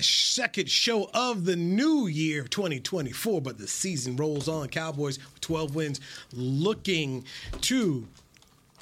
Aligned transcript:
Second 0.00 0.70
show 0.70 1.10
of 1.12 1.44
the 1.44 1.56
new 1.56 2.06
year 2.06 2.44
2024, 2.44 3.42
but 3.42 3.58
the 3.58 3.68
season 3.68 4.16
rolls 4.16 4.48
on. 4.48 4.68
Cowboys 4.68 5.18
with 5.18 5.40
12 5.40 5.74
wins, 5.74 6.00
looking 6.32 7.24
to. 7.62 8.06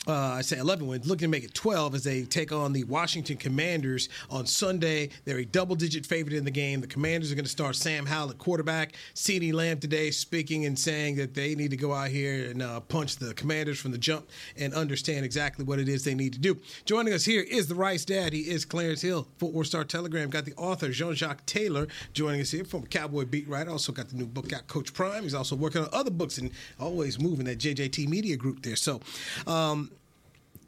Uh, 0.06 0.14
I 0.14 0.40
say 0.40 0.56
11 0.56 0.86
wins, 0.86 1.06
looking 1.06 1.27
to 1.27 1.28
make 1.28 1.45
it 1.45 1.52
12 1.52 1.95
as 1.95 2.04
they 2.04 2.22
take 2.22 2.52
on 2.52 2.72
the 2.72 2.84
Washington 2.84 3.36
Commanders 3.36 4.09
on 4.30 4.46
Sunday. 4.46 5.10
They're 5.26 5.38
a 5.38 5.45
double 5.45 5.76
digit 5.76 6.06
favorite 6.06 6.34
in 6.34 6.46
the 6.46 6.50
game. 6.50 6.80
The 6.80 6.86
Commanders 6.86 7.30
are 7.30 7.34
going 7.34 7.45
to 7.45 7.50
start 7.50 7.76
Sam 7.76 8.06
Howell 8.06 8.30
at 8.30 8.38
quarterback. 8.38 8.95
CeeDee 9.14 9.52
Lamb 9.52 9.78
today 9.78 10.10
speaking 10.10 10.64
and 10.64 10.78
saying 10.78 11.16
that 11.16 11.34
they 11.34 11.54
need 11.54 11.70
to 11.73 11.76
go 11.76 11.92
out 11.92 12.09
here 12.09 12.50
and 12.50 12.62
uh, 12.62 12.80
punch 12.80 13.16
the 13.16 13.34
Commanders 13.34 13.78
from 13.78 13.92
the 13.92 13.98
jump 13.98 14.26
and 14.56 14.73
understand 14.73 15.26
exactly 15.26 15.66
what 15.66 15.78
it 15.78 15.86
is 15.86 16.02
they 16.02 16.14
need 16.14 16.32
to 16.32 16.38
do. 16.38 16.59
Joining 16.87 17.12
us 17.12 17.26
here 17.26 17.42
is 17.42 17.66
the 17.66 17.74
Rice 17.74 18.06
Dad. 18.06 18.32
He 18.32 18.40
is 18.40 18.64
Clarence 18.64 19.02
Hill, 19.02 19.28
Fort 19.37 19.52
Worth 19.52 19.66
Star 19.66 19.84
Telegram. 19.84 20.30
Got 20.30 20.46
the 20.46 20.54
author, 20.54 20.88
Jean 20.88 21.14
Jacques 21.14 21.45
Taylor, 21.45 21.87
joining 22.14 22.40
us 22.40 22.51
here 22.51 22.64
from 22.64 22.87
Cowboy 22.87 23.26
Beat 23.26 23.46
Writer. 23.46 23.70
Also 23.70 23.92
got 23.92 24.09
the 24.09 24.16
new 24.16 24.26
book 24.26 24.51
out, 24.54 24.66
Coach 24.66 24.95
Prime. 24.95 25.24
He's 25.24 25.34
also 25.34 25.56
working 25.56 25.82
on 25.82 25.90
other 25.92 26.10
books 26.10 26.38
and 26.38 26.51
always 26.78 27.20
moving 27.20 27.45
that 27.45 27.59
JJT 27.59 28.09
Media 28.09 28.38
Group 28.38 28.62
there. 28.62 28.76
So, 28.76 29.01
um, 29.46 29.90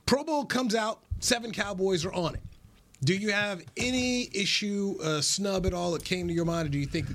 Pro 0.07 0.25
Bowl 0.25 0.45
comes 0.45 0.75
out, 0.75 1.01
seven 1.21 1.53
Cowboys 1.53 2.05
are 2.05 2.13
on 2.13 2.35
it. 2.35 2.41
Do 3.05 3.15
you 3.15 3.33
have 3.33 3.63
any 3.77 4.29
issue, 4.33 4.97
uh, 5.03 5.21
snub 5.21 5.67
at 5.67 5.75
all 5.75 5.93
that 5.93 6.05
came 6.05 6.29
to 6.29 6.35
your 6.35 6.45
mind, 6.45 6.69
or 6.69 6.71
do 6.71 6.79
you 6.79 6.87
think 6.87 7.07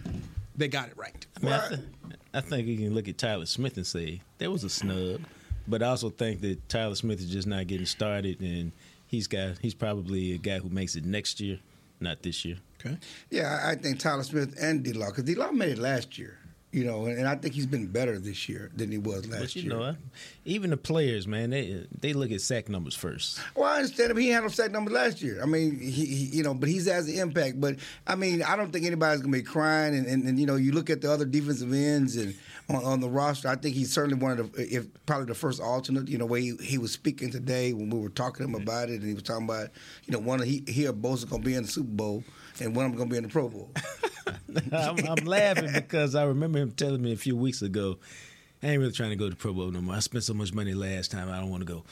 they 0.55 0.67
got 0.67 0.89
it 0.89 0.97
right? 0.97 1.25
I, 1.37 1.45
mean, 1.45 1.53
I, 1.53 1.67
th- 1.69 1.81
I 2.33 2.41
think 2.41 2.67
you 2.67 2.77
can 2.77 2.93
look 2.93 3.07
at 3.07 3.17
Tyler 3.17 3.45
Smith 3.45 3.77
and 3.77 3.87
say 3.87 4.21
there 4.37 4.51
was 4.51 4.63
a 4.65 4.69
snub, 4.69 5.21
but 5.67 5.81
I 5.81 5.87
also 5.87 6.09
think 6.09 6.41
that 6.41 6.67
Tyler 6.67 6.95
Smith 6.95 7.19
is 7.19 7.29
just 7.29 7.47
not 7.47 7.67
getting 7.67 7.85
started, 7.85 8.41
and 8.41 8.73
he's 9.07 9.27
got 9.27 9.59
he's 9.59 9.73
probably 9.73 10.33
a 10.33 10.37
guy 10.37 10.59
who 10.59 10.69
makes 10.69 10.95
it 10.97 11.05
next 11.05 11.39
year, 11.39 11.59
not 12.01 12.21
this 12.21 12.43
year. 12.43 12.57
Okay. 12.79 12.97
Yeah, 13.29 13.61
I 13.63 13.75
think 13.75 13.99
Tyler 13.99 14.23
Smith 14.23 14.55
and 14.59 14.83
D. 14.83 14.91
Law, 14.93 15.07
because 15.07 15.23
D. 15.23 15.35
Law 15.35 15.51
made 15.51 15.71
it 15.71 15.79
last 15.79 16.17
year, 16.17 16.37
you 16.71 16.83
know, 16.83 17.05
and, 17.05 17.27
I 17.27 17.35
think 17.35 17.53
he's 17.53 17.65
been 17.65 17.87
better 17.87 18.19
this 18.19 18.49
year 18.49 18.69
than 18.75 18.91
he 18.91 18.97
was 18.97 19.27
last 19.27 19.39
But 19.41 19.55
you 19.55 19.61
year. 19.63 19.71
know, 19.71 19.95
even 20.43 20.69
the 20.69 20.77
players, 20.77 21.25
man, 21.25 21.49
they 21.51 21.85
they 21.99 22.13
look 22.13 22.31
at 22.31 22.41
sack 22.41 22.67
numbers 22.67 22.93
first. 22.93 23.39
Well, 23.55 23.65
I 23.65 23.77
understand 23.77 24.11
him. 24.11 24.17
He 24.17 24.29
had 24.29 24.43
no 24.43 24.49
sack 24.49 24.71
numbers 24.71 24.93
last 24.93 25.21
year. 25.21 25.41
I 25.41 25.45
mean, 25.45 25.79
he, 25.79 26.05
he 26.05 26.25
you 26.37 26.43
know, 26.43 26.53
but 26.53 26.67
he's 26.67 26.87
has 26.87 27.07
an 27.07 27.15
impact. 27.19 27.61
But 27.61 27.77
I 28.05 28.15
mean, 28.15 28.43
I 28.43 28.55
don't 28.57 28.71
think 28.71 28.85
anybody's 28.85 29.21
gonna 29.21 29.31
be 29.31 29.43
crying. 29.43 29.95
And, 29.95 30.05
and, 30.07 30.23
and 30.25 30.39
you 30.39 30.45
know, 30.45 30.55
you 30.55 30.73
look 30.73 30.89
at 30.89 31.01
the 31.01 31.11
other 31.11 31.25
defensive 31.25 31.71
ends 31.73 32.17
and 32.17 32.35
on, 32.69 32.83
on 32.83 32.99
the 32.99 33.09
roster. 33.09 33.47
I 33.47 33.55
think 33.55 33.75
he's 33.75 33.91
certainly 33.93 34.17
one 34.21 34.37
of 34.37 34.51
the, 34.51 34.61
if 34.67 34.87
probably 35.05 35.27
the 35.27 35.35
first 35.35 35.61
alternate. 35.61 36.09
You 36.09 36.17
know, 36.17 36.25
way 36.25 36.41
he, 36.41 36.57
he 36.57 36.77
was 36.77 36.91
speaking 36.91 37.31
today 37.31 37.71
when 37.73 37.89
we 37.89 37.99
were 37.99 38.09
talking 38.09 38.45
to 38.45 38.53
him 38.53 38.61
about 38.61 38.89
it, 38.89 38.99
and 38.99 39.07
he 39.07 39.13
was 39.13 39.23
talking 39.23 39.45
about, 39.45 39.69
you 40.05 40.11
know, 40.11 40.19
one 40.19 40.41
of 40.41 40.47
he 40.47 40.63
he 40.67 40.85
or 40.85 40.93
Bosa's 40.93 41.25
gonna 41.25 41.43
be 41.43 41.55
in 41.55 41.63
the 41.63 41.69
Super 41.69 41.87
Bowl, 41.91 42.23
and 42.61 42.75
one 42.75 42.85
of 42.85 42.91
them 42.91 42.97
gonna 42.97 43.09
be 43.09 43.17
in 43.17 43.23
the 43.23 43.29
Pro 43.29 43.49
Bowl. 43.49 43.69
I'm, 44.71 44.97
I'm 45.07 45.25
laughing 45.25 45.71
because 45.73 46.15
I 46.15 46.23
remember 46.23 46.59
him 46.59 46.71
telling 46.71 47.01
me 47.01 47.13
a 47.13 47.17
few 47.17 47.35
weeks 47.35 47.61
ago, 47.61 47.97
I 48.63 48.67
ain't 48.67 48.79
really 48.79 48.91
trying 48.91 49.11
to 49.11 49.15
go 49.15 49.29
to 49.29 49.35
Pro 49.35 49.53
Bowl 49.53 49.69
no 49.71 49.81
more. 49.81 49.95
I 49.95 49.99
spent 49.99 50.23
so 50.23 50.33
much 50.33 50.53
money 50.53 50.73
last 50.73 51.11
time, 51.11 51.29
I 51.29 51.39
don't 51.39 51.49
want 51.49 51.61
to 51.61 51.71
go. 51.71 51.83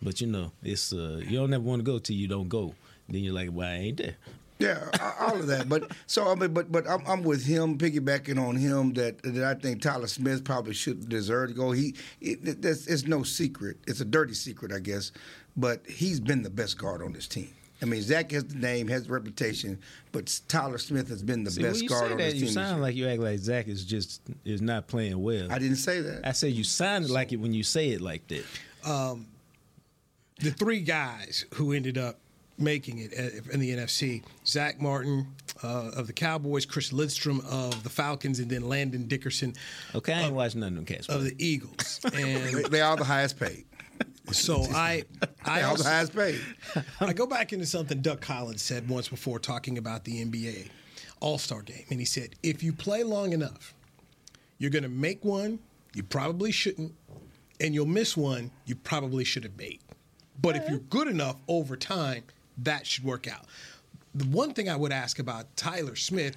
But 0.00 0.20
you 0.20 0.26
know, 0.26 0.52
it's 0.62 0.92
uh, 0.92 1.20
you 1.22 1.38
don't 1.38 1.52
ever 1.52 1.62
want 1.62 1.80
to 1.80 1.84
go 1.84 1.98
till 1.98 2.16
you 2.16 2.28
don't 2.28 2.48
go. 2.48 2.74
Then 3.08 3.22
you're 3.22 3.34
like, 3.34 3.50
well, 3.52 3.68
I 3.68 3.74
ain't 3.74 3.98
there. 3.98 4.16
Yeah, 4.58 4.88
all 5.20 5.36
of 5.36 5.48
that. 5.48 5.68
But 5.68 5.90
so 6.06 6.30
I 6.30 6.34
mean, 6.36 6.54
but 6.54 6.70
but 6.70 6.88
I'm, 6.88 7.04
I'm 7.06 7.22
with 7.22 7.44
him, 7.44 7.76
piggybacking 7.76 8.40
on 8.40 8.56
him 8.56 8.92
that 8.94 9.20
that 9.22 9.44
I 9.44 9.54
think 9.54 9.82
Tyler 9.82 10.06
Smith 10.06 10.44
probably 10.44 10.74
should 10.74 11.08
deserve 11.08 11.48
to 11.48 11.54
go. 11.54 11.72
He, 11.72 11.94
it, 12.20 12.62
that's 12.62 12.86
it's 12.86 13.04
no 13.04 13.22
secret. 13.24 13.78
It's 13.86 14.00
a 14.00 14.04
dirty 14.04 14.34
secret, 14.34 14.72
I 14.72 14.78
guess. 14.78 15.12
But 15.56 15.86
he's 15.86 16.20
been 16.20 16.42
the 16.42 16.50
best 16.50 16.78
guard 16.78 17.02
on 17.02 17.12
this 17.12 17.26
team. 17.26 17.52
I 17.82 17.86
mean, 17.86 18.00
Zach 18.02 18.30
has 18.30 18.44
the 18.44 18.56
name, 18.58 18.88
has 18.88 19.06
the 19.06 19.12
reputation, 19.12 19.78
but 20.12 20.40
Tyler 20.48 20.78
Smith 20.78 21.08
has 21.08 21.22
been 21.22 21.44
the 21.44 21.50
See, 21.50 21.62
best 21.62 21.82
you 21.82 21.88
guard 21.88 22.12
on 22.12 22.18
that, 22.18 22.24
this 22.24 22.34
you 22.34 22.40
team. 22.40 22.46
this 22.46 22.54
sound 22.54 22.80
like 22.82 22.94
you 22.94 23.08
act 23.08 23.20
like 23.20 23.38
Zach 23.40 23.68
is 23.68 23.84
just 23.84 24.22
is 24.44 24.62
not 24.62 24.86
playing 24.86 25.20
well. 25.22 25.50
I 25.52 25.58
didn't 25.58 25.76
say 25.76 26.00
that. 26.00 26.26
I 26.26 26.32
said 26.32 26.52
you 26.52 26.64
sounded 26.64 27.10
like 27.10 27.32
it 27.32 27.36
when 27.36 27.52
you 27.52 27.62
say 27.62 27.90
it 27.90 28.00
like 28.00 28.26
that. 28.28 28.44
The 30.40 30.50
three 30.50 30.80
guys 30.80 31.44
who 31.54 31.72
ended 31.72 31.96
up 31.96 32.18
making 32.58 32.98
it 32.98 33.12
uh, 33.18 33.52
in 33.52 33.60
the 33.60 33.70
NFC 33.76 34.22
Zach 34.46 34.80
Martin 34.80 35.26
uh, 35.62 35.90
of 35.96 36.06
the 36.06 36.12
Cowboys, 36.12 36.66
Chris 36.66 36.92
Lindstrom 36.92 37.40
of 37.48 37.82
the 37.82 37.88
Falcons, 37.88 38.38
and 38.40 38.50
then 38.50 38.68
Landon 38.68 39.06
Dickerson 39.06 39.54
Okay, 39.94 40.12
I 40.12 40.22
ain't 40.22 40.34
watching 40.34 40.60
none 40.60 40.70
of 40.70 40.74
them 40.76 40.84
cats. 40.84 41.08
of 41.08 41.24
the 41.24 41.34
Eagles. 41.38 42.00
And 42.14 42.42
they, 42.44 42.62
they 42.64 42.80
are 42.80 42.96
the 42.96 43.04
highest 43.04 43.38
paid. 43.38 43.64
So 44.32 44.62
I, 44.72 45.04
I 45.44 45.58
They 45.58 45.60
are 45.60 45.60
the 45.60 45.68
also, 45.68 45.84
highest 45.84 46.14
paid. 46.14 46.40
I 47.00 47.12
go 47.12 47.26
back 47.26 47.52
into 47.52 47.66
something 47.66 48.00
Doug 48.00 48.20
Collins 48.20 48.62
said 48.62 48.88
once 48.88 49.08
before 49.08 49.38
talking 49.38 49.78
about 49.78 50.04
the 50.04 50.24
NBA 50.24 50.70
All 51.20 51.38
Star 51.38 51.62
game. 51.62 51.84
And 51.90 51.98
he 51.98 52.06
said, 52.06 52.34
if 52.42 52.62
you 52.62 52.72
play 52.72 53.02
long 53.02 53.32
enough, 53.32 53.74
you're 54.58 54.70
going 54.70 54.84
to 54.84 54.88
make 54.88 55.24
one 55.24 55.58
you 55.94 56.02
probably 56.02 56.50
shouldn't, 56.50 56.92
and 57.60 57.72
you'll 57.74 57.86
miss 57.86 58.16
one 58.16 58.50
you 58.66 58.74
probably 58.74 59.24
should 59.24 59.44
have 59.44 59.56
made. 59.56 59.80
But 60.42 60.56
if 60.56 60.68
you're 60.68 60.80
good 60.80 61.06
enough 61.06 61.36
over 61.46 61.76
time, 61.76 62.24
that 62.58 62.86
should 62.86 63.04
work 63.04 63.28
out. 63.28 63.46
The 64.14 64.24
one 64.24 64.52
thing 64.52 64.68
I 64.68 64.76
would 64.76 64.92
ask 64.92 65.20
about 65.20 65.56
Tyler 65.56 65.94
Smith 65.94 66.36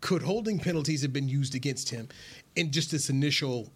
could 0.00 0.22
holding 0.22 0.58
penalties 0.58 1.02
have 1.02 1.12
been 1.12 1.28
used 1.28 1.54
against 1.54 1.90
him 1.90 2.08
in 2.56 2.70
just 2.70 2.90
this 2.90 3.10
initial 3.10 3.70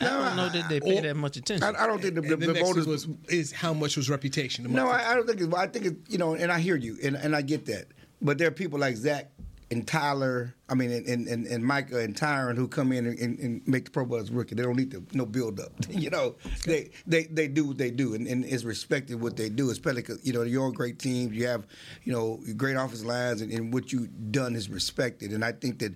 I 0.00 0.04
don't 0.04 0.36
know 0.36 0.48
that 0.48 0.68
they 0.68 0.80
pay 0.80 1.00
that 1.00 1.16
much 1.16 1.36
attention. 1.36 1.74
I, 1.76 1.84
I 1.84 1.86
don't 1.86 2.00
think 2.00 2.14
the, 2.14 2.20
the, 2.20 2.32
and 2.32 2.42
the, 2.42 2.46
the 2.48 2.52
next 2.54 2.68
voters 2.68 2.86
was 2.86 3.08
is 3.28 3.52
how 3.52 3.72
much 3.72 3.96
was 3.96 4.10
reputation. 4.10 4.70
No, 4.72 4.88
I, 4.88 5.12
I 5.12 5.14
don't 5.14 5.26
think. 5.26 5.40
It's, 5.40 5.54
I 5.54 5.66
think 5.66 5.86
it's 5.86 6.10
you 6.10 6.18
know, 6.18 6.34
and 6.34 6.50
I 6.50 6.58
hear 6.58 6.76
you, 6.76 6.98
and, 7.02 7.16
and 7.16 7.34
I 7.34 7.42
get 7.42 7.66
that. 7.66 7.86
But 8.20 8.38
there 8.38 8.48
are 8.48 8.52
people 8.52 8.78
like 8.78 8.96
Zach 8.96 9.30
and 9.70 9.86
Tyler. 9.86 10.54
I 10.68 10.74
mean, 10.74 10.90
and 10.90 11.06
and, 11.06 11.28
and, 11.28 11.46
and 11.46 11.64
Micah 11.64 12.00
and 12.00 12.14
Tyron 12.14 12.56
who 12.56 12.68
come 12.68 12.92
in 12.92 13.06
and, 13.06 13.18
and, 13.18 13.38
and 13.38 13.68
make 13.68 13.84
the 13.86 13.90
Pro 13.90 14.04
Bowl 14.04 14.18
as 14.18 14.30
rookie. 14.30 14.54
They 14.54 14.62
don't 14.62 14.76
need 14.76 14.90
to 14.92 15.04
no 15.12 15.26
build 15.26 15.60
up. 15.60 15.72
you 15.90 16.10
know, 16.10 16.36
they 16.64 16.90
they 17.06 17.24
they 17.24 17.48
do 17.48 17.66
what 17.66 17.78
they 17.78 17.90
do, 17.90 18.14
and, 18.14 18.26
and 18.26 18.44
it's 18.44 18.64
respected 18.64 19.20
what 19.20 19.36
they 19.36 19.48
do. 19.48 19.70
Especially 19.70 20.02
'cause, 20.02 20.20
you 20.22 20.32
know 20.32 20.42
you're 20.42 20.68
a 20.68 20.72
great 20.72 20.98
teams. 20.98 21.34
You 21.36 21.46
have 21.48 21.66
you 22.04 22.12
know 22.12 22.40
great 22.56 22.76
offensive 22.76 23.06
lines, 23.06 23.42
and, 23.42 23.52
and 23.52 23.72
what 23.72 23.92
you've 23.92 24.32
done 24.32 24.54
is 24.56 24.70
respected. 24.70 25.32
And 25.32 25.44
I 25.44 25.52
think 25.52 25.78
that 25.80 25.94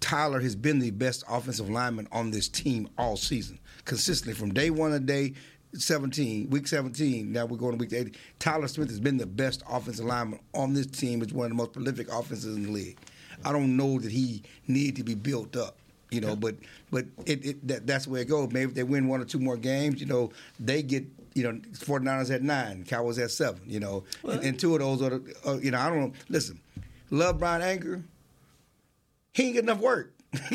Tyler 0.00 0.40
has 0.40 0.56
been 0.56 0.78
the 0.78 0.90
best 0.90 1.22
offensive 1.28 1.68
lineman 1.70 2.08
on 2.10 2.30
this 2.30 2.48
team 2.48 2.88
all 2.98 3.16
season, 3.16 3.58
consistently 3.84 4.34
from 4.34 4.52
day 4.52 4.70
one 4.70 4.90
to 4.92 5.00
day 5.00 5.34
17, 5.74 6.50
week 6.50 6.66
17. 6.66 7.30
Now 7.30 7.46
we're 7.46 7.56
going 7.56 7.72
to 7.72 7.78
week 7.78 7.92
80. 7.92 8.12
Tyler 8.38 8.66
Smith 8.66 8.88
has 8.88 9.00
been 9.00 9.18
the 9.18 9.26
best 9.26 9.62
offensive 9.68 10.04
lineman 10.04 10.40
on 10.54 10.74
this 10.74 10.86
team. 10.86 11.22
It's 11.22 11.32
one 11.32 11.46
of 11.46 11.50
the 11.50 11.56
most 11.56 11.72
prolific 11.72 12.12
offenses 12.12 12.56
in 12.56 12.64
the 12.64 12.70
league. 12.70 12.98
I 13.44 13.52
don't 13.52 13.76
know 13.76 13.98
that 13.98 14.10
he 14.10 14.42
needed 14.66 14.96
to 14.96 15.04
be 15.04 15.14
built 15.14 15.56
up, 15.56 15.78
you 16.10 16.20
know, 16.20 16.36
but 16.36 16.56
but 16.90 17.06
it, 17.24 17.44
it 17.44 17.68
that, 17.68 17.86
that's 17.86 18.06
where 18.06 18.22
it 18.22 18.28
goes. 18.28 18.50
Maybe 18.52 18.70
if 18.70 18.74
they 18.74 18.82
win 18.82 19.08
one 19.08 19.20
or 19.20 19.24
two 19.24 19.38
more 19.38 19.56
games, 19.56 20.00
you 20.00 20.06
know, 20.06 20.30
they 20.58 20.82
get 20.82 21.04
you 21.34 21.44
know 21.44 21.52
49ers 21.52 22.34
at 22.34 22.42
nine, 22.42 22.84
Cowboys 22.84 23.18
at 23.18 23.30
seven, 23.30 23.62
you 23.66 23.80
know, 23.80 24.04
and, 24.24 24.42
and 24.42 24.60
two 24.60 24.74
of 24.74 24.80
those 24.80 25.00
are, 25.00 25.10
the, 25.10 25.34
uh, 25.46 25.56
you 25.58 25.70
know, 25.70 25.78
I 25.78 25.88
don't 25.88 26.00
know. 26.00 26.12
Listen, 26.28 26.60
love 27.10 27.38
Bryan 27.38 27.62
Anger. 27.62 28.04
He 29.32 29.44
ain't 29.44 29.54
get 29.54 29.64
enough 29.64 29.78
work. 29.80 30.12
I 30.34 30.50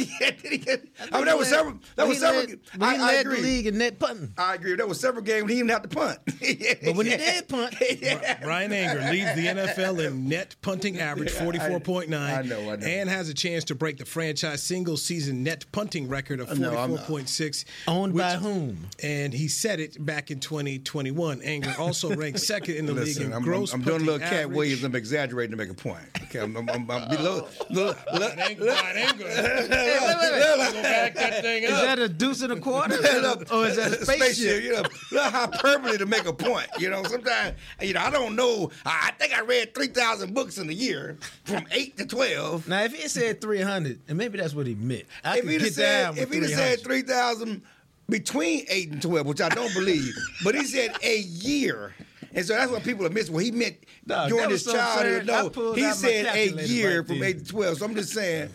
mean, 0.46 1.26
that 1.26 1.38
was 1.38 1.50
several. 1.50 1.78
That 1.98 2.08
was 2.08 2.20
several. 2.20 2.46
led, 2.46 2.60
I, 2.80 2.96
he 2.96 3.02
I 3.02 3.14
agree. 3.16 3.36
the 3.36 3.42
league 3.42 3.68
in 3.68 3.78
net 3.78 4.00
punting. 4.00 4.34
I 4.38 4.56
agree. 4.56 4.76
There 4.76 4.88
was 4.88 5.02
several 5.02 5.24
games 5.24 5.50
he 5.50 5.58
didn't 5.58 5.72
have 5.72 5.82
to 5.82 5.90
punt. 5.90 6.20
But 6.86 6.96
when 6.96 7.06
he 7.06 7.18
did 7.18 7.48
punt, 7.48 7.76
Bryan 8.42 8.72
Anger 8.72 9.12
leads 9.12 9.36
the 9.36 9.48
NFL 9.48 10.06
in 10.06 10.30
net 10.30 10.56
punting 10.62 11.00
average, 11.00 11.32
forty-four 11.32 11.80
point 11.80 12.10
nine, 12.10 12.34
I 12.34 12.42
know, 12.44 12.60
I 12.72 12.76
know. 12.78 12.86
and 12.88 13.10
has 13.10 13.28
a 13.28 13.34
chance 13.34 13.66
to 13.66 13.76
break 13.76 13.98
the 13.98 14.06
franchise 14.06 14.64
single-season 14.64 15.44
net 15.44 15.66
punting 15.72 16.08
record 16.08 16.40
of 16.40 16.48
forty-four 16.50 16.98
point 17.00 17.28
six. 17.28 17.66
owned 17.88 18.16
by 18.16 18.36
whom? 18.36 18.88
And 19.04 19.34
he 19.34 19.48
said 19.48 19.80
it 19.80 20.04
back 20.06 20.32
in 20.32 20.40
twenty 20.40 20.80
twenty-one. 20.80 21.42
Anger 21.42 21.74
also 21.78 22.16
ranked 22.16 22.40
second 22.40 22.76
in 22.76 22.86
the 22.86 22.94
league 22.94 23.18
in 23.18 23.34
I'm, 23.34 23.44
gross 23.44 23.74
I'm, 23.74 23.82
I'm 23.82 23.86
doing 23.86 24.02
a 24.02 24.06
little 24.06 24.20
punting 24.20 24.40
Katt. 24.40 24.50
Williams. 24.52 24.84
I'm 24.84 24.96
exaggerating 24.96 25.52
to 25.52 25.58
make 25.58 25.70
a 25.70 25.74
point. 25.74 26.06
Okay, 26.24 26.40
I'm, 26.40 26.56
I'm, 26.56 26.70
I'm, 26.70 26.90
I'm 26.90 27.10
be 27.10 27.18
little, 27.18 27.48
little, 27.70 27.96
Bryan 28.14 28.98
Anger, 28.98 29.65
Bryan 29.68 29.90
Anger. 29.90 30.74
Go 30.74 30.82
back 30.82 31.16
that 31.16 31.42
thing 31.42 31.64
is 31.64 31.70
that 31.70 32.00
a 32.00 32.10
deuce 32.10 32.42
and 32.42 32.54
a 32.54 32.60
quarter? 32.60 32.98
Look, 32.98 33.52
or 33.52 33.68
is 33.68 33.76
that 33.78 33.94
a 33.94 34.06
spaceship? 34.06 34.64
You 34.64 34.74
know, 34.74 34.84
little 35.12 35.30
hyperbole 35.32 35.98
to 35.98 36.06
make 36.06 36.26
a 36.26 36.34
point. 36.34 36.68
You 36.78 36.90
know, 36.90 37.04
sometimes 37.04 37.56
you 37.82 37.94
know 37.94 38.02
I 38.02 38.10
don't 38.10 38.36
know. 38.36 38.72
I, 38.86 39.08
I 39.08 39.12
think 39.12 39.34
I 39.34 39.42
read 39.42 39.74
three 39.74 39.88
thousand 39.88 40.34
books 40.34 40.58
in 40.58 40.70
a 40.70 40.74
year, 40.74 41.18
from 41.44 41.66
eight 41.72 41.98
to 41.98 42.06
twelve. 42.06 42.68
Now, 42.68 42.84
if 42.84 42.94
he 42.94 43.08
said 43.08 43.42
300, 43.42 44.00
and 44.08 44.18
maybe 44.18 44.38
that's 44.38 44.54
what 44.54 44.68
he 44.68 44.76
meant, 44.76 45.06
I 45.24 45.40
if 45.40 45.48
he'd 45.48 45.62
have 45.62 45.72
said, 45.72 46.04
down 46.04 46.16
with 46.16 46.24
if 46.24 46.32
he'd 46.34 46.56
said 46.56 46.82
three 46.82 47.02
thousand 47.02 47.62
between 48.10 48.66
eight 48.70 48.92
and 48.92 49.02
twelve, 49.02 49.26
which 49.26 49.42
I 49.42 49.50
don't 49.50 49.74
believe, 49.74 50.14
but 50.44 50.56
he 50.56 50.64
said 50.66 50.96
a 51.04 51.18
year. 51.20 51.94
And 52.34 52.46
so 52.46 52.54
that's 52.54 52.70
what 52.70 52.84
people 52.84 53.06
are 53.06 53.10
missing. 53.10 53.34
Well, 53.34 53.46
he 53.46 53.52
meant 53.52 53.78
Dog, 54.06 54.28
during 54.30 54.50
his 54.50 54.66
so 54.66 54.74
childhood. 54.74 55.30
absurd. 55.30 55.56
No, 55.56 55.74
he 55.74 55.90
said 55.92 56.26
a 56.36 56.68
year 56.68 57.00
right 57.00 57.08
from 57.08 57.24
eight 57.24 57.40
to 57.40 57.46
twelve. 57.46 57.78
So 57.78 57.86
I'm 57.86 57.96
just 57.96 58.12
saying. 58.12 58.50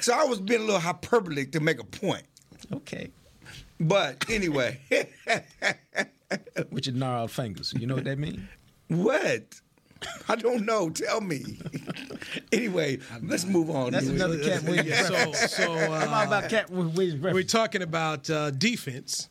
So 0.00 0.12
I 0.14 0.24
was 0.24 0.40
being 0.40 0.60
a 0.60 0.64
little 0.64 0.80
hyperbolic 0.80 1.52
to 1.52 1.60
make 1.60 1.80
a 1.80 1.84
point. 1.84 2.24
Okay. 2.72 3.10
But 3.80 4.24
anyway, 4.28 4.80
With 6.70 6.86
your 6.86 6.94
gnarled 6.94 7.30
fingers. 7.30 7.72
You 7.78 7.86
know 7.86 7.94
what 7.94 8.04
that 8.04 8.18
means? 8.18 8.40
what? 8.88 9.60
I 10.28 10.36
don't 10.36 10.64
know. 10.64 10.90
Tell 10.90 11.20
me. 11.20 11.58
anyway, 12.52 12.98
let's 13.22 13.44
move 13.44 13.70
on. 13.70 13.92
That's 13.92 14.06
another 14.06 14.38
Katt 14.38 14.62
Williams 14.64 15.08
so 15.08 15.32
so 15.32 15.72
uh, 15.72 16.04
about 16.26 16.48
Katt 16.48 16.70
Williams 16.70 17.20
we're 17.20 17.42
talking 17.42 17.82
about 17.82 18.30
uh, 18.30 18.50
defense. 18.52 19.28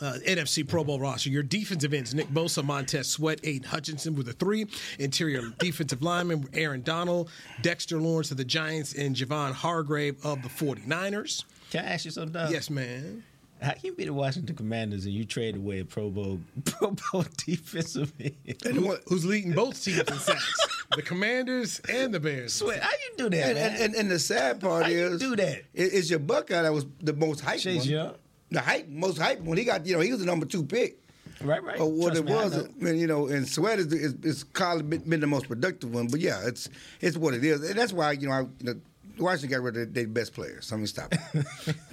Uh, 0.00 0.14
NFC 0.26 0.66
Pro 0.66 0.84
Bowl 0.84 1.00
roster. 1.00 1.28
Your 1.30 1.42
defensive 1.42 1.92
ends: 1.92 2.14
Nick 2.14 2.28
Bosa, 2.28 2.64
Montez 2.64 3.08
Sweat, 3.08 3.40
Aidan 3.42 3.68
Hutchinson 3.68 4.14
with 4.14 4.28
a 4.28 4.32
three. 4.32 4.66
Interior 4.98 5.42
defensive 5.58 6.02
lineman: 6.02 6.48
Aaron 6.52 6.82
Donald, 6.82 7.30
Dexter 7.62 8.00
Lawrence 8.00 8.30
of 8.30 8.36
the 8.36 8.44
Giants, 8.44 8.94
and 8.94 9.16
Javon 9.16 9.52
Hargrave 9.52 10.24
of 10.24 10.42
the 10.42 10.48
49ers. 10.48 11.44
Can 11.70 11.84
I 11.84 11.88
ask 11.88 12.04
you 12.04 12.10
something, 12.10 12.32
Dog? 12.32 12.50
Yes, 12.50 12.70
man. 12.70 13.24
How 13.60 13.72
can 13.72 13.86
you 13.86 13.92
be 13.92 14.04
the 14.04 14.12
Washington 14.12 14.54
Commanders 14.54 15.04
and 15.04 15.12
you 15.12 15.24
trade 15.24 15.56
away 15.56 15.80
a 15.80 15.84
Pro 15.84 16.10
Bowl 16.10 16.38
Pro 16.64 16.94
Bowl 17.12 17.24
defensive 17.36 18.12
end? 18.20 18.36
Who- 18.64 18.96
who's 19.08 19.26
leading 19.26 19.50
both 19.52 19.82
teams 19.82 19.98
in 19.98 20.18
sacks? 20.18 20.54
the 20.94 21.02
Commanders 21.02 21.80
and 21.90 22.14
the 22.14 22.20
Bears. 22.20 22.52
Sweat, 22.52 22.80
how 22.80 22.88
you 22.90 23.16
do 23.16 23.30
that, 23.30 23.44
And, 23.46 23.54
man? 23.56 23.72
and, 23.72 23.82
and, 23.82 23.94
and 23.96 24.10
the 24.12 24.18
sad 24.20 24.60
part 24.60 24.84
How 24.84 24.90
you 24.90 25.06
is, 25.06 25.20
do 25.20 25.34
that? 25.36 25.58
it- 25.58 25.64
it's 25.74 26.08
your 26.08 26.20
Buckeye 26.20 26.62
that 26.62 26.72
was 26.72 26.86
the 27.02 27.12
most 27.14 27.44
hyped 27.44 27.58
Chase 27.62 27.80
one. 27.80 27.88
Young. 27.88 28.14
The 28.50 28.60
hype, 28.60 28.88
most 28.88 29.18
hype 29.18 29.40
when 29.40 29.58
He 29.58 29.64
got, 29.64 29.86
you 29.86 29.94
know, 29.94 30.00
he 30.00 30.10
was 30.10 30.20
the 30.20 30.26
number 30.26 30.46
two 30.46 30.64
pick. 30.64 30.98
right, 31.42 31.62
right. 31.62 31.78
Or 31.78 31.90
what 31.90 32.14
Trust 32.14 32.20
it 32.20 32.24
me, 32.26 32.32
was, 32.32 32.68
mean, 32.78 32.98
you 32.98 33.06
know, 33.06 33.28
and 33.28 33.48
Sweat 33.48 33.78
is, 33.78 33.92
is, 33.92 34.14
is 34.22 34.44
probably 34.44 34.82
been, 34.82 35.08
been 35.08 35.20
the 35.20 35.26
most 35.26 35.48
productive 35.48 35.92
one. 35.94 36.08
But 36.08 36.20
yeah, 36.20 36.40
it's 36.46 36.68
it's 37.00 37.16
what 37.16 37.34
it 37.34 37.44
is, 37.44 37.68
and 37.68 37.78
that's 37.78 37.92
why 37.92 38.12
you 38.12 38.28
know, 38.28 38.32
I, 38.32 38.40
you 38.40 38.48
know 38.62 38.74
Washington 39.18 39.50
got 39.50 39.62
rid 39.64 39.76
of 39.76 39.94
their 39.94 40.06
best 40.06 40.32
players. 40.32 40.66
So 40.66 40.76
I 40.76 40.78
mean, 40.78 40.86
stop 40.86 41.12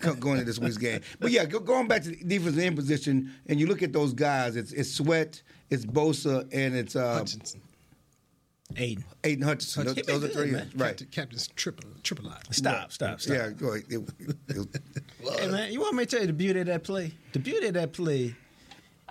going 0.19 0.39
into 0.39 0.45
this 0.45 0.59
week's 0.59 0.77
game. 0.77 1.01
But 1.19 1.31
yeah, 1.31 1.45
go, 1.45 1.59
going 1.59 1.87
back 1.87 2.03
to 2.03 2.09
the 2.09 2.23
defensive 2.23 2.59
end 2.59 2.75
position, 2.75 3.33
and 3.47 3.59
you 3.59 3.67
look 3.67 3.83
at 3.83 3.93
those 3.93 4.13
guys. 4.13 4.55
It's 4.55 4.71
it's 4.71 4.91
Sweat, 4.91 5.41
it's 5.69 5.85
Bosa, 5.85 6.47
and 6.51 6.75
it's 6.75 6.95
uh, 6.95 7.15
Hutchinson. 7.15 7.61
Aidan. 8.77 9.05
Aidan 9.23 9.43
Hutchinson. 9.43 9.87
Hutchinson. 9.87 10.05
Those, 10.13 10.21
those 10.21 10.31
are 10.31 10.33
three, 10.33 10.51
man. 10.51 10.71
right? 10.75 10.89
Captain, 10.89 11.07
Captain's 11.11 11.47
triple 11.49 11.89
triple 12.03 12.29
I. 12.29 12.37
Stop, 12.51 12.91
stop, 12.91 13.21
stop. 13.21 13.35
Yeah, 13.35 13.49
go 13.51 13.69
ahead. 13.73 13.83
It- 13.89 14.09
it- 14.19 14.57
it- 14.57 14.81
Hey 15.39 15.47
man, 15.47 15.71
you 15.71 15.79
want 15.81 15.95
me 15.95 16.05
to 16.05 16.09
tell 16.11 16.21
you 16.21 16.27
the 16.27 16.33
beauty 16.33 16.59
of 16.61 16.67
that 16.67 16.83
play? 16.83 17.13
The 17.33 17.39
beauty 17.39 17.67
of 17.67 17.73
that 17.75 17.93
play 17.93 18.35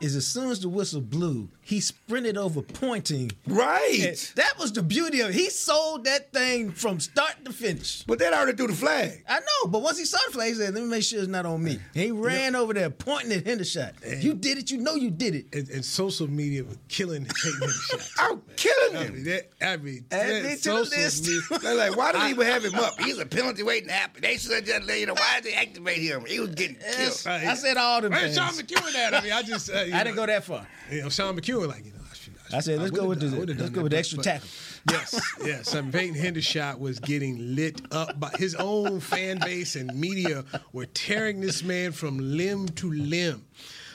is 0.01 0.17
as 0.17 0.27
soon 0.27 0.51
as 0.51 0.61
the 0.61 0.69
whistle 0.69 1.01
blew, 1.01 1.49
he 1.64 1.81
sprinted 1.81 2.37
over 2.37 2.62
pointing. 2.62 3.31
right. 3.46 3.99
And 4.00 4.16
that 4.37 4.58
was 4.58 4.72
the 4.72 4.82
beauty 4.82 5.20
of 5.20 5.31
it. 5.31 5.34
He 5.34 5.50
sold 5.50 6.05
that 6.05 6.32
thing 6.32 6.70
from 6.72 7.00
start 7.00 7.44
to 7.44 7.52
finish. 7.52 8.02
But 8.05 8.19
that 8.19 8.32
already 8.32 8.56
threw 8.56 8.66
the 8.69 8.75
flag. 8.75 9.25
I 9.28 9.40
know, 9.40 9.70
but 9.70 9.81
once 9.82 9.99
he 9.99 10.05
saw 10.05 10.19
the 10.26 10.32
flag, 10.32 10.49
he 10.49 10.55
said, 10.55 10.75
"Let 10.75 10.82
me 10.82 10.88
make 10.90 11.02
sure 11.02 11.19
it's 11.20 11.28
not 11.28 11.46
on 11.46 11.62
me." 11.62 11.72
And 11.94 12.05
he 12.05 12.11
ran 12.12 12.55
over 12.55 12.72
there 12.75 12.90
pointing 12.90 13.32
at 13.32 13.44
Hendershot. 13.44 14.22
You 14.22 14.34
did 14.34 14.58
it. 14.58 14.70
You 14.70 14.78
know 14.78 14.94
you 14.94 15.11
did 15.11 15.34
it. 15.34 15.46
And, 15.55 15.69
and 15.70 15.84
social 15.84 16.28
media 16.28 16.64
was 16.64 16.76
killing 16.88 17.25
Hendershot. 17.26 18.10
I'm 18.19 18.43
killing 18.56 18.96
I 18.96 19.05
him. 19.05 19.14
mean, 19.14 19.25
that, 19.25 19.50
I 19.62 19.76
mean, 19.76 20.05
Add 20.10 20.28
that 20.28 20.43
me 20.44 20.49
to 20.50 20.55
the 20.56 20.56
social 20.84 20.99
list. 20.99 21.26
media- 21.26 21.58
They're 21.60 21.75
like, 21.75 21.96
why 21.96 22.12
did 22.12 22.20
they 22.22 22.31
even 22.31 22.46
have 22.46 22.64
him 22.64 22.75
up? 22.75 23.00
He's 23.00 23.19
a 23.19 23.26
penalty 23.26 23.62
waiting 23.62 23.88
to 23.88 23.94
happen. 23.94 24.22
They 24.22 24.37
should 24.37 24.52
have 24.52 24.64
just 24.64 24.87
let 24.87 25.00
you 25.00 25.06
know 25.06 25.14
why 25.14 25.40
did 25.40 25.44
they 25.52 25.55
activate 25.56 25.99
him? 25.99 26.25
He 26.26 26.40
was 26.40 26.50
getting 26.50 26.76
killed. 26.76 26.94
Yes. 26.99 27.26
I 27.26 27.55
said 27.55 27.76
all 27.76 28.02
Where's 28.02 28.34
things. 28.34 28.37
Sean 28.37 28.49
McKeon 28.52 28.94
at? 28.94 29.14
I 29.14 29.20
mean, 29.22 29.32
I 29.32 29.43
just, 29.43 29.70
uh, 29.70 29.75
I 29.78 29.88
know, 29.88 30.05
didn't 30.05 30.17
go 30.17 30.26
that 30.26 30.44
far. 30.44 30.67
You 30.90 31.02
know, 31.02 31.08
Sean 31.08 31.37
McKeon, 31.38 31.54
like, 31.61 31.85
you 31.85 31.93
know, 31.93 31.99
I, 32.11 32.15
should, 32.15 32.35
I 32.53 32.61
said, 32.61 32.79
let's 32.81 32.91
go 32.91 33.06
with 33.06 33.21
done- 33.21 33.31
the 33.31 33.37
would've 33.39 33.59
let's 33.59 33.71
go 33.71 33.77
that, 33.77 33.83
with 33.85 33.93
the 33.93 33.99
extra 33.99 34.17
but- 34.17 34.25
tackle. 34.25 34.49
Yes, 34.91 35.21
yes. 35.43 35.75
I 35.75 35.81
mean, 35.81 35.93
Peyton 35.93 36.15
Hendershot 36.17 36.79
was 36.79 37.01
getting 37.01 37.55
lit 37.56 37.81
up 37.91 38.21
by 38.21 38.31
his 38.39 38.55
own 38.55 39.01
fan 39.01 39.39
base 39.39 39.77
and 39.77 39.95
media 39.99 40.45
were 40.75 40.85
tearing 40.87 41.41
this 41.41 41.62
man 41.62 41.93
from 41.93 42.19
limb 42.19 42.69
to 42.69 42.91
limb. 42.91 43.47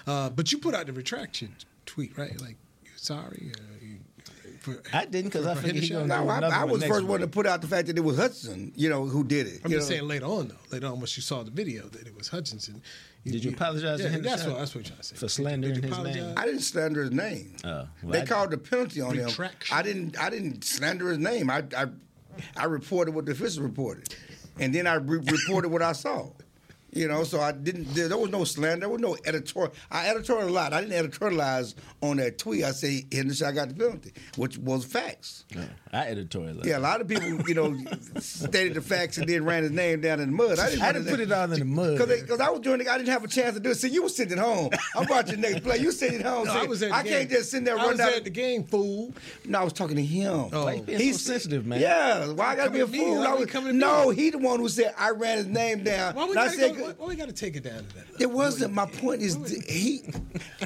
Uh, 0.08 0.30
but 0.32 0.52
you 0.52 0.58
put 0.58 0.74
out 0.74 0.88
the 0.88 0.94
retraction 0.94 1.56
tweet, 1.86 2.18
right? 2.18 2.42
Like, 2.42 2.58
you're 2.84 2.94
sorry. 2.96 3.52
Uh, 3.56 3.62
for, 4.62 4.82
I 4.92 5.06
didn't 5.06 5.32
because 5.32 5.46
I 5.46 5.54
for 5.56 5.62
figured 5.62 5.84
he 5.84 5.90
Hendershot? 5.92 6.08
gonna 6.08 6.42
No, 6.42 6.48
I, 6.48 6.62
I 6.62 6.64
was 6.66 6.82
the 6.82 6.88
first 6.88 7.06
one 7.06 7.20
to 7.22 7.28
put 7.28 7.46
out 7.46 7.62
the 7.62 7.68
fact 7.68 7.88
that 7.88 7.98
it 7.98 8.04
was 8.04 8.18
Hudson, 8.18 8.74
you 8.76 8.90
know, 8.90 9.06
who 9.06 9.24
did 9.24 9.46
it. 9.48 9.62
I'm 9.64 9.70
just 9.72 9.90
know. 9.90 9.96
saying 9.96 10.08
later 10.08 10.26
on, 10.26 10.48
though. 10.48 10.56
Later 10.72 10.88
on, 10.88 10.98
once 11.00 11.16
you 11.16 11.22
saw 11.24 11.44
the 11.44 11.52
video 11.52 11.88
that 11.88 12.08
it 12.08 12.16
was 12.18 12.28
Hutchinson. 12.30 12.82
Did 13.26 13.44
you 13.44 13.52
apologize 13.52 14.00
to 14.00 14.04
yeah, 14.06 14.10
Hendershot 14.18 14.24
That's 14.24 14.46
what, 14.46 14.58
that's 14.58 14.76
what 14.76 14.82
you're 14.82 14.88
trying 14.90 14.98
to 15.00 15.04
say. 15.04 15.16
for 15.16 15.28
slandering 15.28 15.74
did 15.76 15.84
you 15.86 15.90
his 15.94 16.16
name? 16.16 16.34
I 16.38 16.46
didn't 16.46 16.62
slander 16.62 17.02
his 17.02 17.12
name. 17.12 17.56
Oh, 17.64 17.68
well, 17.68 17.88
they 18.04 18.22
I- 18.22 18.26
called 18.26 18.52
the 18.52 18.58
penalty 18.58 19.02
on 19.02 19.16
him. 19.16 19.30
I 19.72 19.82
didn't. 19.82 20.20
I 20.20 20.30
didn't 20.30 20.64
slander 20.64 21.10
his 21.10 21.18
name. 21.18 21.50
I 21.50 21.64
I, 21.76 21.88
I 22.56 22.66
reported 22.66 23.14
what 23.14 23.26
the 23.26 23.34
official 23.34 23.64
reported, 23.64 24.16
and 24.60 24.74
then 24.74 24.88
I 24.88 24.96
re- 24.96 25.20
reported 25.20 25.70
what 25.70 25.82
I 25.82 25.92
saw. 25.92 26.30
You 26.92 27.08
know, 27.08 27.24
so 27.24 27.40
I 27.40 27.52
didn't. 27.52 27.94
There, 27.94 28.08
there 28.08 28.18
was 28.18 28.32
no 28.32 28.44
slander. 28.44 28.82
There 28.82 28.90
was 28.90 29.02
no 29.02 29.16
editorial. 29.26 29.74
I 29.92 30.06
editorialized. 30.06 30.48
a 30.50 30.52
lot. 30.52 30.74
I 30.74 30.82
didn't 30.82 31.12
editorialize 31.12 31.76
on 32.02 32.18
that 32.18 32.38
tweet. 32.38 32.64
I 32.64 32.72
say 32.72 33.06
Henderson 33.12 33.48
I 33.48 33.52
got 33.52 33.70
the 33.70 33.76
penalty, 33.76 34.14
which 34.38 34.58
was 34.58 34.86
facts. 34.86 35.46
No, 35.56 35.66
I 35.94 36.06
editorialized. 36.06 36.66
Yeah, 36.66 36.78
a 36.78 36.80
lot 36.80 37.02
of 37.02 37.08
people, 37.08 37.30
you 37.48 37.54
know, 37.54 37.78
stated 38.20 38.74
the 38.74 38.82
facts 38.82 39.18
and 39.18 39.28
then 39.28 39.46
ran 39.46 39.64
his 39.64 39.72
name 39.72 40.02
down 40.02 40.20
in 40.20 40.32
the 40.32 40.36
mud. 40.36 40.58
I 40.60 40.70
didn't, 40.70 40.82
I 40.82 40.92
didn't 40.94 41.08
put 41.10 41.20
it 41.20 41.32
all 41.32 41.52
in 41.52 41.60
the 41.60 41.66
mud. 41.66 41.98
Because 41.98 42.40
I 42.40 42.50
was 42.50 42.62
doing 42.62 42.82
it, 42.82 42.88
I 42.88 42.98
didn't 42.98 43.10
have 43.10 43.24
a 43.24 43.28
chance 43.28 43.54
to 43.56 43.60
do 43.60 43.70
it. 43.72 43.76
See, 43.76 43.90
you 43.90 44.04
were 44.04 44.10
sitting 44.10 44.38
at 44.38 44.44
home. 44.44 44.72
I'm 44.96 45.08
watching 45.08 45.42
the 45.42 45.50
next 45.50 45.64
play. 45.64 45.78
You 45.78 45.92
sitting 45.92 46.20
at 46.22 46.26
home. 46.26 46.46
No, 46.46 46.54
saying, 46.54 46.66
I 46.66 46.70
was 46.70 46.84
at 46.84 46.90
the 46.90 46.96
I 46.96 47.04
game. 47.04 47.12
can't 47.14 47.30
just 47.30 47.52
sit 47.52 47.66
there 47.66 47.74
and 47.76 47.82
I 47.82 47.86
run 47.86 47.92
was 47.94 48.00
down. 48.00 48.14
at 48.14 48.24
the 48.24 48.30
game, 48.30 48.64
fool. 48.64 49.14
No, 49.46 49.60
I 49.60 49.64
was 49.64 49.74
talking 49.74 49.96
to 49.96 50.04
him. 50.04 50.50
Oh. 50.52 50.68
You 50.70 50.82
being 50.84 51.14
so 51.14 51.32
sensitive, 51.34 51.66
man? 51.66 51.80
Yeah, 51.82 52.32
why 52.32 52.48
I 52.48 52.56
gotta 52.56 52.72
be 52.72 52.80
a 52.80 52.88
fool? 52.88 53.22
I 53.22 53.34
was, 53.34 53.54
no, 53.74 54.10
me? 54.10 54.16
he 54.16 54.30
the 54.32 54.38
one 54.40 54.60
who 54.60 54.70
said 54.70 54.94
I 54.98 55.12
ran 55.12 55.38
his 55.38 55.48
name 55.48 55.84
down. 55.84 56.16
Why 56.16 56.26
we 56.26 56.36
And 56.38 56.79
I 56.80 56.88
gotta 56.88 56.88
said, 56.88 56.98
go, 56.98 57.04
why, 57.04 57.06
why 57.06 57.08
we 57.10 57.16
got 57.16 57.28
to 57.28 57.34
take 57.34 57.56
it 57.56 57.64
down 57.64 57.86
to 57.86 57.96
that? 57.96 58.06
it 58.20 58.30
wasn't. 58.30 58.74
My 58.74 58.86
point 58.86 59.22
is, 59.22 59.36
he. 59.68 60.02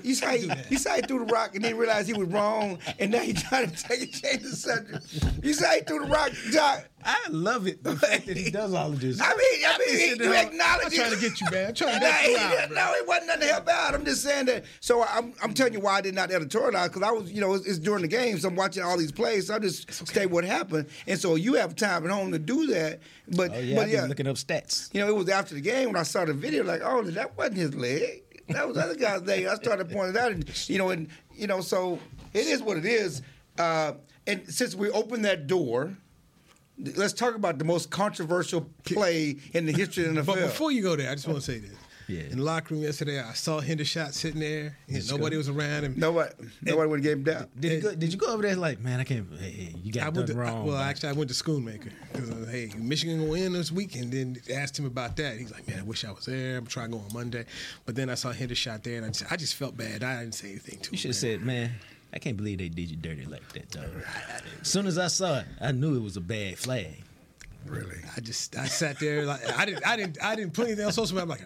You 0.03 0.15
saw 0.15 0.29
he, 0.29 0.51
you 0.69 0.77
saw 0.77 0.95
he 0.95 1.01
threw 1.01 1.19
the 1.19 1.25
rock 1.25 1.55
and 1.55 1.63
then 1.63 1.77
realized 1.77 2.07
he 2.07 2.13
was 2.13 2.27
wrong, 2.29 2.79
and 2.99 3.11
now 3.11 3.19
he 3.19 3.33
trying 3.33 3.69
to 3.69 3.83
take 3.83 4.01
a 4.01 4.05
change 4.07 4.43
the 4.43 4.55
subject. 4.55 5.43
You 5.43 5.53
saw 5.53 5.71
he 5.71 5.81
threw 5.81 5.99
the 5.99 6.07
rock, 6.07 6.31
Jock. 6.51 6.85
I 7.05 7.27
love 7.29 7.67
it. 7.67 7.83
The 7.83 7.95
fact 7.97 8.25
that 8.27 8.37
he 8.37 8.49
does 8.51 8.73
all 8.73 8.91
of 8.91 8.99
this. 8.99 9.19
I 9.21 9.29
mean, 9.29 9.65
I 9.65 9.77
mean, 9.77 9.97
he, 9.97 10.23
you 10.23 10.33
acknowledge 10.33 10.85
I'm 10.85 10.91
trying 10.91 11.11
to 11.11 11.19
get 11.19 11.41
you, 11.41 11.47
man. 11.51 11.67
I'm 11.69 11.73
trying 11.73 11.99
to 11.99 12.05
help 12.11 12.51
you 12.51 12.57
out, 12.57 12.71
no, 12.71 12.93
it 12.93 13.07
wasn't 13.07 13.27
nothing 13.27 13.41
to 13.41 13.53
help 13.53 13.69
out. 13.69 13.93
I'm 13.93 14.05
just 14.05 14.23
saying 14.23 14.45
that. 14.47 14.65
So 14.79 15.03
I'm, 15.03 15.33
I'm 15.41 15.53
telling 15.53 15.73
you 15.73 15.79
why 15.79 15.95
I 15.95 16.01
did 16.01 16.15
not 16.15 16.29
editorialize 16.29 16.87
because 16.87 17.03
I 17.03 17.11
was, 17.11 17.31
you 17.31 17.41
know, 17.41 17.53
it's, 17.53 17.65
it's 17.65 17.79
during 17.79 18.01
the 18.01 18.07
game, 18.07 18.37
so 18.37 18.47
I'm 18.47 18.55
watching 18.55 18.83
all 18.83 18.97
these 18.97 19.11
plays. 19.11 19.47
So 19.47 19.55
I 19.55 19.59
just 19.59 19.91
state 19.91 20.29
what 20.29 20.43
happened, 20.43 20.87
and 21.07 21.19
so 21.19 21.35
you 21.35 21.55
have 21.55 21.75
time 21.75 22.05
at 22.05 22.11
home 22.11 22.31
to 22.31 22.39
do 22.39 22.67
that. 22.67 22.99
But 23.35 23.51
oh 23.53 23.59
yeah, 23.59 23.75
but 23.75 23.89
yeah, 23.89 24.05
looking 24.05 24.27
up 24.27 24.35
stats. 24.35 24.93
you 24.93 25.01
know, 25.01 25.07
it 25.07 25.15
was 25.15 25.29
after 25.29 25.55
the 25.55 25.61
game 25.61 25.87
when 25.87 25.97
I 25.97 26.03
saw 26.03 26.25
the 26.25 26.33
video, 26.33 26.63
like, 26.63 26.81
oh, 26.83 27.03
that 27.03 27.37
wasn't 27.37 27.57
his 27.57 27.75
leg. 27.75 28.23
That 28.49 28.67
was 28.67 28.77
other 28.77 28.95
guy's 28.95 29.21
leg. 29.23 29.45
I 29.45 29.55
started 29.55 29.89
pointing 29.89 30.17
out, 30.21 30.31
and 30.31 30.69
you 30.69 30.77
know, 30.77 30.89
and 30.89 31.07
you 31.33 31.47
know, 31.47 31.61
so 31.61 31.99
it 32.33 32.45
is 32.45 32.61
what 32.61 32.77
it 32.77 32.85
is. 32.85 33.21
Uh, 33.57 33.93
and 34.27 34.47
since 34.53 34.75
we 34.75 34.89
opened 34.89 35.25
that 35.25 35.47
door, 35.47 35.95
let's 36.77 37.13
talk 37.13 37.35
about 37.35 37.59
the 37.59 37.65
most 37.65 37.89
controversial 37.89 38.69
play 38.83 39.37
in 39.53 39.65
the 39.65 39.71
history 39.73 40.05
of 40.05 40.15
the 40.15 40.21
NFL. 40.21 40.25
But 40.33 40.39
before 40.41 40.71
you 40.71 40.81
go 40.81 40.95
there, 40.95 41.09
I 41.11 41.15
just 41.15 41.27
want 41.27 41.39
to 41.39 41.45
say 41.45 41.59
this. 41.59 41.71
Yeah. 42.05 42.23
In 42.23 42.39
the 42.39 42.43
locker 42.43 42.73
room 42.73 42.83
yesterday, 42.83 43.17
I 43.21 43.31
saw 43.31 43.61
Hendershot 43.61 44.11
sitting 44.11 44.41
there. 44.41 44.77
and 44.89 45.09
nobody 45.09 45.35
go. 45.35 45.37
was 45.37 45.47
around 45.47 45.85
him. 45.85 45.93
nobody, 45.95 46.31
nobody 46.61 46.89
would 46.89 46.99
have 46.99 47.03
gave 47.03 47.17
him 47.17 47.23
down. 47.23 47.47
Did 47.57 47.71
you, 47.71 47.81
go, 47.81 47.95
did 47.95 48.11
you 48.11 48.19
go 48.19 48.27
over 48.33 48.41
there 48.43 48.57
like, 48.57 48.81
man, 48.81 48.99
I 48.99 49.05
can't. 49.05 49.25
Hey, 49.39 49.51
hey 49.51 49.75
you 49.81 49.89
I 49.95 50.03
got 50.05 50.13
went 50.13 50.27
done 50.27 50.35
to, 50.35 50.41
wrong. 50.41 50.65
well, 50.65 50.75
man. 50.77 50.89
actually, 50.89 51.09
I 51.09 51.11
went 51.13 51.29
to 51.29 51.33
Schoonmaker. 51.43 51.91
'Cause, 52.13 52.29
uh, 52.29 52.45
hey, 52.51 52.71
Michigan 52.77 53.19
gonna 53.19 53.31
win 53.31 53.53
this 53.53 53.71
weekend. 53.71 54.11
Then 54.11 54.35
asked 54.53 54.77
him 54.77 54.85
about 54.85 55.15
that. 55.15 55.37
He's 55.37 55.51
like, 55.53 55.65
man, 55.65 55.79
I 55.79 55.83
wish 55.83 56.03
I 56.03 56.11
was 56.11 56.25
there. 56.25 56.57
I'm 56.57 56.65
trying 56.67 56.91
to 56.91 56.97
go 56.97 57.03
on 57.05 57.13
Monday. 57.13 57.45
But 57.85 57.95
then 57.95 58.09
I 58.09 58.15
saw 58.15 58.33
Hendershot 58.33 58.83
there, 58.83 58.97
and 58.97 59.05
I 59.05 59.09
just, 59.09 59.31
I 59.31 59.37
just 59.37 59.55
felt 59.55 59.77
bad. 59.77 60.03
I 60.03 60.19
didn't 60.23 60.35
say 60.35 60.49
anything 60.49 60.79
to 60.79 60.85
you 60.87 60.91
him. 60.91 60.97
should 60.97 61.09
have 61.09 61.15
said, 61.15 61.41
man, 61.41 61.71
I 62.13 62.19
can't 62.19 62.37
believe 62.37 62.59
they 62.59 62.69
did 62.69 62.91
you 62.91 62.97
dirty 62.97 63.25
like 63.25 63.47
that, 63.53 63.71
dog. 63.71 63.85
As 64.61 64.67
soon 64.67 64.85
as 64.85 64.97
I 64.97 65.07
saw 65.07 65.39
it, 65.39 65.45
I 65.59 65.71
knew 65.71 65.95
it 65.97 66.01
was 66.03 66.15
a 66.15 66.21
bad 66.21 66.57
flag. 66.59 67.01
Really? 67.65 67.97
I 68.15 68.19
just 68.19 68.55
I 68.57 68.65
sat 68.65 68.99
there 68.99 69.25
like 69.25 69.41
I 69.57 69.65
didn't 69.65 69.87
I 69.87 69.95
didn't 69.95 70.23
I 70.23 70.35
didn't 70.35 70.53
put 70.53 70.67
anything 70.67 70.85
on 70.85 70.91
social 70.91 71.15
media. 71.15 71.23
I'm 71.23 71.29
like, 71.29 71.41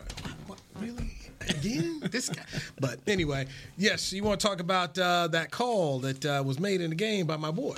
what 0.47 0.59
really 0.79 1.11
again? 1.47 2.01
This 2.11 2.29
guy. 2.29 2.43
But 2.79 2.99
anyway, 3.07 3.47
yes, 3.77 4.11
you 4.11 4.23
want 4.23 4.39
to 4.39 4.47
talk 4.47 4.59
about 4.59 4.97
uh, 4.97 5.27
that 5.29 5.51
call 5.51 5.99
that 5.99 6.25
uh, 6.25 6.43
was 6.45 6.59
made 6.59 6.81
in 6.81 6.89
the 6.89 6.95
game 6.95 7.27
by 7.27 7.37
my 7.37 7.51
boy. 7.51 7.75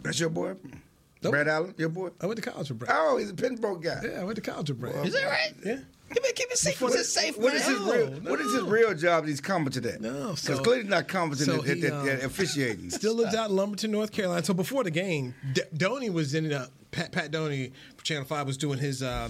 That's 0.00 0.20
your 0.20 0.30
boy, 0.30 0.54
Nope. 1.22 1.32
Brad 1.32 1.48
Allen, 1.48 1.74
your 1.78 1.88
boy. 1.88 2.10
I 2.20 2.26
went 2.26 2.42
to 2.42 2.50
college 2.50 2.68
with 2.68 2.78
Brad. 2.78 2.94
Oh, 2.94 3.16
he's 3.16 3.30
a 3.30 3.34
Pembroke 3.34 3.82
guy. 3.82 4.00
Yeah, 4.04 4.20
I 4.20 4.24
went 4.24 4.36
to 4.36 4.42
college 4.42 4.68
with 4.70 4.80
Brad. 4.80 5.06
Is 5.06 5.14
that 5.14 5.26
right? 5.26 5.54
Yeah. 5.64 5.78
You 6.14 6.20
better 6.20 6.34
keep 6.34 6.50
it 6.50 6.58
safe. 6.58 6.80
What 6.80 6.92
It's 6.92 7.00
is, 7.02 7.12
safe, 7.12 7.36
what 7.38 7.54
is 7.54 7.66
his 7.66 7.78
man. 7.80 7.88
real? 7.88 8.08
What 8.30 8.40
is 8.40 8.52
his 8.54 8.62
real 8.62 8.94
job? 8.94 9.24
that 9.24 9.30
He's 9.30 9.40
competent 9.40 9.86
at. 9.86 10.00
No, 10.00 10.12
because 10.30 10.40
so- 10.40 10.58
clearly 10.62 10.82
he's 10.82 10.90
not 10.90 11.08
competent 11.08 11.48
so 11.48 11.62
at, 11.62 11.68
at, 11.68 11.76
he, 11.78 11.86
at, 11.86 11.92
um, 11.92 12.08
at 12.08 12.22
officiating. 12.24 12.90
Still 12.90 13.14
lives 13.14 13.34
out 13.34 13.50
in 13.50 13.56
Lumberton, 13.56 13.90
North 13.90 14.12
Carolina. 14.12 14.44
So 14.44 14.54
before 14.54 14.84
the 14.84 14.90
game, 14.90 15.34
D- 15.52 15.62
Donnie 15.76 16.10
was 16.10 16.34
in 16.34 16.52
uh, 16.52 16.66
Pat, 16.92 17.10
Pat 17.12 17.30
Doney 17.30 17.72
for 17.96 18.04
Channel 18.04 18.24
Five 18.24 18.46
was 18.46 18.56
doing 18.56 18.78
his. 18.78 19.02
Uh, 19.02 19.28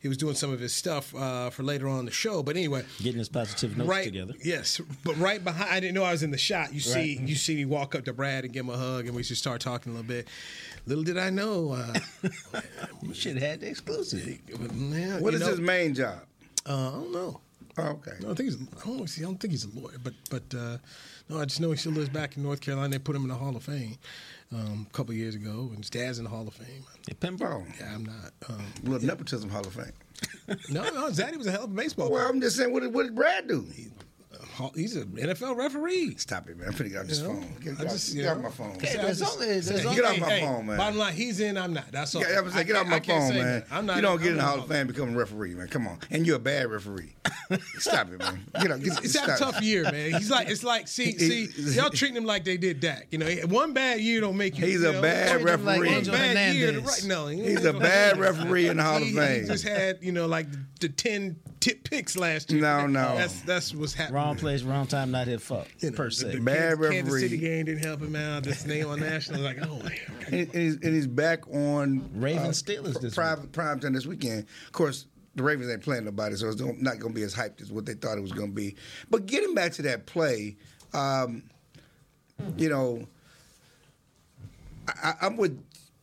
he 0.00 0.08
was 0.08 0.18
doing 0.18 0.34
some 0.34 0.52
of 0.52 0.60
his 0.60 0.74
stuff 0.74 1.14
uh, 1.14 1.48
for 1.48 1.62
later 1.62 1.88
on 1.88 2.00
in 2.00 2.04
the 2.04 2.10
show. 2.10 2.42
But 2.42 2.56
anyway, 2.56 2.84
Getting 2.98 3.20
his 3.20 3.30
positive 3.30 3.78
notes 3.78 3.88
right, 3.88 4.04
together. 4.04 4.34
Yes, 4.44 4.78
but 5.02 5.16
right 5.16 5.42
behind, 5.42 5.70
I 5.70 5.80
didn't 5.80 5.94
know 5.94 6.04
I 6.04 6.12
was 6.12 6.22
in 6.22 6.30
the 6.30 6.36
shot. 6.36 6.74
You 6.74 6.80
see, 6.80 7.18
you 7.24 7.34
see 7.36 7.54
me 7.54 7.64
walk 7.64 7.94
up 7.94 8.04
to 8.04 8.12
Brad 8.12 8.44
and 8.44 8.52
give 8.52 8.66
him 8.66 8.70
a 8.70 8.76
hug, 8.76 9.06
and 9.06 9.14
we 9.16 9.22
just 9.22 9.40
start 9.40 9.62
talking 9.62 9.92
a 9.92 9.94
little 9.94 10.06
bit. 10.06 10.28
Little 10.86 11.04
did 11.04 11.18
I 11.18 11.30
know. 11.30 11.72
Uh, 11.72 11.94
You 13.02 13.14
should 13.14 13.34
have 13.38 13.42
had 13.42 13.60
the 13.60 13.68
exclusive. 13.68 14.24
man, 14.74 15.22
What 15.22 15.32
you 15.32 15.36
is 15.36 15.40
know, 15.42 15.48
his 15.50 15.60
main 15.60 15.94
job? 15.94 16.20
Uh, 16.66 16.88
I 16.88 16.90
don't 16.92 17.12
know. 17.12 17.40
Oh, 17.76 17.82
okay. 17.82 18.12
No, 18.20 18.30
I 18.30 18.34
think 18.34 18.50
he's. 18.50 18.56
I 18.82 18.86
don't, 18.86 19.06
see, 19.08 19.22
I 19.22 19.24
don't 19.26 19.36
think 19.38 19.50
he's 19.52 19.64
a 19.64 19.78
lawyer, 19.78 19.96
but 20.02 20.14
but 20.30 20.42
uh, 20.56 20.78
no, 21.28 21.40
I 21.40 21.44
just 21.44 21.60
know 21.60 21.70
he 21.72 21.76
still 21.76 21.92
lives 21.92 22.08
back 22.08 22.36
in 22.36 22.42
North 22.44 22.60
Carolina. 22.60 22.88
They 22.90 22.98
put 23.00 23.16
him 23.16 23.22
in 23.22 23.28
the 23.28 23.34
Hall 23.34 23.56
of 23.56 23.64
Fame 23.64 23.96
um, 24.52 24.86
a 24.88 24.92
couple 24.94 25.10
of 25.10 25.18
years 25.18 25.34
ago, 25.34 25.68
and 25.70 25.78
his 25.78 25.90
dad's 25.90 26.18
in 26.18 26.24
the 26.24 26.30
Hall 26.30 26.46
of 26.46 26.54
Fame. 26.54 26.84
Hey, 27.08 27.14
Pembroke. 27.14 27.64
Oh, 27.68 27.74
Yeah, 27.80 27.94
I'm 27.94 28.04
not. 28.06 28.32
Um, 28.48 28.64
little 28.84 29.06
nepotism 29.06 29.50
Hall 29.50 29.66
of 29.66 29.72
Fame. 29.74 29.92
no, 30.70 30.84
no, 30.84 31.08
Zaddy 31.10 31.36
was 31.36 31.48
a 31.48 31.50
hell 31.50 31.64
of 31.64 31.70
a 31.72 31.74
baseball 31.74 32.10
Well, 32.10 32.20
player. 32.20 32.30
I'm 32.32 32.40
just 32.40 32.56
saying, 32.56 32.72
what 32.72 32.82
did, 32.84 32.94
what 32.94 33.02
did 33.04 33.14
Brad 33.16 33.48
do? 33.48 33.62
Hall- 33.62 33.90
He's 34.74 34.96
an 34.96 35.06
NFL 35.08 35.56
referee. 35.56 36.16
Stop 36.16 36.48
it, 36.48 36.56
man. 36.58 36.68
I'm 36.68 36.74
finna 36.74 36.90
get 36.90 37.00
off 37.00 37.06
this 37.06 37.18
You 37.20 37.28
know, 37.28 37.34
phone. 37.34 37.56
Get, 37.60 37.72
I 37.74 37.76
get, 37.82 37.90
just, 37.90 38.10
off, 38.10 38.14
you 38.16 38.22
get 38.22 38.30
off 38.30 38.36
know. 38.38 38.42
my 38.44 38.50
phone. 38.50 38.78
Hey, 38.80 38.98
I 38.98 39.02
there's 39.04 39.18
just- 39.18 39.34
only- 39.34 39.46
there's 39.46 39.68
Hey, 39.68 39.84
only- 39.84 39.94
Get 39.96 40.04
off 40.04 40.18
my 40.20 40.30
hey, 40.30 40.40
phone, 40.40 40.66
man. 40.66 40.76
Bottom 40.76 40.98
line, 40.98 41.14
he's 41.14 41.40
in. 41.40 41.56
I'm 41.58 41.72
not. 41.72 41.90
That's 41.92 42.14
all. 42.14 42.22
Yeah, 42.22 42.38
I 42.38 42.40
was 42.40 42.54
like, 42.54 42.66
get 42.66 42.76
off 42.76 42.86
my 42.86 43.00
phone, 43.00 43.34
man. 43.34 43.44
that. 43.44 43.66
I'm 43.70 43.86
not. 43.86 43.96
you 43.96 44.02
don't 44.02 44.18
get 44.18 44.26
in 44.28 44.32
I'm 44.34 44.36
the 44.38 44.42
Hall 44.44 44.58
of 44.60 44.68
Fame, 44.68 44.86
become 44.86 45.14
a 45.14 45.18
referee, 45.18 45.54
man. 45.54 45.68
Come 45.68 45.86
on, 45.88 45.98
and 46.10 46.26
you're 46.26 46.36
a 46.36 46.40
bad 46.40 46.70
referee. 46.70 47.14
Stop 47.78 48.10
it, 48.12 48.18
man. 48.18 48.44
Get 48.60 48.70
up. 48.70 48.80
Get, 48.80 48.98
He's 49.00 49.18
had 49.18 49.28
a 49.28 49.36
stop. 49.36 49.52
tough 49.54 49.62
year, 49.62 49.82
man. 49.84 50.12
He's 50.12 50.30
like 50.30 50.48
it's 50.48 50.64
like 50.64 50.88
see 50.88 51.16
see 51.18 51.48
y'all 51.74 51.90
treating 51.90 52.16
him 52.16 52.24
like 52.24 52.44
they 52.44 52.56
did 52.56 52.80
Dak. 52.80 53.08
You 53.10 53.18
know, 53.18 53.26
one 53.48 53.72
bad 53.72 54.00
year 54.00 54.20
don't 54.20 54.36
make 54.36 54.58
you. 54.58 54.66
He's 54.66 54.82
a 54.82 55.00
bad 55.00 55.40
treat 55.40 55.48
him 55.48 55.64
like 55.64 55.80
referee. 55.80 55.94
One 55.94 56.04
bad 56.04 56.54
year, 56.54 56.78
right? 56.80 57.04
No, 57.06 57.26
He's 57.28 57.64
a 57.64 57.72
bad 57.72 58.18
referee 58.18 58.68
in 58.68 58.76
the 58.78 58.82
Hall 58.82 58.96
of 58.96 59.02
He, 59.02 59.10
he 59.10 59.16
Fame. 59.16 59.46
just 59.46 59.64
had 59.66 59.98
you 60.02 60.12
know 60.12 60.26
like 60.26 60.46
the 60.80 60.88
ten 60.88 61.36
tip 61.64 61.82
picks 61.88 62.14
last 62.16 62.52
year. 62.52 62.60
No, 62.60 62.86
no. 62.86 63.16
That's 63.16 63.40
that's 63.40 63.74
what's 63.74 63.94
happening. 63.94 64.16
Wrong 64.16 64.36
place, 64.36 64.62
wrong 64.62 64.86
time, 64.86 65.10
not 65.10 65.26
his 65.26 65.42
fault, 65.42 65.66
You 65.80 65.90
know, 65.90 65.96
per 65.96 66.04
the- 66.06 66.10
se. 66.10 66.32
The, 66.32 66.40
Bad 66.40 66.78
Kansas, 66.78 66.90
Kansas. 66.90 67.20
City 67.20 67.36
game 67.38 67.64
didn't 67.64 67.82
help 67.84 68.00
him 68.02 68.14
out. 68.14 68.42
This 68.42 68.66
name 68.66 68.86
on 68.88 69.00
national, 69.00 69.40
like 69.40 69.58
oh 69.66 69.78
man. 69.78 69.92
and, 70.26 70.34
and 70.34 70.52
he's, 70.54 70.74
and 70.74 70.94
he's 70.94 71.06
back 71.06 71.48
on 71.48 72.08
Ravens 72.14 72.62
Steelers 72.62 73.00
this 73.00 73.14
prime, 73.14 73.48
prime 73.48 73.80
time 73.80 73.94
this 73.94 74.04
weekend. 74.06 74.46
Of 74.66 74.72
course, 74.72 75.06
the 75.36 75.42
Ravens 75.42 75.70
ain't 75.70 75.82
playing 75.82 76.04
nobody, 76.04 76.36
so 76.36 76.48
it's 76.48 76.56
don't- 76.56 76.82
going 76.84 76.98
to 77.00 77.08
be 77.08 77.22
as 77.22 77.34
hyped 77.34 77.62
as 77.62 77.72
what 77.72 77.86
they 77.86 77.94
thought 77.94 78.18
it 78.18 78.22
was 78.22 78.32
going 78.32 78.50
to 78.50 78.54
be. 78.54 78.76
But 79.10 79.24
getting 79.26 79.54
back 79.54 79.72
to 79.72 79.82
that 79.82 80.04
play, 80.06 80.56
um, 80.92 81.42
you 82.58 82.68
know, 82.68 83.06
I, 84.88 84.92
I- 85.10 85.26
I'm 85.26 85.36
with 85.38 85.58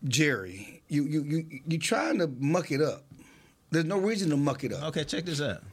Jerry. 0.08 0.82
You 0.88 1.04
you 1.06 1.24
you 1.24 1.60
you 1.68 1.78
trying 1.78 2.18
to 2.18 2.28
muck 2.40 2.72
it 2.72 2.82
up. 2.82 3.04
There's 3.72 3.86
no 3.86 3.98
reason 3.98 4.30
to 4.32 4.38
muck 4.38 4.64
it 4.64 4.74
up. 4.74 4.84
Okay, 4.90 5.04
check 5.06 5.26
this 5.26 5.42
out. 5.42 5.64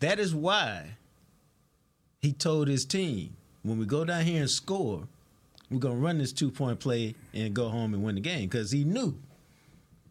That 0.00 0.18
is 0.20 0.34
why 0.34 0.96
he 2.20 2.32
told 2.32 2.68
his 2.68 2.84
team 2.84 3.34
when 3.62 3.78
we 3.78 3.86
go 3.86 4.04
down 4.04 4.24
here 4.24 4.40
and 4.40 4.50
score, 4.50 5.06
we're 5.70 5.78
gonna 5.78 5.94
run 5.94 6.18
this 6.18 6.32
two 6.32 6.50
point 6.50 6.80
play 6.80 7.14
and 7.32 7.54
go 7.54 7.68
home 7.68 7.94
and 7.94 8.02
win 8.02 8.16
the 8.16 8.20
game 8.20 8.48
because 8.48 8.70
he 8.70 8.84
knew. 8.84 9.16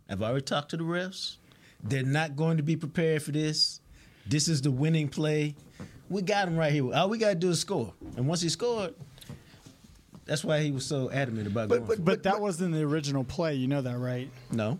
I've 0.09 0.21
already 0.21 0.41
talked 0.43 0.69
to 0.71 0.77
the 0.77 0.83
refs. 0.83 1.37
They're 1.83 2.03
not 2.03 2.35
going 2.35 2.57
to 2.57 2.63
be 2.63 2.75
prepared 2.75 3.21
for 3.23 3.31
this. 3.31 3.79
This 4.27 4.47
is 4.47 4.61
the 4.61 4.71
winning 4.71 5.07
play. 5.07 5.55
We 6.09 6.21
got 6.21 6.47
him 6.47 6.57
right 6.57 6.71
here. 6.71 6.93
All 6.93 7.09
we 7.09 7.17
gotta 7.17 7.35
do 7.35 7.49
is 7.51 7.59
score, 7.59 7.93
and 8.17 8.27
once 8.27 8.41
he 8.41 8.49
scored, 8.49 8.93
that's 10.25 10.43
why 10.43 10.61
he 10.61 10.71
was 10.71 10.85
so 10.85 11.09
adamant 11.11 11.47
about 11.47 11.69
But- 11.69 11.75
going. 11.75 11.87
but- 11.87 11.95
for 11.97 12.01
it. 12.01 12.05
But 12.05 12.23
that 12.23 12.41
wasn't 12.41 12.73
the 12.73 12.81
original 12.81 13.23
play. 13.23 13.55
You 13.55 13.67
know 13.67 13.81
that, 13.81 13.97
right? 13.97 14.29
no, 14.51 14.79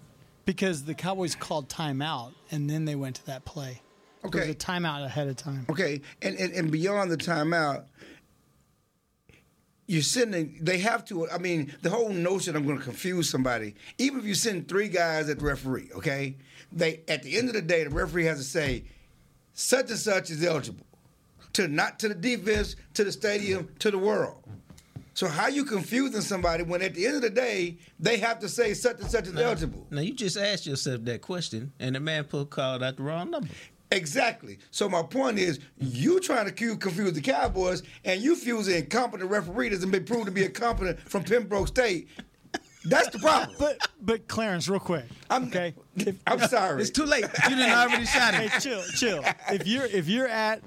Because 0.52 0.84
the 0.84 0.94
Cowboys 0.94 1.34
called 1.34 1.70
timeout 1.70 2.34
and 2.52 2.70
then 2.70 2.84
they 2.84 2.96
went 2.96 3.16
to 3.16 3.26
that 3.28 3.46
play. 3.46 3.82
There 4.22 4.30
was 4.32 4.42
Okay. 4.42 4.52
a 4.52 4.54
timeout 4.54 5.06
ahead 5.06 5.30
of 5.30 5.38
time. 5.38 5.66
Okay, 5.70 6.02
and, 6.22 6.36
and, 6.38 6.52
and 6.52 6.70
beyond 6.70 7.10
the 7.10 7.16
timeout, 7.16 7.86
you're 9.88 10.02
sending. 10.02 10.58
They 10.62 10.80
have 10.80 11.06
to. 11.06 11.30
I 11.30 11.38
mean, 11.38 11.74
the 11.84 11.90
whole 11.90 12.10
notion 12.10 12.58
I'm 12.58 12.66
going 12.66 12.78
to 12.80 12.84
confuse 12.84 13.30
somebody. 13.30 13.76
Even 13.98 14.20
if 14.20 14.26
you 14.26 14.36
send 14.36 14.68
three 14.68 14.90
guys 14.90 15.30
at 15.30 15.40
the 15.40 15.46
referee, 15.46 15.90
okay, 15.96 16.36
they 16.70 17.00
at 17.08 17.24
the 17.24 17.38
end 17.38 17.48
of 17.48 17.54
the 17.54 17.62
day, 17.62 17.86
the 17.86 17.90
referee 17.90 18.26
has 18.26 18.38
to 18.40 18.44
say, 18.44 18.84
such 19.54 19.90
and 19.90 19.98
such 20.00 20.32
is 20.32 20.44
eligible 20.44 20.86
to 21.54 21.70
not 21.70 21.98
to 22.00 22.10
the 22.10 22.16
defense, 22.16 22.76
to 22.96 23.06
the 23.06 23.12
stadium, 23.14 23.70
to 23.80 23.90
the 23.90 23.98
world. 23.98 24.44
So 25.14 25.28
how 25.28 25.48
you 25.48 25.66
confusing 25.66 26.22
somebody 26.22 26.64
when 26.64 26.82
at 26.82 26.94
the 26.94 27.06
end 27.06 27.18
of 27.18 27.22
the 27.22 27.30
day 27.30 27.78
they 28.00 28.18
have 28.18 28.40
to 28.40 28.50
say 28.50 28.74
such 28.74 29.02
and 29.02 29.12
such 29.12 29.28
is 29.28 29.36
eligible? 29.36 29.86
now 29.90 30.02
you 30.02 30.14
just 30.14 30.38
asked 30.38 30.66
yourself 30.66 31.04
that 31.06 31.22
question, 31.22 31.74
and 31.80 31.96
the 31.96 32.00
man 32.00 32.24
put 32.24 32.50
called 32.50 32.82
out 32.82 32.98
the 32.98 33.04
wrong 33.04 33.32
number. 33.32 33.50
Exactly. 33.92 34.58
So 34.72 34.88
my 34.88 35.04
point 35.04 35.38
is, 35.38 35.60
you 35.78 36.22
trying 36.22 36.46
to 36.46 36.52
confuse 36.78 37.12
the 37.12 37.22
Cowboys, 37.22 37.84
and 38.06 38.22
you 38.22 38.38
fuse 38.38 38.70
an 38.70 38.76
incompetent 38.76 39.30
referee 39.30 39.70
that's 39.70 39.84
been 39.84 40.06
proved 40.06 40.28
to 40.28 40.32
be 40.32 40.46
incompetent 40.46 41.00
from 41.10 41.24
Pembroke 41.24 41.68
State. 41.68 42.08
That's 42.86 43.10
the 43.10 43.20
problem. 43.20 43.56
But 43.60 43.78
but 44.02 44.28
Clarence, 44.28 44.68
real 44.70 44.80
quick. 44.80 45.06
I'm 45.30 45.46
okay. 45.46 45.76
If, 45.98 46.16
I'm 46.26 46.40
sorry. 46.40 46.82
It's 46.82 46.90
too 46.90 47.06
late. 47.06 47.26
You 47.50 47.56
didn't 47.56 47.70
already 47.70 48.06
shot 48.06 48.34
it. 48.34 48.50
hey, 48.50 48.60
chill, 48.60 48.82
chill. 48.96 49.24
If 49.50 49.68
you're 49.68 49.86
if 49.86 50.08
you're 50.08 50.28
at 50.28 50.64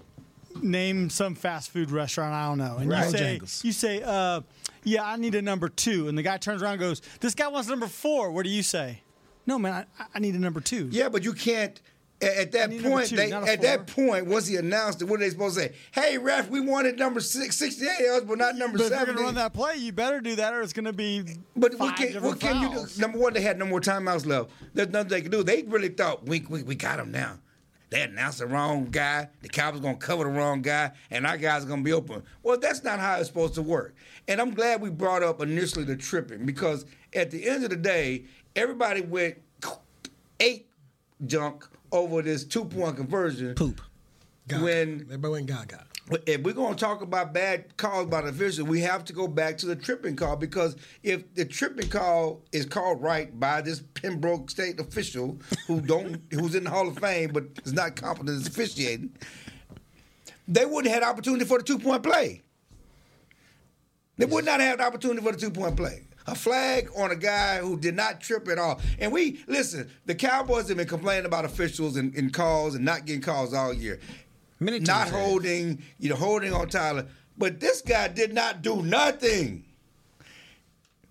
name 0.62 1.10
some 1.10 1.34
fast 1.34 1.70
food 1.70 1.90
restaurant, 1.90 2.32
I 2.32 2.46
don't 2.48 2.58
know, 2.58 2.76
and 2.78 2.90
Right. 2.90 3.04
you 3.06 3.46
say 3.46 3.66
you 3.66 3.72
say, 3.72 4.02
uh, 4.02 4.40
yeah, 4.84 5.04
I 5.04 5.16
need 5.16 5.34
a 5.34 5.42
number 5.42 5.68
two, 5.68 6.08
and 6.08 6.16
the 6.16 6.22
guy 6.22 6.36
turns 6.36 6.62
around 6.62 6.72
and 6.74 6.80
goes, 6.80 7.02
this 7.20 7.34
guy 7.34 7.48
wants 7.48 7.68
number 7.68 7.86
four. 7.86 8.30
What 8.30 8.44
do 8.44 8.50
you 8.50 8.62
say? 8.62 9.00
No, 9.46 9.58
man, 9.58 9.86
I, 9.98 10.04
I 10.14 10.18
need 10.18 10.34
a 10.34 10.38
number 10.38 10.60
two. 10.60 10.88
Yeah, 10.90 11.08
but 11.08 11.24
you 11.24 11.32
can't. 11.32 11.80
At 12.22 12.52
that 12.52 12.70
point, 12.80 13.08
two, 13.08 13.16
they, 13.16 13.32
at 13.32 13.60
that 13.62 13.86
point, 13.88 14.26
once 14.26 14.46
he 14.46 14.56
announced 14.56 15.02
it, 15.02 15.06
what 15.06 15.16
are 15.16 15.24
they 15.24 15.30
supposed 15.30 15.56
to 15.56 15.62
say? 15.64 15.72
Hey, 15.90 16.16
ref, 16.16 16.48
we 16.48 16.60
wanted 16.60 16.98
number 16.98 17.20
six, 17.20 17.56
68 17.56 18.22
but 18.26 18.38
not 18.38 18.56
number 18.56 18.78
But 18.78 18.84
if 18.84 18.90
you're 18.90 18.98
seven. 19.00 19.14
gonna 19.16 19.26
run 19.26 19.34
that 19.34 19.52
play, 19.52 19.76
you 19.76 19.92
better 19.92 20.20
do 20.22 20.36
that, 20.36 20.54
or 20.54 20.62
it's 20.62 20.72
gonna 20.72 20.92
be. 20.92 21.22
But 21.54 21.74
what 21.74 21.96
can, 21.96 22.22
what 22.22 22.40
can 22.40 22.62
you 22.62 22.70
do? 22.86 22.86
Number 23.00 23.18
one, 23.18 23.34
they 23.34 23.42
had 23.42 23.58
no 23.58 23.66
more 23.66 23.80
timeouts 23.80 24.24
left. 24.24 24.50
There's 24.72 24.88
nothing 24.88 25.08
they 25.08 25.20
could 25.22 25.32
do. 25.32 25.42
They 25.42 25.64
really 25.64 25.88
thought 25.88 26.24
we 26.24 26.40
we, 26.48 26.62
we 26.62 26.74
got 26.76 26.98
him 26.98 27.10
now. 27.10 27.38
They 27.94 28.02
announced 28.02 28.40
the 28.40 28.48
wrong 28.48 28.86
guy. 28.90 29.28
The 29.42 29.48
Cowboys 29.48 29.80
gonna 29.80 29.94
cover 29.94 30.24
the 30.24 30.30
wrong 30.30 30.62
guy, 30.62 30.90
and 31.12 31.24
our 31.24 31.36
guys 31.36 31.62
are 31.62 31.68
gonna 31.68 31.82
be 31.82 31.92
open. 31.92 32.24
Well, 32.42 32.58
that's 32.58 32.82
not 32.82 32.98
how 32.98 33.20
it's 33.20 33.28
supposed 33.28 33.54
to 33.54 33.62
work. 33.62 33.94
And 34.26 34.40
I'm 34.40 34.52
glad 34.52 34.80
we 34.80 34.90
brought 34.90 35.22
up 35.22 35.40
initially 35.40 35.84
the 35.84 35.94
tripping 35.94 36.44
because 36.44 36.86
at 37.14 37.30
the 37.30 37.48
end 37.48 37.62
of 37.62 37.70
the 37.70 37.76
day, 37.76 38.24
everybody 38.56 39.00
went 39.00 39.36
eight 40.40 40.66
junk 41.24 41.68
over 41.92 42.20
this 42.20 42.42
two 42.42 42.64
point 42.64 42.96
conversion. 42.96 43.54
Poop. 43.54 43.80
Gaga. 44.48 44.64
When 44.64 45.00
everybody 45.02 45.32
went 45.32 45.46
gaga. 45.46 45.84
If 46.26 46.42
we're 46.42 46.52
going 46.52 46.74
to 46.74 46.80
talk 46.80 47.00
about 47.00 47.32
bad 47.32 47.76
calls 47.76 48.06
by 48.08 48.20
the 48.20 48.28
official, 48.28 48.66
we 48.66 48.80
have 48.80 49.04
to 49.06 49.12
go 49.12 49.26
back 49.26 49.56
to 49.58 49.66
the 49.66 49.76
tripping 49.76 50.16
call 50.16 50.36
because 50.36 50.76
if 51.02 51.34
the 51.34 51.44
tripping 51.44 51.88
call 51.88 52.42
is 52.52 52.66
called 52.66 53.00
right 53.00 53.38
by 53.40 53.62
this 53.62 53.80
Pembroke 53.94 54.50
State 54.50 54.78
official 54.80 55.38
who 55.66 55.80
don't 55.80 56.20
who's 56.30 56.54
in 56.54 56.64
the 56.64 56.70
Hall 56.70 56.88
of 56.88 56.98
Fame 56.98 57.30
but 57.32 57.44
is 57.64 57.72
not 57.72 57.96
competent 57.96 58.40
as 58.40 58.46
officiating, 58.46 59.16
they 60.46 60.66
wouldn't 60.66 60.92
have 60.92 61.02
had 61.02 61.10
opportunity 61.10 61.44
for 61.46 61.58
the 61.58 61.64
two 61.64 61.78
point 61.78 62.02
play. 62.02 62.42
They 64.16 64.26
would 64.26 64.44
not 64.44 64.60
have 64.60 64.78
the 64.78 64.84
opportunity 64.84 65.22
for 65.22 65.32
the 65.32 65.38
two 65.38 65.50
point 65.50 65.76
play. 65.76 66.02
A 66.26 66.34
flag 66.34 66.88
on 66.96 67.10
a 67.10 67.16
guy 67.16 67.58
who 67.58 67.78
did 67.78 67.94
not 67.94 68.18
trip 68.20 68.48
at 68.48 68.58
all. 68.58 68.80
And 68.98 69.12
we 69.12 69.44
listen. 69.46 69.90
The 70.06 70.14
Cowboys 70.14 70.68
have 70.68 70.78
been 70.78 70.88
complaining 70.88 71.26
about 71.26 71.44
officials 71.44 71.96
and, 71.98 72.14
and 72.14 72.32
calls 72.32 72.74
and 72.74 72.84
not 72.84 73.04
getting 73.04 73.20
calls 73.20 73.52
all 73.52 73.74
year 73.74 74.00
Many 74.64 74.80
not 74.80 75.08
holding, 75.08 75.82
you 75.98 76.10
know, 76.10 76.16
holding 76.16 76.52
on 76.52 76.68
Tyler. 76.68 77.06
But 77.36 77.60
this 77.60 77.82
guy 77.82 78.08
did 78.08 78.32
not 78.32 78.62
do 78.62 78.82
nothing. 78.82 79.64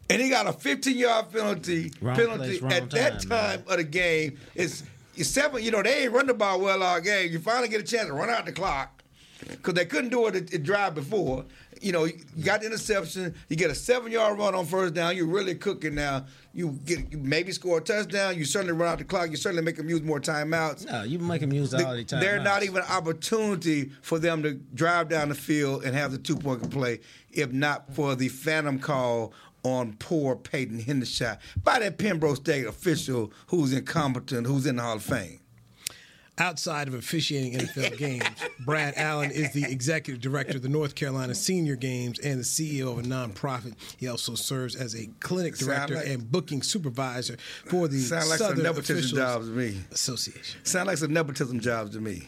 And 0.10 0.22
he 0.22 0.30
got 0.30 0.48
a 0.48 0.54
15 0.54 0.98
yard 0.98 1.32
penalty. 1.32 1.92
Wrong 2.02 2.16
penalty 2.16 2.60
place, 2.60 2.74
at 2.74 2.90
that 2.92 3.12
time, 3.22 3.30
time 3.30 3.30
man. 3.30 3.64
of 3.68 3.78
the 3.78 3.84
game. 3.84 4.38
It's, 4.56 4.84
it's 5.16 5.30
seven. 5.30 5.64
You 5.64 5.72
know, 5.72 5.82
they 5.82 6.04
ain't 6.04 6.14
run 6.14 6.28
the 6.28 6.34
ball 6.34 6.60
well 6.60 6.84
all 6.84 7.00
game. 7.02 7.32
You 7.32 7.40
finally 7.40 7.70
get 7.70 7.82
a 7.82 7.84
chance 7.84 8.08
to 8.08 8.14
run 8.14 8.30
out 8.30 8.46
the 8.46 8.52
clock 8.52 8.93
because 9.48 9.74
they 9.74 9.86
couldn't 9.86 10.10
do 10.10 10.28
it 10.28 10.36
at, 10.36 10.54
at 10.54 10.64
drive 10.64 10.96
before. 10.96 11.46
You 11.82 11.92
know, 11.92 12.06
you 12.06 12.44
got 12.44 12.62
the 12.62 12.68
interception. 12.68 13.36
You 13.50 13.58
get 13.58 13.70
a 13.70 13.76
seven 13.76 14.12
yard 14.12 14.38
run 14.38 14.56
on 14.56 14.66
first 14.66 14.94
down. 14.94 15.18
You're 15.18 15.28
really 15.28 15.56
cooking 15.56 15.96
now. 15.96 16.26
You 16.54 16.80
get 16.86 17.12
you 17.12 17.18
maybe 17.18 17.52
score 17.52 17.80
a 17.80 17.82
touchdown. 17.82 18.38
You 18.38 18.46
certainly 18.46 18.74
run 18.74 18.92
out 18.92 19.00
the 19.00 19.04
clock. 19.04 19.30
You 19.30 19.36
certainly 19.36 19.64
make 19.64 19.76
them 19.76 19.90
use 19.90 20.02
more 20.02 20.20
timeouts. 20.20 20.90
No, 20.90 21.04
you 21.04 21.20
make 21.20 21.42
them 21.42 21.52
use 21.52 21.74
all 21.74 21.94
the 21.94 22.04
time. 22.04 22.22
There's 22.22 22.44
not 22.44 22.64
even 22.64 22.78
an 22.78 22.90
opportunity 22.90 23.92
for 24.02 24.20
them 24.20 24.44
to 24.44 24.54
drive 24.54 25.10
down 25.10 25.30
the 25.30 25.36
field 25.36 25.84
and 25.84 25.96
have 25.96 26.12
the 26.12 26.18
two 26.18 26.38
point 26.38 26.70
play 26.72 27.00
if 27.32 27.52
not 27.52 27.94
for 27.94 28.16
the 28.16 28.30
phantom 28.30 28.80
call 28.80 29.34
on 29.64 29.94
poor 29.94 30.36
Peyton 30.36 30.82
Hendershot 30.82 31.40
by 31.64 31.80
that 31.80 31.98
Pembroke 31.98 32.38
State 32.38 32.66
official 32.66 33.32
who's 33.48 33.74
incompetent, 33.74 34.46
who's 34.46 34.66
in 34.66 34.76
the 34.76 34.82
Hall 34.84 34.98
of 34.98 35.04
Fame. 35.04 35.40
Outside 36.40 36.88
of 36.88 36.96
officiating 36.96 37.60
NFL 37.60 37.96
games, 38.00 38.26
Brad 38.66 38.96
Allen 38.98 39.30
is 39.30 39.54
the 39.54 39.64
executive 39.72 40.20
director 40.20 40.58
of 40.58 40.64
the 40.64 40.70
North 40.70 40.96
Carolina 40.96 41.36
Senior 41.36 41.76
Games 41.76 42.18
and 42.18 42.40
the 42.40 42.44
CEO 42.44 42.92
of 42.92 42.98
a 42.98 43.04
nonprofit. 43.04 43.76
He 43.98 44.08
also 44.08 44.34
serves 44.34 44.76
as 44.76 44.96
a 44.96 45.08
clinic 45.20 45.56
director 45.58 45.94
like- 45.96 46.08
and 46.08 46.32
booking 46.32 46.64
supervisor 46.64 47.38
for 47.66 47.88
the 47.88 48.00
Sound 48.00 48.30
like 48.30 48.40
some 48.40 48.48
Southern 48.50 48.64
nepotism 48.64 48.96
Officials 48.98 49.20
jobs 49.20 49.48
to 49.48 49.54
me. 49.54 49.82
Association. 49.92 50.66
Sound 50.66 50.88
like 50.88 50.98
some 50.98 51.14
nepotism 51.14 51.60
jobs 51.60 51.92
to 51.92 52.00
me. 52.00 52.28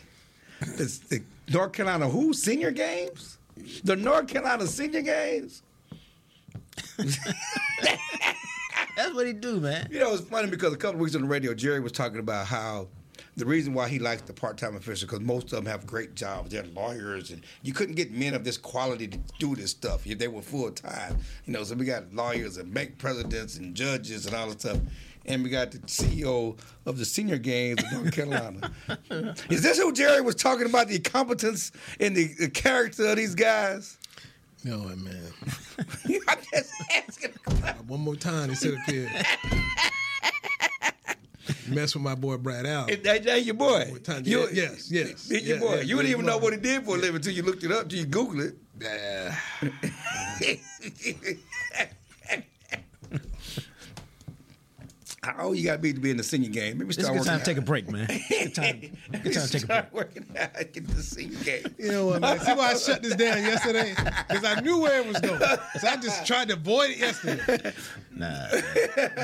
It's 0.62 1.00
the 1.00 1.24
North 1.52 1.74
Carolina 1.74 2.08
who 2.08 2.32
senior 2.34 2.70
games? 2.72 3.40
The 3.84 3.96
North 3.96 4.28
Carolina 4.28 4.68
senior 4.68 5.02
games? 5.02 5.64
That's 8.98 9.14
what 9.14 9.26
he 9.28 9.34
do, 9.34 9.60
man. 9.60 9.88
You 9.92 10.00
know, 10.00 10.14
it's 10.14 10.24
funny 10.28 10.50
because 10.50 10.74
a 10.74 10.78
couple 10.78 10.96
of 10.96 11.02
weeks 11.02 11.16
on 11.16 11.24
the 11.24 11.28
radio, 11.28 11.54
Jerry 11.54 11.80
was 11.80 11.92
talking 11.92 12.20
about 12.20 12.46
how 12.48 12.88
the 13.36 13.46
reason 13.46 13.74
why 13.74 13.88
he 13.90 14.00
likes 14.00 14.22
the 14.22 14.34
part-time 14.34 14.76
officials 14.76 15.10
because 15.10 15.20
most 15.20 15.46
of 15.46 15.52
them 15.52 15.66
have 15.66 15.86
great 15.86 16.16
jobs. 16.16 16.52
They're 16.52 16.64
lawyers, 16.74 17.32
and 17.32 17.44
you 17.64 17.74
couldn't 17.74 17.96
get 17.96 18.12
men 18.12 18.34
of 18.34 18.44
this 18.44 18.58
quality 18.58 19.08
to 19.08 19.18
do 19.40 19.56
this 19.56 19.72
stuff 19.72 20.08
if 20.08 20.18
they 20.18 20.28
were 20.28 20.42
full 20.42 20.72
time. 20.72 21.18
You 21.46 21.54
know, 21.54 21.64
so 21.64 21.76
we 21.76 21.86
got 21.86 22.14
lawyers 22.14 22.58
and 22.58 22.74
bank 22.74 22.98
presidents 22.98 23.58
and 23.58 23.76
judges 23.76 24.26
and 24.26 24.36
all 24.36 24.48
this 24.48 24.60
stuff. 24.60 24.80
And 25.28 25.44
we 25.44 25.50
got 25.50 25.72
the 25.72 25.80
CEO 25.80 26.56
of 26.86 27.00
the 27.00 27.06
senior 27.06 27.40
games 27.40 27.84
of 27.84 27.92
North 27.92 28.14
Carolina. 28.14 28.72
Is 29.50 29.64
this 29.64 29.80
who 29.80 29.92
Jerry 29.92 30.22
was 30.22 30.36
talking 30.36 30.68
about? 30.68 30.88
The 30.88 31.00
competence 31.00 31.72
and 32.00 32.16
the, 32.16 32.28
the 32.40 32.50
character 32.50 33.08
of 33.08 33.16
these 33.18 33.34
guys? 33.34 33.98
No, 34.64 34.80
man. 34.80 35.22
I'm 36.28 36.38
just 36.54 36.74
asking. 36.96 37.32
One 37.88 38.02
more 38.02 38.16
time, 38.16 38.50
he 38.50 38.56
said 38.56 38.76
up 38.76 38.80
here. 38.88 39.10
Mess 41.68 41.94
with 41.96 42.04
my 42.04 42.16
boy 42.16 42.38
Brad 42.38 42.66
Allen. 42.66 43.00
That, 43.04 43.24
that 43.24 43.44
your 43.44 43.56
boy. 43.56 43.88
What 43.92 44.04
time- 44.04 44.24
You- 44.26 44.48
yes, 44.52 44.90
yes, 44.92 45.28
That's 45.28 45.44
your 45.44 45.58
yeah, 45.58 45.62
boy. 45.62 45.76
yeah, 45.76 45.82
you 45.82 45.96
didn't 45.98 46.12
even 46.12 46.26
yeah. 46.26 46.32
know 46.32 46.38
what 46.38 46.54
he 46.54 46.60
did 46.60 46.84
for 46.86 46.96
a 46.96 47.00
living 47.00 47.16
until 47.18 47.34
you 47.34 47.44
looked 47.44 47.64
it 47.64 47.72
up, 47.72 47.84
until 47.84 48.00
you 48.00 48.06
Googled 48.06 48.48
it. 48.48 48.56
How 55.26 55.46
old 55.46 55.50
oh, 55.50 55.54
you 55.54 55.64
got 55.64 55.74
to 55.74 55.78
be 55.80 55.92
to 55.92 56.00
be 56.00 56.12
in 56.12 56.18
the 56.18 56.24
senior 56.24 56.50
game? 56.52 56.78
Maybe 56.78 56.94
This 56.94 56.98
is 57.00 57.04
a 57.04 57.06
start 57.08 57.18
good 57.18 57.26
time 57.26 57.34
working 57.34 57.40
to 57.40 57.52
take 57.52 57.58
a 57.58 57.62
break, 57.66 57.90
man. 57.90 58.06
Good 58.30 58.54
time, 58.56 58.80
good 59.24 59.34
time 59.34 59.48
to 59.48 59.50
take 59.50 59.64
a 59.64 59.66
break. 59.66 59.80
Start 59.82 59.94
working 59.94 60.26
out, 60.38 60.54
get 60.74 60.88
the 60.88 61.02
senior 61.02 61.40
game. 61.44 61.76
You 61.80 61.92
know 61.92 62.06
what, 62.08 62.22
man? 62.22 62.40
See 62.40 62.54
why 62.54 62.68
I 62.72 62.74
shut 62.78 63.02
this 63.02 63.16
down 63.16 63.38
yesterday? 63.38 63.96
Because 64.28 64.44
I 64.46 64.60
knew 64.62 64.78
where 64.80 65.02
it 65.02 65.08
was 65.08 65.20
going. 65.20 65.40
So 65.80 65.88
I 65.88 65.96
just 65.98 66.26
tried 66.28 66.50
to 66.50 66.54
avoid 66.54 66.92
it 66.92 66.98
yesterday. 67.00 67.74
Nah, 68.18 68.48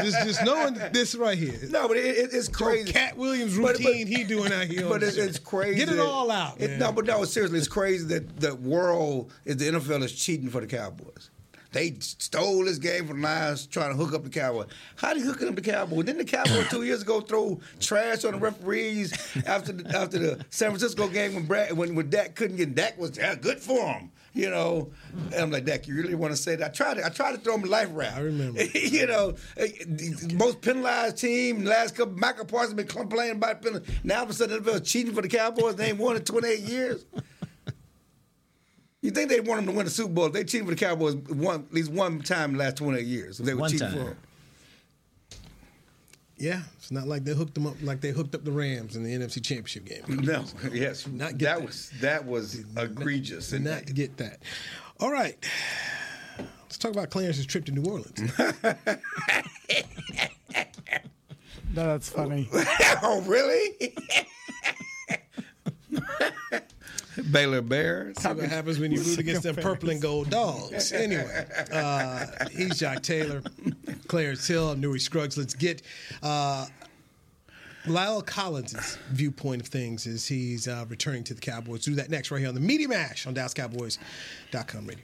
Just, 0.04 0.28
just 0.28 0.44
knowing 0.44 0.74
this 0.92 1.16
right 1.16 1.38
here. 1.38 1.58
No, 1.70 1.88
but 1.88 1.96
it, 1.96 2.04
it, 2.18 2.30
it's 2.34 2.50
crazy. 2.50 2.92
Katt 2.92 3.16
Williams 3.16 3.56
But- 3.58 3.78
but- 3.78 3.86
routine 3.86 4.06
he 4.06 4.26
doing 4.26 4.52
out 4.52 4.66
here. 4.66 4.84
on 4.84 4.90
But 4.90 5.00
the 5.00 5.08
it's, 5.08 5.16
it's 5.16 5.40
crazy. 5.40 5.78
Get 5.78 5.88
it 5.88 5.98
all 6.00 6.30
out, 6.30 6.60
it- 6.60 6.78
no, 6.78 6.92
but 6.92 7.06
no, 7.06 7.24
seriously, 7.24 7.58
it's 7.60 7.70
crazy 7.70 8.04
that 8.08 8.42
the 8.42 8.54
world 8.54 9.32
is 9.46 9.56
the 9.58 9.70
NFL 9.72 10.04
is 10.04 10.12
cheating 10.12 10.50
for 10.50 10.60
the 10.60 10.68
Cowboys. 10.68 11.30
They 11.72 11.96
stole 12.00 12.66
this 12.66 12.78
game 12.78 13.08
from 13.08 13.22
the 13.22 13.28
Lions, 13.28 13.66
trying 13.66 13.92
to 13.92 13.96
hook 13.96 14.14
up 14.14 14.24
the 14.24 14.30
Cowboys. 14.30 14.68
How 14.98 15.14
they 15.14 15.22
hooking 15.22 15.48
up 15.48 15.56
the 15.56 15.62
Cowboys? 15.62 16.06
Didn't 16.06 16.18
the 16.18 16.26
Cowboys 16.26 16.68
two 16.70 16.84
years 16.84 17.02
ago 17.02 17.22
throw 17.22 17.62
trash 17.80 18.26
on 18.26 18.34
the 18.34 18.40
referees 18.40 19.14
after 19.46 19.72
the, 19.72 19.98
after 19.98 20.20
the 20.20 20.46
San 20.50 20.70
Francisco 20.70 21.08
game 21.08 21.34
when 21.34 21.46
Brad, 21.46 21.72
when 21.78 21.96
when 21.96 22.10
Dak 22.10 22.36
couldn't 22.36 22.58
get 22.58 22.76
Dak 22.76 22.98
was 22.98 23.12
good 23.12 23.60
for 23.60 23.86
him. 23.86 24.12
You 24.34 24.50
know, 24.50 24.90
and 25.14 25.36
I'm 25.36 25.52
like, 25.52 25.66
Dak, 25.66 25.88
you 25.88 25.96
really 25.96 26.16
want 26.16 26.32
to 26.32 26.38
say 26.38 26.56
that? 26.56 26.70
I 26.70 26.72
tried 26.72 26.94
to, 26.96 27.06
I 27.06 27.10
tried 27.10 27.34
to 27.34 27.38
throw 27.40 27.56
him 27.56 27.66
a 27.66 27.68
life 27.68 27.90
raft. 27.92 28.16
I 28.16 28.22
remember. 28.22 28.64
you 28.76 29.06
know, 29.06 29.36
eh, 29.58 29.68
most 30.34 30.62
penalized 30.62 31.18
team. 31.18 31.66
Last 31.66 31.96
couple, 31.96 32.18
Michael 32.18 32.46
Parsons 32.46 32.76
been 32.76 32.88
complaining 32.88 33.36
about 33.36 33.62
penalty. 33.62 33.94
Now 34.06 34.20
all 34.20 34.24
of 34.24 34.30
a 34.30 34.34
sudden, 34.34 34.64
the 34.64 34.72
NFL 34.72 34.86
cheating 34.86 35.14
for 35.14 35.22
the 35.22 35.28
Cowboys. 35.28 35.76
They 35.76 35.90
ain't 35.90 35.98
won 35.98 36.16
in 36.16 36.24
28 36.24 36.60
years. 36.60 37.06
You 39.02 39.10
think 39.12 39.30
they 39.30 39.40
want 39.40 39.58
them 39.60 39.66
to 39.68 39.72
win 39.78 39.86
the 39.86 39.92
Super 39.92 40.14
Bowl? 40.14 40.30
They 40.30 40.44
cheated 40.44 40.68
for 40.68 40.76
the 40.76 40.80
Cowboys 40.80 41.16
one 41.16 41.62
at 41.68 41.74
least 41.74 41.92
one 41.92 42.20
time 42.22 42.52
in 42.52 42.58
the 42.58 42.64
last 42.64 42.78
28 42.78 43.06
years. 43.06 43.40
If 43.40 43.46
they 43.48 43.54
were 43.56 43.62
One 43.62 43.72
cheating 43.72 43.88
time. 43.88 43.98
for 43.98 44.04
them. 44.04 44.18
yeah, 46.38 46.62
it's 46.78 46.92
not 46.92 47.08
like 47.08 47.24
they 47.24 47.34
hooked 47.34 47.56
them 47.56 47.66
up 47.66 47.76
like 47.82 48.02
they 48.02 48.12
hooked 48.12 48.36
up 48.36 48.44
the 48.46 48.52
Rams 48.52 48.96
in 48.96 49.04
the 49.04 49.10
NFC 49.12 49.44
Championship 49.44 49.86
game. 49.86 50.04
No, 50.24 50.44
yes, 50.72 51.08
Not 51.08 51.38
get 51.40 51.46
that, 51.46 51.60
that. 51.60 51.66
was 51.66 51.92
that 52.02 52.26
was 52.26 52.64
egregious. 52.78 53.50
Did 53.50 53.56
and 53.58 53.66
not 53.66 53.86
get 53.86 54.18
that. 54.18 54.44
All 55.00 55.12
right. 55.12 55.36
Let's 56.38 56.78
talk 56.78 56.92
about 56.92 57.10
Clarence's 57.10 57.46
trip 57.48 57.66
to 57.66 57.72
New 57.72 57.84
Orleans. 57.90 58.32
No, 61.74 61.86
that's 61.88 62.10
funny. 62.10 62.50
oh, 63.02 63.24
really? 63.26 63.96
Baylor 67.32 67.62
Bears. 67.62 68.18
See 68.20 68.28
what 68.28 68.50
happens 68.50 68.80
when 68.80 68.92
you 68.92 69.02
root 69.02 69.20
against 69.20 69.44
them 69.44 69.56
purple 69.56 69.90
and 69.90 70.02
gold 70.02 70.30
dogs. 70.30 70.92
Anyway, 70.92 71.46
uh, 71.72 72.26
he's 72.52 72.78
Jacques 72.78 73.04
Taylor, 73.04 73.42
Clarence 74.08 74.48
Hill, 74.48 74.76
Newy 74.76 75.00
Scruggs. 75.00 75.38
Let's 75.38 75.54
get 75.54 75.82
uh, 76.24 76.68
La'el 77.86 78.26
Collins' 78.26 78.98
viewpoint 79.10 79.62
of 79.62 79.68
things 79.68 80.06
as 80.08 80.28
he's 80.28 80.68
uh, 80.68 80.86
returning 80.90 81.24
to 81.26 81.34
the 81.34 81.42
Cowboys. 81.42 81.84
Do 81.84 81.96
that 81.96 82.10
next 82.10 82.32
right 82.32 82.40
here 82.40 82.50
on 82.50 82.56
the 82.56 82.62
Media 82.62 82.88
Mash 82.88 83.26
on 83.28 83.36
DallasCowboys.com 83.36 84.88
radio. 84.88 85.04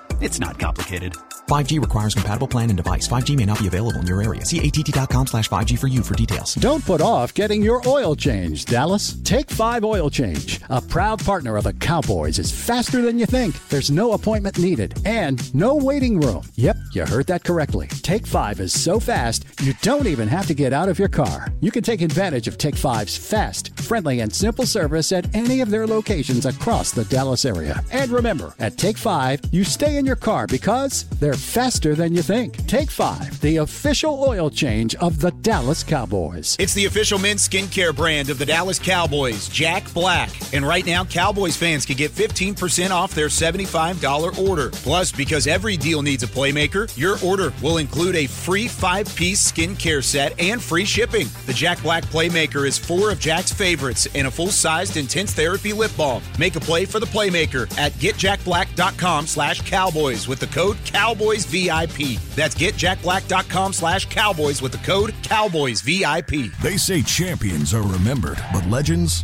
It's 0.21 0.39
not 0.39 0.59
complicated. 0.59 1.13
5G 1.47 1.81
requires 1.81 2.13
compatible 2.13 2.47
plan 2.47 2.69
and 2.69 2.77
device. 2.77 3.07
5G 3.07 3.35
may 3.35 3.45
not 3.45 3.59
be 3.59 3.67
available 3.67 3.99
in 3.99 4.07
your 4.07 4.21
area. 4.21 4.45
See 4.45 4.59
att.com 4.59 5.27
slash 5.27 5.49
5G 5.49 5.79
for 5.79 5.87
you 5.87 6.03
for 6.03 6.13
details. 6.13 6.55
Don't 6.55 6.85
put 6.85 7.01
off 7.01 7.33
getting 7.33 7.61
your 7.61 7.81
oil 7.87 8.15
change, 8.15 8.65
Dallas. 8.65 9.15
Take 9.23 9.49
5 9.49 9.83
Oil 9.83 10.09
Change, 10.09 10.61
a 10.69 10.79
proud 10.79 11.19
partner 11.25 11.57
of 11.57 11.63
the 11.63 11.73
Cowboys, 11.73 12.39
is 12.39 12.51
faster 12.51 13.01
than 13.01 13.17
you 13.17 13.25
think. 13.25 13.55
There's 13.69 13.89
no 13.89 14.13
appointment 14.13 14.59
needed 14.59 14.97
and 15.05 15.53
no 15.55 15.75
waiting 15.75 16.19
room. 16.19 16.43
Yep, 16.55 16.77
you 16.93 17.05
heard 17.05 17.27
that 17.27 17.43
correctly. 17.43 17.87
Take 17.87 18.27
5 18.27 18.59
is 18.59 18.79
so 18.79 18.99
fast, 18.99 19.45
you 19.61 19.73
don't 19.81 20.07
even 20.07 20.27
have 20.27 20.47
to 20.47 20.53
get 20.53 20.73
out 20.73 20.89
of 20.89 20.99
your 20.99 21.07
car. 21.07 21.47
You 21.61 21.71
can 21.71 21.83
take 21.83 22.01
advantage 22.01 22.47
of 22.47 22.57
Take 22.57 22.75
5's 22.75 23.17
fast, 23.17 23.79
friendly, 23.79 24.19
and 24.19 24.33
simple 24.33 24.65
service 24.65 25.11
at 25.11 25.33
any 25.35 25.61
of 25.61 25.69
their 25.69 25.87
locations 25.87 26.45
across 26.45 26.91
the 26.91 27.05
Dallas 27.05 27.45
area. 27.45 27.83
And 27.91 28.11
remember, 28.11 28.53
at 28.59 28.77
Take 28.77 28.97
5, 28.97 29.41
you 29.51 29.63
stay 29.63 29.97
in 29.97 30.05
your 30.05 30.15
car 30.15 30.47
because 30.47 31.03
they're 31.19 31.33
faster 31.33 31.95
than 31.95 32.13
you 32.13 32.21
think. 32.21 32.65
Take 32.67 32.91
5, 32.91 33.41
the 33.41 33.57
official 33.57 34.23
oil 34.23 34.49
change 34.49 34.95
of 34.95 35.19
the 35.19 35.31
Dallas 35.31 35.83
Cowboys. 35.83 36.55
It's 36.59 36.73
the 36.73 36.85
official 36.85 37.19
men's 37.19 37.47
skincare 37.47 37.95
brand 37.95 38.29
of 38.29 38.37
the 38.37 38.45
Dallas 38.45 38.79
Cowboys, 38.79 39.47
Jack 39.49 39.91
Black. 39.93 40.29
And 40.53 40.67
right 40.67 40.85
now, 40.85 41.05
Cowboys 41.05 41.55
fans 41.55 41.85
can 41.85 41.95
get 41.95 42.11
15% 42.11 42.91
off 42.91 43.15
their 43.15 43.27
$75 43.27 44.49
order. 44.49 44.69
Plus, 44.71 45.11
because 45.11 45.47
every 45.47 45.77
deal 45.77 46.01
needs 46.01 46.23
a 46.23 46.27
playmaker, 46.27 46.80
your 46.95 47.17
order 47.23 47.53
will 47.61 47.77
include 47.77 48.15
a 48.15 48.27
free 48.27 48.67
five 48.67 49.13
piece 49.15 49.51
skincare 49.51 50.03
set 50.03 50.39
and 50.39 50.61
free 50.61 50.85
shipping. 50.85 51.27
The 51.45 51.53
Jack 51.53 51.81
Black 51.81 52.05
Playmaker 52.05 52.67
is 52.67 52.77
four 52.77 53.11
of 53.11 53.19
Jack's 53.19 53.51
favorites 53.51 54.07
and 54.15 54.27
a 54.27 54.31
full 54.31 54.47
sized 54.47 54.97
intense 54.97 55.33
therapy 55.33 55.73
lip 55.73 55.91
balm. 55.97 56.23
Make 56.39 56.55
a 56.55 56.59
play 56.59 56.85
for 56.85 56.99
the 56.99 57.05
Playmaker 57.05 57.63
at 57.77 57.93
getjackblack.com 57.93 59.27
slash 59.27 59.61
cowboys 59.61 60.27
with 60.27 60.39
the 60.39 60.47
code 60.47 60.77
Cowboys 60.85 61.45
VIP. 61.45 62.19
That's 62.35 62.55
getjackblack.com 62.55 63.73
slash 63.73 64.05
cowboys 64.09 64.61
with 64.61 64.71
the 64.71 64.77
code 64.79 65.13
Cowboys 65.23 65.81
VIP. 65.81 66.51
They 66.61 66.77
say 66.77 67.01
champions 67.01 67.73
are 67.73 67.83
remembered, 67.83 68.37
but 68.53 68.65
legends 68.67 69.23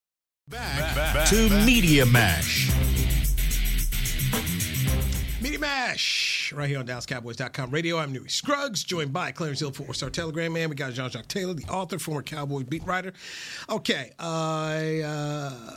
Back 0.47 1.27
to 1.29 1.49
Media 1.65 2.05
Mash. 2.05 2.71
Media 5.41 5.59
Mash 5.59 6.51
right 6.53 6.67
here 6.67 6.79
on 6.79 6.85
DallasCowboys.com 6.87 7.71
radio. 7.71 7.97
I'm 7.97 8.11
Newy 8.11 8.27
Scruggs, 8.27 8.83
joined 8.83 9.13
by 9.13 9.31
Clarence 9.31 9.59
Hill, 9.59 9.71
four 9.71 9.93
star 9.93 10.09
Telegram 10.09 10.51
man. 10.51 10.69
We 10.69 10.75
got 10.75 10.93
Jean 10.93 11.09
Jacques 11.09 11.27
Taylor, 11.27 11.53
the 11.53 11.65
author, 11.65 11.99
former 11.99 12.23
Cowboy 12.23 12.63
beat 12.63 12.83
writer. 12.85 13.13
Okay, 13.69 14.11
I 14.19 15.01
uh, 15.01 15.75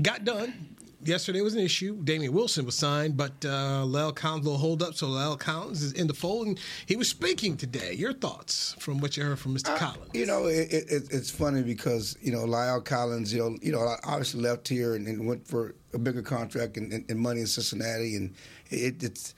got 0.00 0.24
done. 0.24 0.76
Yesterday 1.04 1.40
was 1.42 1.54
an 1.54 1.60
issue. 1.60 2.02
Damien 2.02 2.32
Wilson 2.32 2.66
was 2.66 2.74
signed, 2.74 3.16
but 3.16 3.32
uh, 3.44 3.84
La'el 3.86 4.14
Collins 4.14 4.44
will 4.46 4.58
hold 4.58 4.82
up, 4.82 4.94
so 4.94 5.06
La'el 5.06 5.38
Collins 5.38 5.82
is 5.82 5.92
in 5.92 6.06
the 6.08 6.14
fold, 6.14 6.48
and 6.48 6.60
he 6.86 6.96
was 6.96 7.08
speaking 7.08 7.56
today. 7.56 7.94
Your 7.94 8.12
thoughts 8.12 8.74
from 8.80 8.98
what 8.98 9.16
you 9.16 9.22
heard 9.22 9.38
from 9.38 9.54
Mr. 9.54 9.76
Collins? 9.76 10.10
You 10.12 10.26
know, 10.26 10.46
it, 10.46 10.72
it, 10.72 11.08
it's 11.10 11.30
funny 11.30 11.62
because 11.62 12.16
you 12.20 12.32
know 12.32 12.44
La'el 12.44 12.84
Collins, 12.84 13.32
you 13.32 13.38
know, 13.38 13.56
you 13.62 13.70
know, 13.70 13.96
obviously 14.04 14.40
left 14.40 14.66
here 14.66 14.94
and, 14.94 15.06
and 15.06 15.26
went 15.26 15.46
for 15.46 15.74
a 15.94 15.98
bigger 15.98 16.22
contract 16.22 16.76
and, 16.76 16.92
and, 16.92 17.08
and 17.08 17.18
money 17.18 17.40
in 17.40 17.46
Cincinnati, 17.46 18.16
and 18.16 18.34
it, 18.70 19.02
it's 19.02 19.34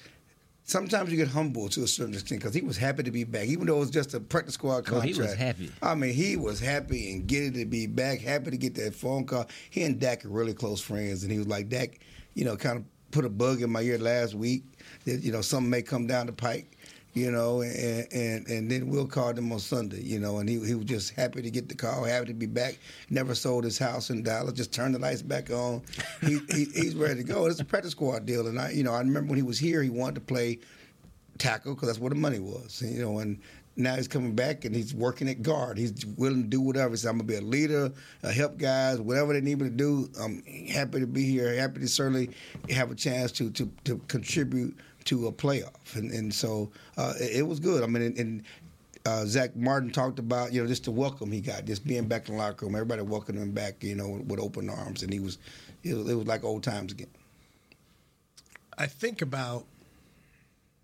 sometimes 0.71 1.11
you 1.11 1.17
get 1.17 1.29
humbled 1.29 1.73
to 1.73 1.83
a 1.83 1.87
certain 1.89 2.15
extent 2.15 2.41
because 2.41 2.55
he 2.55 2.63
was 2.63 2.77
happy 2.77 3.03
to 3.03 3.11
be 3.11 3.25
back, 3.25 3.47
even 3.47 3.67
though 3.67 3.77
it 3.77 3.81
was 3.81 3.91
just 3.91 4.15
a 4.15 4.21
practice 4.21 4.55
squad 4.55 4.77
Oh, 4.79 4.83
contract. 4.83 5.15
he 5.15 5.21
was 5.21 5.35
happy. 5.35 5.71
I 5.83 5.95
mean, 5.95 6.15
he 6.15 6.37
was 6.37 6.61
happy 6.61 7.13
and 7.13 7.27
getting 7.27 7.53
to 7.55 7.65
be 7.65 7.87
back, 7.87 8.21
happy 8.21 8.51
to 8.51 8.57
get 8.57 8.75
that 8.77 8.95
phone 8.95 9.25
call. 9.27 9.47
He 9.71 9.83
and 9.83 9.99
Dak 9.99 10.25
are 10.25 10.29
really 10.29 10.55
close 10.55 10.81
friends, 10.81 11.23
and 11.25 11.33
he 11.33 11.39
was 11.39 11.49
like, 11.49 11.69
Dak, 11.69 11.99
you 12.35 12.45
know, 12.45 12.57
kind 12.57 12.79
of 12.79 12.85
put 13.11 13.25
a 13.25 13.29
bug 13.29 13.61
in 13.61 13.71
my 13.71 13.81
ear 13.83 13.99
last 13.99 14.35
week 14.35 14.63
that 15.05 15.21
you 15.23 15.33
know 15.33 15.41
something 15.41 15.69
may 15.69 15.83
come 15.83 16.07
down 16.07 16.27
the 16.27 16.33
pike. 16.33 16.77
You 17.13 17.33
know, 17.33 17.63
and, 17.63 18.07
and 18.13 18.47
and 18.47 18.71
then 18.71 18.89
Will 18.89 19.07
called 19.07 19.37
him 19.37 19.51
on 19.51 19.59
Sunday. 19.59 20.03
You 20.03 20.21
know, 20.21 20.39
and 20.39 20.49
he 20.49 20.65
he 20.65 20.75
was 20.75 20.85
just 20.85 21.15
happy 21.15 21.43
to 21.43 21.51
get 21.51 21.69
the 21.69 21.75
call, 21.75 22.05
happy 22.05 22.27
to 22.27 22.35
be 22.35 22.47
back. 22.47 22.79
Never 23.09 23.35
sold 23.35 23.65
his 23.65 23.79
house 23.79 24.11
in 24.11 24.23
Dallas. 24.23 24.53
Just 24.53 24.73
turned 24.73 24.95
the 24.95 25.01
lights 25.01 25.23
back 25.23 25.51
on. 25.51 25.83
He, 26.21 26.39
he 26.55 26.65
he's 26.67 26.95
ready 26.95 27.17
to 27.17 27.25
go. 27.25 27.47
It's 27.47 27.61
a 27.61 27.65
practice 27.65 27.93
squad 27.93 28.27
deal, 28.27 28.47
and 28.47 28.61
I 28.61 28.71
you 28.71 28.85
know 28.85 28.93
I 28.93 29.01
remember 29.01 29.31
when 29.31 29.37
he 29.37 29.43
was 29.43 29.59
here, 29.59 29.83
he 29.83 29.91
wanted 29.91 30.17
to 30.17 30.21
play 30.21 30.61
tackle 31.39 31.75
because 31.75 31.89
that's 31.89 31.99
where 31.99 32.11
the 32.11 32.15
money 32.15 32.39
was. 32.39 32.81
You 32.87 33.03
know, 33.03 33.19
and 33.19 33.41
now 33.77 33.97
he's 33.97 34.09
coming 34.09 34.35
back 34.35 34.65
and 34.65 34.75
he's 34.75 34.95
working 34.95 35.29
at 35.29 35.43
guard. 35.43 35.79
He's 35.79 36.07
willing 36.07 36.43
to 36.43 36.49
do 36.49 36.61
whatever. 36.61 36.91
He 36.91 36.97
said, 36.99 37.09
I'm 37.09 37.19
gonna 37.19 37.25
be 37.25 37.37
a 37.37 37.41
leader, 37.41 37.91
uh, 38.23 38.31
help 38.31 38.59
guys, 38.59 39.01
whatever 39.01 39.33
they 39.33 39.41
need 39.41 39.61
me 39.61 39.69
to 39.69 39.75
do. 39.75 40.09
I'm 40.21 40.43
happy 40.45 41.01
to 41.01 41.07
be 41.07 41.25
here. 41.25 41.55
Happy 41.57 41.81
to 41.81 41.89
certainly 41.89 42.31
have 42.69 42.91
a 42.91 42.95
chance 42.95 43.33
to 43.33 43.51
to, 43.51 43.71
to 43.85 43.99
contribute 44.09 44.77
to 45.05 45.27
a 45.27 45.33
playoff. 45.33 45.95
And 45.97 46.11
and 46.11 46.33
so 46.33 46.71
uh, 46.97 47.15
it, 47.21 47.39
it 47.39 47.43
was 47.43 47.61
good. 47.61 47.83
I 47.83 47.87
mean, 47.87 48.03
and, 48.03 48.19
and 48.19 48.43
uh, 49.07 49.25
Zach 49.25 49.57
Martin 49.57 49.91
talked 49.91 50.19
about 50.19 50.53
you 50.53 50.61
know 50.63 50.69
just 50.69 50.85
the 50.85 50.91
welcome 50.91 51.31
he 51.33 51.41
got, 51.41 51.65
just 51.65 51.87
being 51.87 52.07
back 52.07 52.29
in 52.29 52.37
the 52.37 52.41
locker 52.43 52.67
room. 52.67 52.75
Everybody 52.75 53.03
welcomed 53.03 53.39
him 53.39 53.53
back, 53.53 53.83
you 53.83 53.95
know, 53.95 54.09
with, 54.09 54.27
with 54.27 54.41
open 54.41 54.69
arms, 54.69 55.03
and 55.03 55.13
he 55.13 55.21
was 55.21 55.39
it, 55.83 55.95
was 55.95 56.09
it 56.11 56.15
was 56.15 56.27
like 56.27 56.45
old 56.45 56.63
times 56.63 56.93
again. 56.93 57.09
I 58.77 58.87
think 58.87 59.21
about 59.21 59.67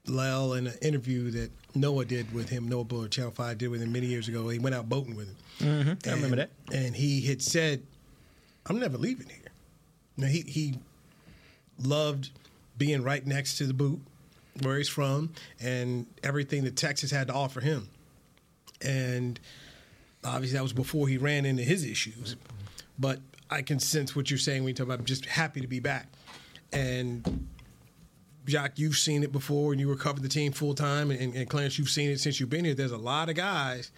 La'el 0.06 0.56
in 0.58 0.66
an 0.66 0.74
interview 0.82 1.30
that 1.32 1.50
Noah 1.74 2.04
did 2.04 2.32
with 2.32 2.48
him, 2.48 2.68
Noah 2.68 2.84
Buller, 2.84 3.08
Channel 3.08 3.30
5 3.32 3.58
did 3.58 3.68
with 3.68 3.82
him 3.82 3.90
many 3.92 4.06
years 4.06 4.28
ago. 4.28 4.48
He 4.48 4.58
went 4.58 4.74
out 4.74 4.88
boating 4.88 5.16
with 5.16 5.28
him. 5.28 5.36
Mhm, 5.98 6.06
I 6.06 6.12
remember 6.14 6.36
that. 6.36 6.50
And 6.72 6.94
he 6.94 7.22
had 7.22 7.40
said, 7.42 7.82
I'm 8.66 8.78
never 8.78 8.98
leaving 8.98 9.28
here. 9.28 9.50
Now, 10.16 10.26
he, 10.26 10.42
he 10.42 10.74
loved 11.82 12.30
being 12.78 13.02
right 13.02 13.26
next 13.26 13.58
to 13.58 13.66
the 13.66 13.74
boot 13.74 14.00
where 14.62 14.78
he's 14.78 14.88
from 14.88 15.32
and 15.60 16.06
everything 16.22 16.64
that 16.64 16.76
Texas 16.76 17.10
had 17.10 17.28
to 17.28 17.34
offer 17.34 17.60
him. 17.60 17.88
And 18.80 19.38
obviously, 20.24 20.56
that 20.56 20.62
was 20.62 20.72
before 20.72 21.08
he 21.08 21.18
ran 21.18 21.44
into 21.44 21.62
his 21.62 21.84
issues. 21.84 22.36
But 22.98 23.20
I 23.50 23.62
can 23.62 23.78
sense 23.78 24.16
what 24.16 24.30
you're 24.30 24.38
saying 24.38 24.64
when 24.64 24.68
you 24.68 24.74
talk 24.74 24.86
about 24.86 25.04
just 25.04 25.26
happy 25.26 25.60
to 25.60 25.66
be 25.66 25.80
back. 25.80 26.08
And 26.72 27.48
Jacques, 28.46 28.78
you've 28.78 28.96
seen 28.96 29.22
it 29.22 29.32
before 29.32 29.72
and 29.72 29.80
you 29.80 29.88
were 29.88 29.96
covering 29.96 30.22
the 30.22 30.28
team 30.28 30.52
full 30.52 30.74
time, 30.74 31.10
and, 31.10 31.34
and 31.34 31.48
Clarence, 31.48 31.78
you've 31.78 31.90
seen 31.90 32.10
it 32.10 32.20
since 32.20 32.40
you've 32.40 32.50
been 32.50 32.64
here. 32.64 32.74
There's 32.74 32.92
a 32.92 32.98
lot 32.98 33.28
of 33.28 33.34
guys 33.34 33.90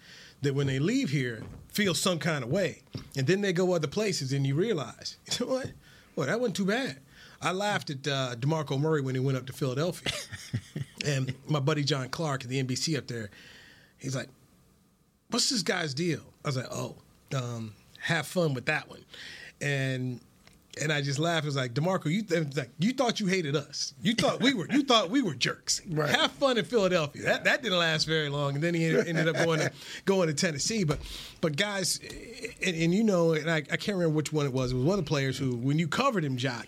that 0.42 0.54
when 0.54 0.66
they 0.66 0.78
leave 0.78 1.10
here 1.10 1.42
feel 1.72 1.94
some 1.94 2.18
kind 2.18 2.44
of 2.44 2.50
way, 2.50 2.82
and 3.16 3.26
then 3.26 3.40
they 3.40 3.52
go 3.52 3.72
other 3.72 3.88
places, 3.88 4.32
and 4.32 4.46
you 4.46 4.54
realize, 4.54 5.16
you 5.38 5.46
know 5.46 5.52
what? 5.52 5.72
Well, 6.16 6.26
that 6.26 6.40
wasn't 6.40 6.56
too 6.56 6.66
bad. 6.66 6.98
I 7.40 7.53
laughed 7.53 7.90
at 7.90 8.07
uh, 8.07 8.35
DeMarco 8.37 8.81
Murray 8.81 9.01
when 9.01 9.14
he 9.14 9.20
went 9.20 9.38
up 9.38 9.46
to 9.46 9.53
Philadelphia, 9.53 10.12
and 11.07 11.35
my 11.46 11.61
buddy 11.61 11.85
John 11.85 12.09
Clark 12.09 12.44
at 12.44 12.51
the 12.51 12.62
NBC 12.62 12.98
up 12.98 13.07
there, 13.07 13.31
he's 13.98 14.16
like, 14.16 14.29
"What's 15.31 15.48
this 15.51 15.62
guy's 15.62 15.94
deal?" 15.94 16.20
I 16.44 16.48
was 16.48 16.57
like, 16.57 16.66
"Oh, 16.70 16.96
um, 17.35 17.74
have 18.01 18.27
fun 18.27 18.55
with 18.55 18.66
that 18.66 18.88
one," 18.88 19.05
and 19.61 20.20
and 20.81 20.92
I 20.92 21.01
just 21.01 21.18
laughed. 21.18 21.44
It 21.44 21.48
was 21.48 21.57
like, 21.57 21.74
DeMarco, 21.74 22.07
you 22.07 22.22
th- 22.22 22.57
like 22.57 22.70
you 22.79 22.92
thought 22.92 23.20
you 23.20 23.27
hated 23.27 23.57
us. 23.57 23.94
You 24.03 24.14
thought 24.14 24.40
we 24.40 24.55
were 24.55 24.66
you 24.70 24.83
thought 24.83 25.11
we 25.11 25.22
were 25.22 25.35
jerks. 25.35 25.83
Right. 25.90 26.11
Have 26.11 26.33
fun 26.33 26.59
in 26.59 26.64
Philadelphia. 26.64 27.22
That 27.22 27.44
that 27.44 27.62
didn't 27.62 27.79
last 27.79 28.05
very 28.05 28.29
long, 28.29 28.55
and 28.55 28.62
then 28.62 28.74
he 28.74 28.85
ended, 28.85 29.09
ended 29.09 29.29
up 29.29 29.37
going 29.44 29.61
to 29.61 29.72
going 30.05 30.29
to 30.29 30.35
Tennessee. 30.35 30.85
But 30.85 30.98
but 31.40 31.57
guys, 31.57 31.98
and, 32.64 32.77
and 32.77 32.94
you 32.94 33.03
know, 33.03 33.33
and 33.33 33.51
I, 33.51 33.57
I 33.57 33.77
can't 33.77 33.96
remember 33.96 34.14
which 34.14 34.33
one 34.33 34.46
it 34.46 34.53
was. 34.53 34.72
It 34.72 34.77
was 34.77 34.85
one 34.85 34.98
of 34.98 35.05
the 35.05 35.09
players 35.09 35.38
who, 35.38 35.57
when 35.57 35.79
you 35.79 35.88
covered 35.88 36.24
him, 36.24 36.37
Jock. 36.37 36.66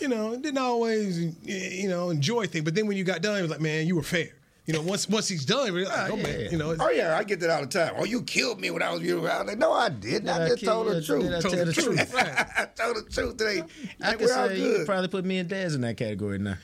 You 0.00 0.08
know, 0.08 0.36
didn't 0.36 0.58
always 0.58 1.18
you 1.44 1.88
know 1.88 2.10
enjoy 2.10 2.46
things, 2.46 2.64
but 2.64 2.74
then 2.74 2.86
when 2.86 2.96
you 2.96 3.04
got 3.04 3.22
done, 3.22 3.38
it 3.38 3.42
was 3.42 3.50
like, 3.50 3.60
man, 3.60 3.86
you 3.86 3.96
were 3.96 4.02
fair. 4.02 4.28
You 4.66 4.74
know, 4.74 4.82
once 4.82 5.08
once 5.08 5.26
he's 5.28 5.46
done, 5.46 5.74
like, 5.74 6.10
oh, 6.10 6.16
man, 6.16 6.50
you 6.50 6.58
know, 6.58 6.76
Oh 6.78 6.90
yeah, 6.90 7.16
I 7.16 7.24
get 7.24 7.40
that 7.40 7.48
all 7.48 7.62
the 7.62 7.66
time. 7.66 7.94
Oh, 7.96 8.04
you 8.04 8.20
killed 8.22 8.60
me 8.60 8.70
when 8.70 8.82
I 8.82 8.92
was 8.92 9.00
you. 9.02 9.26
I 9.26 9.38
was 9.38 9.46
like, 9.48 9.58
no, 9.58 9.72
I 9.72 9.88
didn't. 9.88 10.28
I 10.28 10.44
I 10.44 10.48
just 10.50 10.64
told 10.64 10.88
the 10.88 11.02
truth. 11.02 11.32
I 11.32 11.40
told 11.40 11.54
the 11.56 11.64
the 11.64 11.72
truth. 11.72 11.96
truth? 11.96 12.14
I 12.16 12.68
told 12.76 12.96
the 12.96 13.10
truth 13.10 13.36
today. 13.38 13.62
I 14.02 14.08
Like, 14.10 14.18
could 14.18 14.26
we're 14.28 14.36
all 14.38 14.48
say 14.48 14.56
you 14.58 14.62
could 14.68 14.76
good. 14.78 14.86
probably 14.86 15.08
put 15.08 15.24
me 15.24 15.38
and 15.38 15.48
Dez 15.48 15.74
in 15.74 15.80
that 15.80 15.96
category 15.96 16.38
now. 16.38 16.56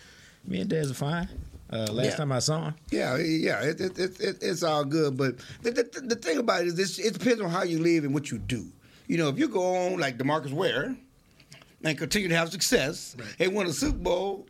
Me 0.46 0.60
and 0.60 0.70
Dez 0.70 0.90
are 0.90 0.94
fine. 0.94 1.28
Uh, 1.72 1.86
last 1.90 2.04
Yeah. 2.04 2.16
time 2.16 2.30
I 2.32 2.38
saw 2.40 2.66
him, 2.66 2.74
Yeah, 2.90 3.16
yeah, 3.16 3.62
it, 3.62 3.80
it, 3.80 3.98
it, 3.98 4.20
it, 4.20 4.38
it's 4.42 4.62
all 4.62 4.84
good. 4.84 5.16
But 5.16 5.38
the, 5.62 5.70
the, 5.70 6.00
the 6.02 6.14
thing 6.16 6.36
about 6.36 6.60
it 6.60 6.66
is, 6.68 6.74
this, 6.74 6.98
it 6.98 7.14
depends 7.18 7.40
on 7.40 7.48
how 7.48 7.62
you 7.62 7.78
live 7.78 8.04
and 8.04 8.12
what 8.12 8.30
you 8.30 8.36
do. 8.36 8.66
You 9.08 9.16
know, 9.16 9.28
if 9.30 9.38
you 9.38 9.48
go 9.48 9.62
on 9.86 9.98
like 9.98 10.18
DeMarcus 10.18 10.52
Ware 10.52 10.94
and 11.84 11.98
continue 11.98 12.28
to 12.28 12.36
have 12.36 12.50
success 12.50 13.16
and 13.38 13.54
win 13.54 13.66
a 13.66 13.72
Super 13.72 13.98
Bowl, 13.98 14.46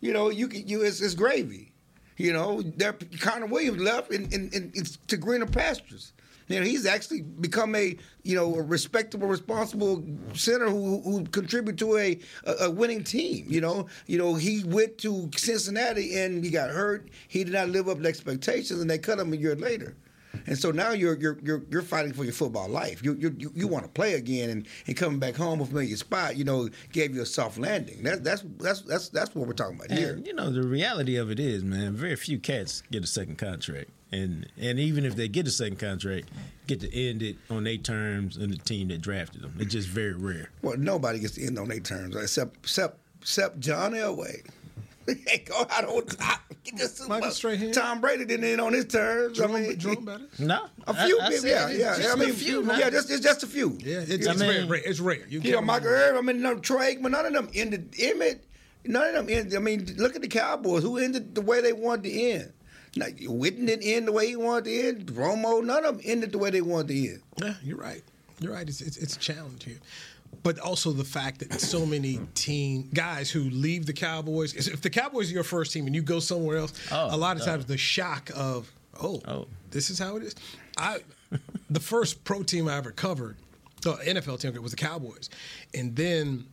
you 0.00 0.12
know, 0.12 0.30
you 0.30 0.48
can, 0.48 0.66
you 0.66 0.82
it's, 0.82 1.00
it's 1.00 1.14
gravy. 1.14 1.72
You 2.16 2.32
know, 2.32 2.62
there, 2.62 2.96
Connor 3.20 3.46
Williams 3.46 3.80
left 3.82 4.10
in, 4.10 4.24
in, 4.32 4.48
in, 4.52 4.72
it's 4.74 4.96
to 5.08 5.16
greener 5.18 5.46
pastures. 5.46 6.12
You 6.48 6.60
know, 6.60 6.64
he's 6.64 6.86
actually 6.86 7.22
become 7.22 7.74
a 7.74 7.96
you 8.22 8.36
know 8.36 8.54
a 8.54 8.62
respectable, 8.62 9.26
responsible 9.26 10.04
center 10.32 10.70
who 10.70 11.02
who 11.02 11.24
contribute 11.24 11.76
to 11.78 11.96
a, 11.96 12.18
a 12.44 12.52
a 12.66 12.70
winning 12.70 13.02
team. 13.02 13.46
You 13.48 13.60
know, 13.60 13.88
you 14.06 14.16
know 14.16 14.34
he 14.34 14.62
went 14.64 14.96
to 14.98 15.28
Cincinnati 15.36 16.16
and 16.16 16.44
he 16.44 16.50
got 16.50 16.70
hurt. 16.70 17.08
He 17.28 17.42
did 17.42 17.52
not 17.52 17.68
live 17.68 17.88
up 17.88 18.00
to 18.00 18.08
expectations, 18.08 18.80
and 18.80 18.88
they 18.88 18.98
cut 18.98 19.18
him 19.18 19.32
a 19.32 19.36
year 19.36 19.56
later. 19.56 19.96
And 20.46 20.58
so 20.58 20.70
now 20.70 20.90
you're 20.90 21.16
you're 21.18 21.38
you're, 21.42 21.62
you're 21.70 21.82
fighting 21.82 22.12
for 22.12 22.24
your 22.24 22.32
football 22.32 22.68
life. 22.68 23.02
You 23.04 23.14
you 23.14 23.34
you, 23.38 23.52
you 23.54 23.68
want 23.68 23.84
to 23.84 23.90
play 23.90 24.14
again, 24.14 24.50
and, 24.50 24.66
and 24.86 24.96
coming 24.96 25.18
back 25.18 25.34
home 25.36 25.60
a 25.60 25.66
familiar 25.66 25.96
spot. 25.96 26.36
You 26.36 26.44
know, 26.44 26.68
gave 26.92 27.14
you 27.14 27.22
a 27.22 27.26
soft 27.26 27.58
landing. 27.58 28.02
That, 28.02 28.24
that's 28.24 28.44
that's 28.58 28.82
that's 28.82 29.08
that's 29.08 29.34
what 29.34 29.46
we're 29.46 29.54
talking 29.54 29.76
about 29.76 29.96
here. 29.96 30.20
you 30.24 30.34
know 30.34 30.50
the 30.50 30.66
reality 30.66 31.16
of 31.16 31.30
it 31.30 31.40
is, 31.40 31.62
man, 31.62 31.94
very 31.94 32.16
few 32.16 32.38
cats 32.38 32.82
get 32.90 33.04
a 33.04 33.06
second 33.06 33.38
contract, 33.38 33.90
and 34.12 34.46
and 34.60 34.78
even 34.78 35.04
if 35.04 35.16
they 35.16 35.28
get 35.28 35.46
a 35.46 35.50
second 35.50 35.78
contract, 35.78 36.28
get 36.66 36.80
to 36.80 36.94
end 36.94 37.22
it 37.22 37.36
on 37.50 37.64
their 37.64 37.76
terms 37.76 38.36
and 38.36 38.52
the 38.52 38.58
team 38.58 38.88
that 38.88 39.00
drafted 39.00 39.42
them. 39.42 39.54
It's 39.58 39.72
just 39.72 39.88
very 39.88 40.14
rare. 40.14 40.50
Well, 40.62 40.76
nobody 40.76 41.18
gets 41.18 41.34
to 41.34 41.46
end 41.46 41.58
on 41.58 41.68
their 41.68 41.80
terms 41.80 42.16
except 42.16 42.56
except 42.58 42.98
except 43.20 43.60
John 43.60 43.92
Elway. 43.92 44.48
Hey, 45.26 45.44
Go 45.46 45.60
out 45.70 45.84
on 45.84 46.04
top. 46.06 46.40
Get 46.64 46.76
the 46.78 46.88
Super 46.88 47.08
Michael 47.10 47.26
Bowl. 47.28 47.30
Strahan. 47.30 47.72
Tom 47.72 48.00
Brady 48.00 48.24
didn't 48.24 48.44
end 48.44 48.60
on 48.60 48.72
his 48.72 48.86
terms. 48.86 49.40
I 49.40 49.46
mean, 49.46 49.78
Jerome 49.78 50.04
Bettis. 50.04 50.38
No, 50.40 50.66
a 50.86 50.94
few, 51.06 51.18
I, 51.20 51.26
I 51.26 51.28
people, 51.28 51.42
said 51.42 51.50
yeah, 51.50 51.68
it's 51.68 51.78
yeah. 51.78 51.96
just 51.96 52.08
I 52.16 52.18
mean, 52.18 52.30
a 52.30 52.32
few. 52.32 52.62
not- 52.62 52.78
yeah, 52.78 52.90
just 52.90 53.10
it's 53.10 53.20
just 53.22 53.42
a 53.44 53.46
few. 53.46 53.78
Yeah, 53.80 53.98
it's, 54.06 54.26
I 54.26 54.32
it's 54.32 54.40
mean- 54.40 54.48
rare, 54.50 54.66
rare. 54.66 54.82
It's 54.84 54.98
rare. 55.00 55.16
You 55.28 55.40
You 55.40 55.50
know, 55.52 55.56
can't- 55.58 55.66
Michael 55.66 55.88
Irvin. 55.88 56.16
I 56.28 56.32
mean, 56.32 56.42
no, 56.42 56.58
Troy 56.58 56.94
Aikman. 56.94 57.10
None 57.12 57.26
of 57.26 57.32
them 57.32 57.48
ended. 57.54 57.92
Emmitt. 57.92 58.40
None 58.84 59.14
of 59.14 59.26
them 59.26 59.36
ended. 59.36 59.54
I 59.54 59.60
mean, 59.60 59.94
look 59.96 60.16
at 60.16 60.22
the 60.22 60.28
Cowboys. 60.28 60.82
Who 60.82 60.98
ended 60.98 61.34
the 61.34 61.40
way 61.40 61.60
they 61.60 61.72
wanted 61.72 62.04
to 62.04 62.20
end? 62.20 62.52
Now, 62.96 63.06
Witten 63.06 63.66
didn't 63.66 63.82
end 63.84 64.08
the 64.08 64.12
way 64.12 64.28
he 64.28 64.36
wanted 64.36 64.64
to 64.64 64.88
end. 64.88 65.06
Romo. 65.12 65.62
None 65.64 65.84
of 65.84 65.96
them 65.98 66.00
ended 66.04 66.32
the 66.32 66.38
way 66.38 66.50
they 66.50 66.62
wanted 66.62 66.88
to 66.88 67.08
end. 67.10 67.22
Yeah, 67.42 67.54
you're 67.62 67.76
right. 67.76 68.02
You're 68.40 68.52
right. 68.52 68.68
It's, 68.68 68.80
it's, 68.80 68.96
it's 68.96 69.16
a 69.16 69.18
challenge 69.18 69.64
here. 69.64 69.78
But 70.42 70.58
also 70.58 70.92
the 70.92 71.04
fact 71.04 71.40
that 71.40 71.60
so 71.60 71.84
many 71.86 72.20
team 72.34 72.88
guys 72.94 73.30
who 73.30 73.40
leave 73.50 73.86
the 73.86 73.92
Cowboys, 73.92 74.54
if 74.54 74.80
the 74.82 74.90
Cowboys 74.90 75.30
are 75.30 75.34
your 75.34 75.44
first 75.44 75.72
team 75.72 75.86
and 75.86 75.94
you 75.94 76.02
go 76.02 76.20
somewhere 76.20 76.58
else, 76.58 76.72
Oh, 76.90 77.14
a 77.14 77.16
lot 77.16 77.36
of 77.36 77.42
oh. 77.42 77.46
times 77.46 77.66
the 77.66 77.76
shock 77.78 78.30
of, 78.34 78.70
oh, 79.02 79.20
Oh. 79.26 79.46
this 79.70 79.90
is 79.90 79.98
how 79.98 80.16
it 80.16 80.22
is. 80.22 80.34
I, 80.76 80.98
the 81.70 81.80
first 81.80 82.22
pro 82.24 82.42
team 82.42 82.68
I 82.68 82.76
ever 82.76 82.92
covered, 82.92 83.36
the 83.82 83.94
NFL 83.94 84.40
team 84.40 84.60
was 84.62 84.72
the 84.72 84.76
Cowboys, 84.76 85.30
and 85.74 85.94
then 85.96 86.46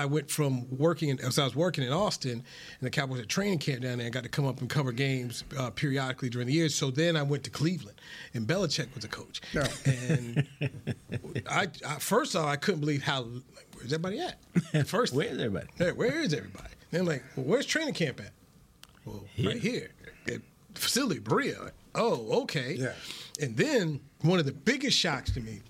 I 0.00 0.06
went 0.06 0.30
from 0.30 0.66
working 0.76 1.10
in, 1.10 1.20
as 1.20 1.38
I 1.38 1.44
was 1.44 1.54
working 1.54 1.84
in 1.84 1.92
Austin, 1.92 2.32
and 2.32 2.42
the 2.80 2.90
Cowboys 2.90 3.18
had 3.20 3.28
training 3.28 3.58
camp 3.58 3.82
down 3.82 3.98
there. 3.98 4.06
and 4.06 4.14
got 4.14 4.22
to 4.22 4.28
come 4.28 4.46
up 4.46 4.60
and 4.60 4.68
cover 4.68 4.92
games 4.92 5.44
uh, 5.58 5.70
periodically 5.70 6.30
during 6.30 6.46
the 6.46 6.54
years. 6.54 6.74
So 6.74 6.90
then 6.90 7.16
I 7.16 7.22
went 7.22 7.44
to 7.44 7.50
Cleveland, 7.50 8.00
and 8.34 8.46
Belichick 8.46 8.94
was 8.94 9.04
a 9.04 9.08
coach. 9.08 9.40
Yeah. 9.52 9.66
And 9.86 10.46
I, 11.48 11.68
I 11.86 11.94
first 11.98 12.34
off, 12.34 12.46
I 12.46 12.56
couldn't 12.56 12.80
believe 12.80 13.02
how 13.02 13.26
where's 13.74 13.92
everybody 13.92 14.20
at? 14.20 14.86
First, 14.88 15.12
Where's 15.12 15.38
everybody? 15.38 15.66
Hey, 15.76 15.92
where 15.92 16.18
is 16.18 16.32
everybody? 16.32 16.68
Then 16.90 17.02
I'm 17.02 17.06
like, 17.06 17.22
well, 17.36 17.46
where's 17.46 17.66
training 17.66 17.94
camp 17.94 18.20
at? 18.20 18.32
Bowl 19.04 19.24
right 19.42 19.56
here 19.56 19.90
at 20.26 20.40
facility 20.74 21.20
Berea. 21.20 21.72
Oh, 21.94 22.42
okay. 22.42 22.74
Yeah. 22.74 22.92
And 23.40 23.56
then 23.56 24.00
one 24.22 24.38
of 24.38 24.46
the 24.46 24.52
biggest 24.52 24.98
shocks 24.98 25.30
to 25.32 25.40
me. 25.40 25.60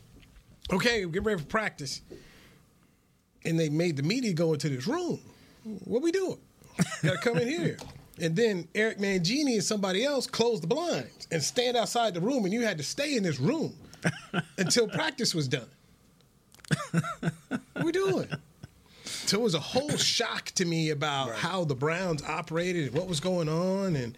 Okay, 0.73 1.05
get 1.07 1.25
ready 1.25 1.41
for 1.41 1.47
practice, 1.47 2.03
and 3.45 3.59
they 3.59 3.69
made 3.69 3.97
the 3.97 4.03
media 4.03 4.33
go 4.33 4.53
into 4.53 4.69
this 4.69 4.87
room. 4.87 5.19
What 5.85 6.03
we 6.03 6.13
doing? 6.13 6.39
Got 7.03 7.13
to 7.13 7.19
come 7.19 7.39
in 7.39 7.49
here. 7.49 7.77
And 8.21 8.37
then 8.37 8.69
Eric 8.75 8.99
Mangini 8.99 9.55
and 9.55 9.65
somebody 9.65 10.05
else 10.05 10.27
closed 10.27 10.63
the 10.63 10.67
blinds 10.67 11.27
and 11.31 11.43
stand 11.43 11.77
outside 11.77 12.15
the 12.15 12.21
room, 12.21 12.45
and 12.45 12.53
you 12.53 12.63
had 12.63 12.77
to 12.79 12.85
stay 12.85 13.17
in 13.17 13.23
this 13.23 13.41
room 13.41 13.75
until 14.59 14.89
practice 14.89 15.35
was 15.35 15.49
done. 15.49 15.69
what 17.51 17.85
we 17.85 17.93
doing? 17.93 18.29
So 19.05 19.39
it 19.39 19.43
was 19.43 19.55
a 19.55 19.61
whole 19.61 19.97
shock 19.97 20.47
to 20.57 20.65
me 20.65 20.91
about 20.91 21.35
how 21.37 21.65
the 21.65 21.75
Browns 21.75 22.23
operated 22.23 22.89
and 22.89 22.95
what 22.95 23.07
was 23.07 23.21
going 23.21 23.49
on, 23.49 23.97
and 23.97 24.17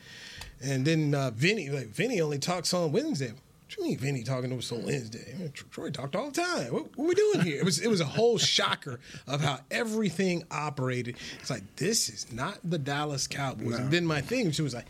and 0.63 0.85
then 0.85 1.15
uh, 1.15 1.31
Vinny, 1.31 1.71
like 1.71 1.89
Vinny 1.89 2.21
only 2.21 2.39
talks 2.39 2.73
on 2.73 2.93
Wednesday. 2.93 3.33
What 3.73 3.85
you 3.85 3.91
mean 3.91 3.99
Vinny 3.99 4.23
talking 4.23 4.51
to 4.51 4.59
us 4.59 4.71
on 4.71 4.85
Wednesday? 4.85 5.35
Man, 5.39 5.51
Troy 5.53 5.89
talked 5.89 6.15
all 6.15 6.31
the 6.31 6.43
time. 6.43 6.75
What, 6.75 6.95
what 6.95 7.09
we 7.09 7.15
doing 7.15 7.41
here? 7.41 7.59
It 7.59 7.65
was 7.65 7.79
it 7.79 7.89
was 7.89 8.03
a 8.03 8.05
whole 8.07 8.37
shocker 8.37 9.01
of 9.27 9.41
how 9.41 9.61
everything 9.71 10.45
operated. 10.51 11.17
It's 11.41 11.49
like 11.49 11.77
this 11.77 12.11
is 12.11 12.31
not 12.31 12.59
the 12.63 12.77
Dallas 12.77 13.27
Cowboys. 13.27 13.79
And 13.79 13.91
then 13.91 14.05
my 14.05 14.21
thing, 14.21 14.51
she 14.51 14.61
was 14.61 14.75
like, 14.75 14.85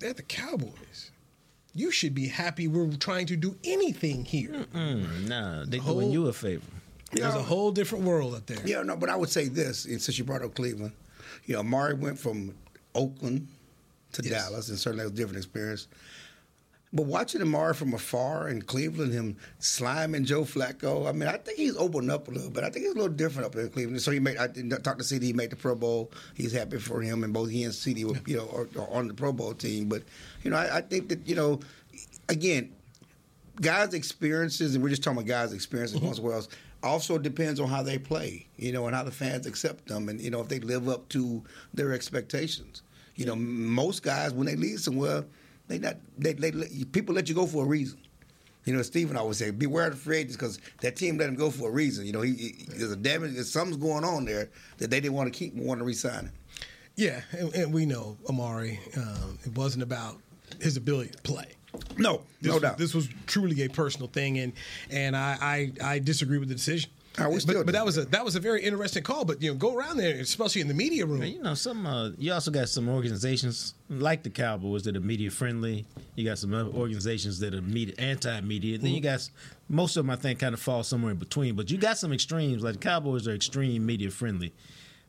they're 0.00 0.12
the 0.12 0.22
Cowboys. 0.22 1.12
You 1.72 1.90
should 1.90 2.14
be 2.14 2.28
happy 2.28 2.68
we're 2.68 2.92
trying 2.96 3.24
to 3.28 3.36
do 3.36 3.56
anything 3.64 4.26
here. 4.26 4.66
Mm, 4.74 5.26
nah, 5.26 5.64
they 5.66 5.78
Whole- 5.78 5.94
doing 5.94 6.10
you 6.10 6.26
a 6.28 6.32
favor. 6.34 6.66
There's 7.12 7.34
a 7.34 7.42
whole 7.42 7.72
different 7.72 8.04
world 8.04 8.34
up 8.34 8.44
there. 8.44 8.58
Yeah, 8.66 8.82
no, 8.82 8.96
but 8.96 9.08
I 9.08 9.16
would 9.16 9.30
say 9.30 9.48
this, 9.48 9.86
and 9.86 10.02
since 10.02 10.18
you 10.18 10.24
brought 10.24 10.42
up 10.42 10.54
Cleveland, 10.54 10.92
you 11.46 11.54
know, 11.54 11.62
Mari 11.62 11.94
went 11.94 12.18
from 12.18 12.54
Oakland 12.94 13.48
to 14.12 14.20
Dallas, 14.20 14.68
and 14.68 14.78
certainly 14.78 15.04
it 15.04 15.10
was 15.10 15.12
a 15.12 15.16
different 15.16 15.38
experience. 15.38 15.88
But 16.92 17.04
watching 17.04 17.42
Amari 17.42 17.74
from 17.74 17.92
afar 17.92 18.48
in 18.48 18.62
Cleveland, 18.62 19.12
him 19.12 19.36
sliming 19.60 20.24
Joe 20.24 20.42
Flacco, 20.42 21.06
I 21.06 21.12
mean, 21.12 21.28
I 21.28 21.36
think 21.36 21.58
he's 21.58 21.76
opened 21.76 22.10
up 22.10 22.28
a 22.28 22.30
little 22.30 22.50
bit. 22.50 22.64
I 22.64 22.70
think 22.70 22.86
he's 22.86 22.94
a 22.94 22.96
little 22.96 23.12
different 23.12 23.46
up 23.46 23.52
there 23.52 23.64
in 23.64 23.70
Cleveland. 23.70 24.00
So 24.00 24.10
he 24.10 24.20
made, 24.20 24.38
I 24.38 24.46
did 24.46 24.70
talk 24.82 24.96
to 24.96 25.04
CeeDee, 25.04 25.22
he 25.22 25.32
made 25.34 25.50
the 25.50 25.56
Pro 25.56 25.74
Bowl. 25.74 26.10
He's 26.34 26.52
happy 26.52 26.78
for 26.78 27.02
him, 27.02 27.24
and 27.24 27.32
both 27.32 27.50
he 27.50 27.64
and 27.64 27.74
CeeDee 27.74 28.04
were, 28.04 28.20
you 28.26 28.38
know, 28.38 28.48
are, 28.54 28.82
are 28.82 28.90
on 28.90 29.06
the 29.08 29.14
Pro 29.14 29.32
Bowl 29.32 29.52
team. 29.52 29.88
But, 29.88 30.02
you 30.42 30.50
know, 30.50 30.56
I, 30.56 30.78
I 30.78 30.80
think 30.80 31.10
that, 31.10 31.28
you 31.28 31.34
know, 31.34 31.60
again, 32.30 32.72
guys' 33.60 33.94
experiences, 33.94 34.74
and 34.74 34.82
we're 34.82 34.90
just 34.90 35.02
talking 35.02 35.18
about 35.18 35.28
guys' 35.28 35.52
experiences 35.52 36.00
mm-hmm. 36.00 36.10
as 36.10 36.20
well. 36.20 36.46
Also 36.82 37.18
depends 37.18 37.58
on 37.58 37.68
how 37.68 37.82
they 37.82 37.98
play, 37.98 38.46
you 38.56 38.72
know, 38.72 38.86
and 38.86 38.94
how 38.94 39.02
the 39.02 39.10
fans 39.10 39.46
accept 39.46 39.88
them, 39.88 40.08
and 40.08 40.20
you 40.20 40.30
know 40.30 40.40
if 40.40 40.48
they 40.48 40.60
live 40.60 40.88
up 40.88 41.08
to 41.08 41.42
their 41.74 41.92
expectations. 41.92 42.82
You 43.16 43.26
know, 43.26 43.34
most 43.34 44.04
guys 44.04 44.32
when 44.32 44.46
they 44.46 44.54
leave 44.54 44.78
somewhere, 44.78 45.24
they 45.68 45.78
not 45.78 45.96
they, 46.18 46.32
they 46.32 46.50
let- 46.50 46.92
people 46.92 47.14
let 47.14 47.28
you 47.28 47.34
go 47.34 47.46
for 47.46 47.64
a 47.64 47.68
reason. 47.68 47.98
You 48.64 48.74
know, 48.74 48.82
Stephen 48.82 49.16
always 49.16 49.38
say, 49.38 49.50
"Beware 49.50 49.86
of 49.86 49.92
the 49.92 49.98
free 49.98 50.18
agents," 50.18 50.36
because 50.36 50.58
that 50.82 50.96
team 50.96 51.16
let 51.16 51.28
him 51.28 51.36
go 51.36 51.50
for 51.50 51.68
a 51.68 51.72
reason. 51.72 52.04
You 52.04 52.12
know, 52.12 52.20
he, 52.20 52.34
he 52.34 52.64
there's 52.68 52.92
a 52.92 52.96
damage, 52.96 53.34
there's 53.34 53.50
something's 53.50 53.78
going 53.78 54.04
on 54.04 54.24
there 54.26 54.50
that 54.78 54.90
they 54.90 55.00
didn't 55.00 55.14
want 55.14 55.32
to 55.32 55.38
keep, 55.38 55.54
want 55.54 55.78
to 55.80 55.84
resign 55.84 56.24
him. 56.24 56.32
Yeah, 56.96 57.20
and, 57.32 57.54
and 57.54 57.72
we 57.72 57.86
know 57.86 58.18
Amari. 58.28 58.78
Um, 58.96 59.38
it 59.44 59.56
wasn't 59.56 59.84
about 59.84 60.18
his 60.60 60.76
ability 60.76 61.10
to 61.10 61.18
play. 61.22 61.46
No, 61.96 62.22
this 62.40 62.48
no 62.48 62.54
was, 62.54 62.62
doubt. 62.62 62.78
This 62.78 62.94
was 62.94 63.08
truly 63.26 63.62
a 63.62 63.68
personal 63.68 64.08
thing, 64.08 64.38
and 64.38 64.52
and 64.90 65.16
I 65.16 65.72
I, 65.82 65.94
I 65.94 65.98
disagree 66.00 66.38
with 66.38 66.48
the 66.48 66.54
decision. 66.54 66.90
I 67.18 67.26
would 67.26 67.42
still 67.42 67.54
but, 67.54 67.66
but 67.66 67.72
that 67.72 67.84
was 67.84 67.98
a 67.98 68.04
that 68.06 68.24
was 68.24 68.36
a 68.36 68.40
very 68.40 68.62
interesting 68.62 69.02
call. 69.02 69.24
But 69.24 69.42
you 69.42 69.50
know, 69.50 69.56
go 69.56 69.76
around 69.76 69.96
there, 69.96 70.18
especially 70.18 70.60
in 70.60 70.68
the 70.68 70.74
media 70.74 71.06
room. 71.06 71.22
You 71.22 71.42
know, 71.42 71.54
some 71.54 71.86
uh, 71.86 72.10
you 72.18 72.32
also 72.32 72.50
got 72.50 72.68
some 72.68 72.88
organizations 72.88 73.74
like 73.88 74.22
the 74.22 74.30
Cowboys 74.30 74.84
that 74.84 74.96
are 74.96 75.00
media 75.00 75.30
friendly. 75.30 75.86
You 76.16 76.24
got 76.24 76.38
some 76.38 76.54
other 76.54 76.70
organizations 76.70 77.38
that 77.40 77.54
are 77.54 77.62
media 77.62 77.94
anti-media. 77.98 78.78
Then 78.78 78.92
you 78.92 79.00
got 79.00 79.28
most 79.68 79.96
of 79.96 80.04
them, 80.04 80.10
I 80.10 80.16
think, 80.16 80.38
kind 80.38 80.54
of 80.54 80.60
fall 80.60 80.82
somewhere 80.82 81.12
in 81.12 81.18
between. 81.18 81.56
But 81.56 81.70
you 81.70 81.78
got 81.78 81.98
some 81.98 82.12
extremes. 82.12 82.62
Like 82.62 82.74
the 82.74 82.80
Cowboys 82.80 83.26
are 83.26 83.34
extreme 83.34 83.84
media 83.84 84.10
friendly. 84.10 84.52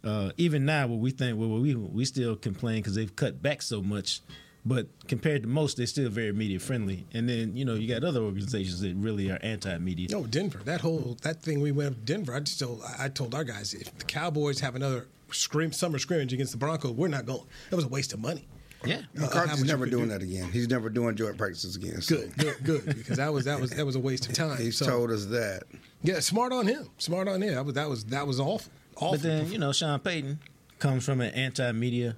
Uh, 0.03 0.31
even 0.37 0.65
now, 0.65 0.87
where 0.87 0.97
we 0.97 1.11
think, 1.11 1.37
well, 1.37 1.49
we 1.49 1.75
we 1.75 2.05
still 2.05 2.35
complain 2.35 2.77
because 2.77 2.95
they've 2.95 3.15
cut 3.15 3.41
back 3.41 3.61
so 3.61 3.81
much. 3.81 4.21
But 4.65 4.87
compared 5.07 5.43
to 5.43 5.47
most, 5.49 5.77
they're 5.77 5.85
still 5.87 6.09
very 6.09 6.33
media 6.33 6.59
friendly. 6.59 7.05
And 7.13 7.29
then 7.29 7.55
you 7.55 7.63
know 7.65 7.75
you 7.75 7.87
got 7.87 8.03
other 8.03 8.21
organizations 8.21 8.81
that 8.81 8.93
really 8.95 9.31
are 9.31 9.39
anti-media. 9.41 10.09
No, 10.11 10.25
Denver. 10.25 10.59
That 10.65 10.81
whole 10.81 11.17
that 11.21 11.41
thing 11.41 11.61
we 11.61 11.71
went 11.71 11.89
up 11.91 11.95
to 11.95 12.01
Denver. 12.01 12.35
I 12.35 12.39
just 12.41 12.59
told 12.59 12.81
I 12.99 13.07
told 13.09 13.33
our 13.33 13.43
guys 13.43 13.73
if 13.73 13.97
the 13.97 14.05
Cowboys 14.05 14.59
have 14.59 14.75
another 14.75 15.07
scrim, 15.31 15.71
summer 15.71 15.97
scrimmage 15.97 16.33
against 16.33 16.51
the 16.51 16.57
Broncos, 16.57 16.91
we're 16.91 17.07
not 17.07 17.25
going. 17.25 17.43
That 17.69 17.75
was 17.77 17.85
a 17.85 17.89
waste 17.89 18.13
of 18.13 18.19
money. 18.19 18.47
Yeah, 18.85 18.95
Uh, 18.97 18.99
how 19.21 19.21
McCarthy's 19.25 19.59
much 19.59 19.67
never 19.67 19.85
doing 19.85 20.05
do. 20.05 20.09
that 20.11 20.21
again. 20.23 20.51
He's 20.53 20.69
never 20.69 20.89
doing 20.89 21.15
joint 21.17 21.37
practices 21.37 21.75
again. 21.75 22.01
So. 22.01 22.15
Good, 22.15 22.33
good, 22.37 22.63
good. 22.63 22.85
Because 22.85 23.17
that 23.17 23.31
was 23.33 23.43
that 23.45 23.59
was 23.59 23.71
that 23.71 23.85
was 23.85 23.95
a 23.95 23.99
waste 23.99 24.27
of 24.29 24.35
time. 24.35 24.57
He's 24.57 24.77
So, 24.77 24.85
told 24.85 25.11
us 25.11 25.25
that. 25.25 25.63
Yeah, 26.01 26.19
smart 26.21 26.53
on 26.53 26.65
him. 26.67 26.87
Smart 26.97 27.27
on 27.27 27.41
him. 27.41 27.55
That 27.55 27.65
was 27.65 27.73
that 27.75 27.89
was 27.89 28.03
that 28.05 28.25
was 28.27 28.39
awful. 28.39 28.71
Awful. 28.95 29.11
But 29.11 29.21
then 29.21 29.51
you 29.51 29.57
know, 29.57 29.71
Sean 29.73 29.99
Payton 29.99 30.39
comes 30.79 31.03
from 31.05 31.19
an 31.21 31.33
anti-media 31.33 32.15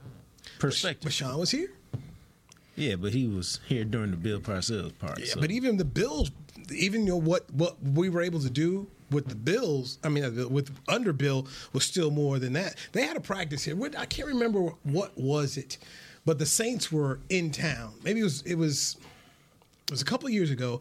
perspective. 0.60 1.04
But 1.06 1.13
Sean 1.13 1.38
was 1.39 1.49
here. 1.51 1.71
Yeah, 2.75 2.95
but 2.95 3.13
he 3.13 3.27
was 3.27 3.60
here 3.67 3.84
during 3.84 4.12
the 4.12 4.17
Bill 4.17 4.39
Parcells 4.39 4.97
part. 4.97 5.19
Yeah, 5.19 5.25
so. 5.25 5.41
but 5.41 5.51
even 5.51 5.77
the 5.77 5.86
Bills, 5.86 6.31
even 6.73 7.01
you 7.01 7.10
know 7.10 7.17
what 7.17 7.51
what 7.53 7.81
we 7.84 8.10
were 8.10 8.21
able 8.21 8.39
to 8.39 8.49
do 8.49 8.88
with 9.10 9.27
the 9.27 9.36
Bills, 9.36 9.99
I 10.03 10.10
mean 10.10 10.23
uh, 10.23 10.47
with 10.47 10.71
under 10.88 11.13
Bill 11.13 11.47
was 11.73 11.84
still 11.84 12.12
more 12.12 12.39
than 12.39 12.53
that. 12.53 12.75
They 12.93 13.05
had 13.05 13.17
a 13.17 13.21
practice 13.21 13.63
here. 13.63 13.77
I 13.97 14.05
can't 14.05 14.27
remember 14.27 14.73
what 14.84 15.17
was 15.17 15.57
it, 15.57 15.77
but 16.25 16.39
the 16.39 16.45
Saints 16.45 16.91
were 16.91 17.19
in 17.29 17.51
town. 17.51 17.93
Maybe 18.03 18.21
it 18.21 18.23
was 18.23 18.41
it 18.43 18.55
was. 18.55 18.97
It 19.88 19.95
was 19.95 20.01
a 20.01 20.05
couple 20.05 20.27
of 20.27 20.34
years 20.34 20.51
ago. 20.51 20.79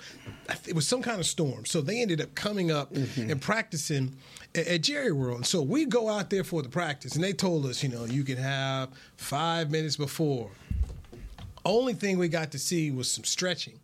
It 0.69 0.75
was 0.77 0.87
some 0.87 1.03
kind 1.03 1.19
of 1.19 1.27
storm, 1.27 1.65
so 1.65 1.81
they 1.81 2.01
ended 2.01 2.21
up 2.21 2.33
coming 2.37 2.71
up 2.71 2.95
and 2.95 3.41
practicing 3.41 4.15
at, 4.55 4.69
at 4.69 4.83
Jerry 4.83 5.11
World. 5.11 5.39
And 5.39 5.47
so 5.47 5.63
we 5.63 5.85
go 5.85 6.09
out 6.09 6.31
there 6.31 6.45
for 6.45 6.63
the 6.63 6.69
practice, 6.69 7.17
and 7.17 7.25
they 7.25 7.33
told 7.33 7.67
us, 7.67 7.83
you 7.83 7.89
know, 7.89 8.05
you 8.05 8.23
can 8.23 8.37
have 8.37 8.91
five 9.17 9.69
minutes 9.69 9.97
before. 9.97 10.53
Only 11.65 11.93
thing 11.95 12.19
we 12.19 12.29
got 12.29 12.51
to 12.53 12.59
see 12.59 12.91
was 12.91 13.11
some 13.11 13.25
stretching. 13.25 13.79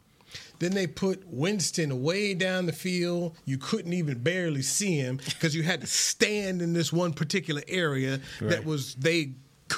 Then 0.59 0.73
they 0.73 0.87
put 0.87 1.23
Winston 1.27 2.03
way 2.03 2.35
down 2.35 2.67
the 2.67 2.73
field. 2.73 3.37
You 3.45 3.59
couldn't 3.59 3.93
even 3.93 4.19
barely 4.19 4.63
see 4.63 4.97
him 4.97 5.19
because 5.25 5.55
you 5.55 5.63
had 5.63 5.81
to 5.83 5.87
stand 5.87 6.63
in 6.63 6.73
this 6.73 6.93
one 6.93 7.13
particular 7.13 7.63
area 7.69 8.21
that 8.41 8.65
was 8.65 8.95
they, 8.97 9.33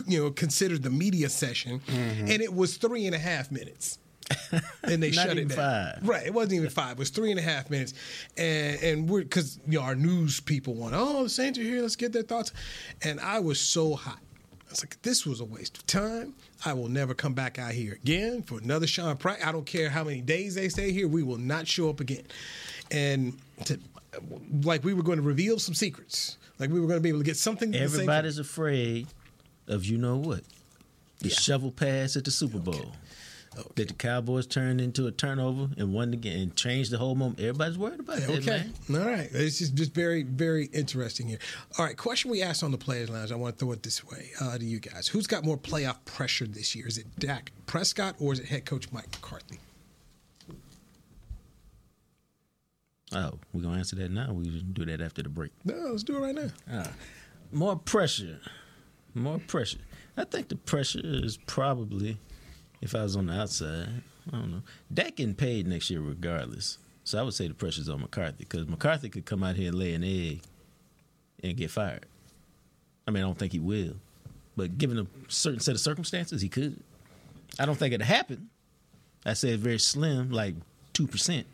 you 0.07 0.23
know, 0.23 0.31
considered 0.31 0.83
the 0.83 0.91
media 0.91 1.29
session, 1.29 1.81
Mhm. 1.87 2.21
and 2.31 2.43
it 2.43 2.53
was 2.55 2.77
three 2.77 3.07
and 3.07 3.15
a 3.15 3.19
half 3.19 3.51
minutes. 3.51 3.99
and 4.83 5.03
they 5.03 5.11
shut 5.11 5.39
it 5.39 5.49
down. 5.49 5.57
five. 5.57 6.07
Right, 6.07 6.27
it 6.27 6.35
wasn't 6.35 6.53
even 6.55 6.69
five. 6.71 6.93
It 6.93 6.99
was 6.99 7.09
three 7.11 7.31
and 7.31 7.41
a 7.41 7.43
half 7.43 7.71
minutes, 7.71 7.95
and 8.37 8.79
and 8.83 9.09
we're 9.09 9.23
because 9.23 9.59
you 9.67 9.79
know 9.79 9.85
our 9.85 9.95
news 9.95 10.39
people 10.41 10.75
want 10.75 10.95
oh 10.95 11.23
the 11.25 11.29
Saints 11.31 11.59
are 11.59 11.63
here. 11.63 11.81
Let's 11.83 11.97
get 11.97 12.13
their 12.13 12.23
thoughts, 12.23 12.53
and 13.03 13.21
I 13.21 13.39
was 13.41 13.59
so 13.59 13.95
hot. 13.95 14.19
I 14.67 14.71
was 14.71 14.83
like, 14.85 15.01
this 15.03 15.25
was 15.25 15.41
a 15.41 15.45
waste 15.47 15.79
of 15.79 15.87
time. 15.87 16.35
I 16.65 16.73
will 16.73 16.89
never 16.89 17.15
come 17.15 17.35
back 17.35 17.59
out 17.59 17.73
here 17.73 17.95
again 17.95 18.43
for 18.43 18.59
another 18.59 18.87
Sean 18.87 19.17
Price. 19.17 19.41
I 19.45 19.53
don't 19.53 19.67
care 19.67 19.89
how 19.89 20.05
many 20.05 20.21
days 20.21 20.55
they 20.55 20.69
stay 20.69 20.93
here. 20.93 21.07
We 21.07 21.23
will 21.23 21.39
not 21.39 21.69
show 21.69 21.89
up 21.89 22.01
again. 22.01 22.25
And 22.91 23.39
to, 23.67 23.79
like 24.63 24.83
we 24.85 24.95
were 24.95 25.03
going 25.03 25.19
to 25.19 25.23
reveal 25.23 25.59
some 25.59 25.75
secrets. 25.75 26.37
Like 26.59 26.71
we 26.71 26.81
were 26.81 26.87
going 26.87 26.99
to 26.99 27.03
be 27.03 27.11
able 27.11 27.21
to 27.21 27.25
get 27.25 27.37
something. 27.37 27.75
Everybody's 27.75 28.39
afraid 28.39 29.07
of 29.69 29.85
you 29.85 29.99
know 29.99 30.17
what? 30.17 30.41
The 31.21 31.31
shovel 31.31 31.71
pass 31.71 32.17
at 32.17 32.25
the 32.25 32.31
Super 32.31 32.59
Bowl. 32.59 32.93
That 33.75 33.89
the 33.89 33.95
Cowboys 33.95 34.47
turned 34.47 34.81
into 34.81 35.07
a 35.07 35.11
turnover 35.11 35.71
and 35.77 35.93
won 35.93 36.13
the 36.13 36.17
game 36.17 36.43
and 36.43 36.57
changed 36.57 36.93
the 36.93 36.99
whole 36.99 37.15
moment. 37.17 37.41
Everybody's 37.41 37.77
worried 37.77 37.99
about 38.01 38.19
that, 38.19 38.31
Okay. 38.31 38.65
All 38.91 38.99
right. 39.05 39.29
It's 39.33 39.59
just, 39.59 39.75
just 39.75 39.93
very, 39.95 40.23
very 40.23 40.67
interesting 40.67 41.27
here. 41.27 41.39
All 41.77 41.85
right. 41.85 41.97
Question 41.97 42.31
we 42.31 42.41
asked 42.43 42.63
on 42.63 42.71
the 42.71 42.79
Players 42.79 43.11
Lounge. 43.11 43.33
I 43.33 43.35
want 43.35 43.59
to 43.59 43.65
throw 43.65 43.73
it 43.73 43.83
this 43.83 44.05
way 44.05 44.31
uh, 44.41 44.57
to 44.59 44.65
you 44.65 44.79
guys. 44.79 45.09
Who's 45.09 45.27
got 45.27 45.45
more 45.45 45.57
playoff 45.57 45.97
pressure 46.05 46.47
this 46.47 46.77
year? 46.77 46.87
Is 46.87 46.99
it 46.99 47.07
Dak 47.19 47.51
Prescott 47.67 48.15
or 48.21 48.33
is 48.33 48.39
it 48.39 48.47
head 48.47 48.65
coach 48.65 48.93
Mike 48.93 49.11
McCarthy? 49.11 49.59
Oh, 53.13 53.39
we're 53.53 53.63
gonna 53.63 53.79
answer 53.79 53.97
that 53.97 54.11
now. 54.11 54.33
We 54.33 54.45
can 54.45 54.73
do 54.73 54.85
that 54.85 55.01
after 55.01 55.23
the 55.23 55.31
break. 55.31 55.51
No, 55.65 55.75
let's 55.75 56.03
do 56.03 56.17
it 56.17 56.21
right 56.21 56.35
now. 56.69 56.85
More 57.53 57.77
pressure. 57.77 58.39
More 59.15 59.39
pressure. 59.39 59.79
I 60.17 60.25
think 60.25 60.49
the 60.49 60.57
pressure 60.57 61.01
is 61.03 61.39
probably, 61.47 62.19
if 62.81 62.95
I 62.95 63.03
was 63.03 63.17
on 63.17 63.27
the 63.27 63.41
outside, 63.41 63.89
I 64.33 64.37
don't 64.37 64.51
know. 64.51 64.63
Dak 64.93 65.17
getting 65.17 65.35
paid 65.35 65.67
next 65.67 65.91
year 65.91 66.01
regardless. 66.01 66.79
So 67.05 67.19
I 67.19 67.23
would 67.23 67.35
say 67.35 67.49
the 67.49 67.55
pressure's 67.55 67.89
on 67.89 68.01
McCarthy 68.01 68.37
because 68.41 68.69
McCarthy 68.69 69.09
could 69.09 69.25
come 69.25 69.43
out 69.43 69.57
here 69.57 69.69
and 69.69 69.79
lay 69.79 69.95
an 69.95 70.05
egg 70.05 70.43
and 71.43 71.57
get 71.57 71.71
fired. 71.71 72.07
I 73.07 73.11
mean, 73.11 73.23
I 73.23 73.27
don't 73.27 73.39
think 73.39 73.53
he 73.53 73.59
will, 73.59 73.95
but 74.57 74.77
given 74.77 74.99
a 74.99 75.07
certain 75.29 75.61
set 75.61 75.75
of 75.75 75.81
circumstances, 75.81 76.43
he 76.43 76.49
could. 76.49 76.79
I 77.59 77.65
don't 77.65 77.77
think 77.77 77.95
it'd 77.95 78.07
happen. 78.07 78.51
I 79.25 79.33
say 79.33 79.51
it's 79.51 79.63
very 79.63 79.79
slim, 79.79 80.31
like 80.31 80.55
two 80.93 81.07
percent, 81.07 81.47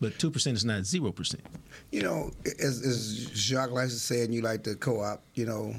but 0.00 0.18
two 0.18 0.30
percent 0.30 0.56
is 0.56 0.64
not 0.64 0.86
zero 0.86 1.12
percent. 1.12 1.44
You 1.92 2.02
know, 2.02 2.30
as, 2.58 2.80
as 2.80 3.30
Jacques 3.34 3.72
likes 3.72 3.92
to 3.92 3.98
say, 3.98 4.22
and 4.22 4.32
you 4.32 4.40
like 4.40 4.62
to 4.64 4.74
co-op, 4.76 5.22
you 5.34 5.44
know, 5.44 5.74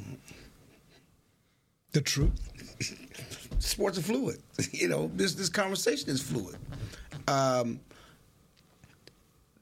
the 1.93 2.01
truth. 2.01 2.39
sports 3.59 3.97
are 3.97 4.03
fluid. 4.03 4.41
you 4.71 4.87
know, 4.87 5.11
this 5.15 5.33
this 5.33 5.49
conversation 5.49 6.09
is 6.09 6.21
fluid. 6.21 6.57
Um, 7.27 7.79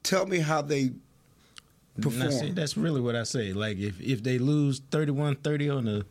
tell 0.04 0.26
me 0.26 0.40
how 0.40 0.62
they 0.62 0.92
perform. 2.02 2.32
See, 2.32 2.52
that's 2.52 2.78
really 2.78 3.02
what 3.02 3.16
I 3.16 3.24
say. 3.24 3.54
Like 3.54 3.78
if 3.78 4.00
if 4.02 4.24
they 4.24 4.38
lose 4.38 4.80
31-30 4.80 5.78
on 5.78 5.88
a 5.88 6.06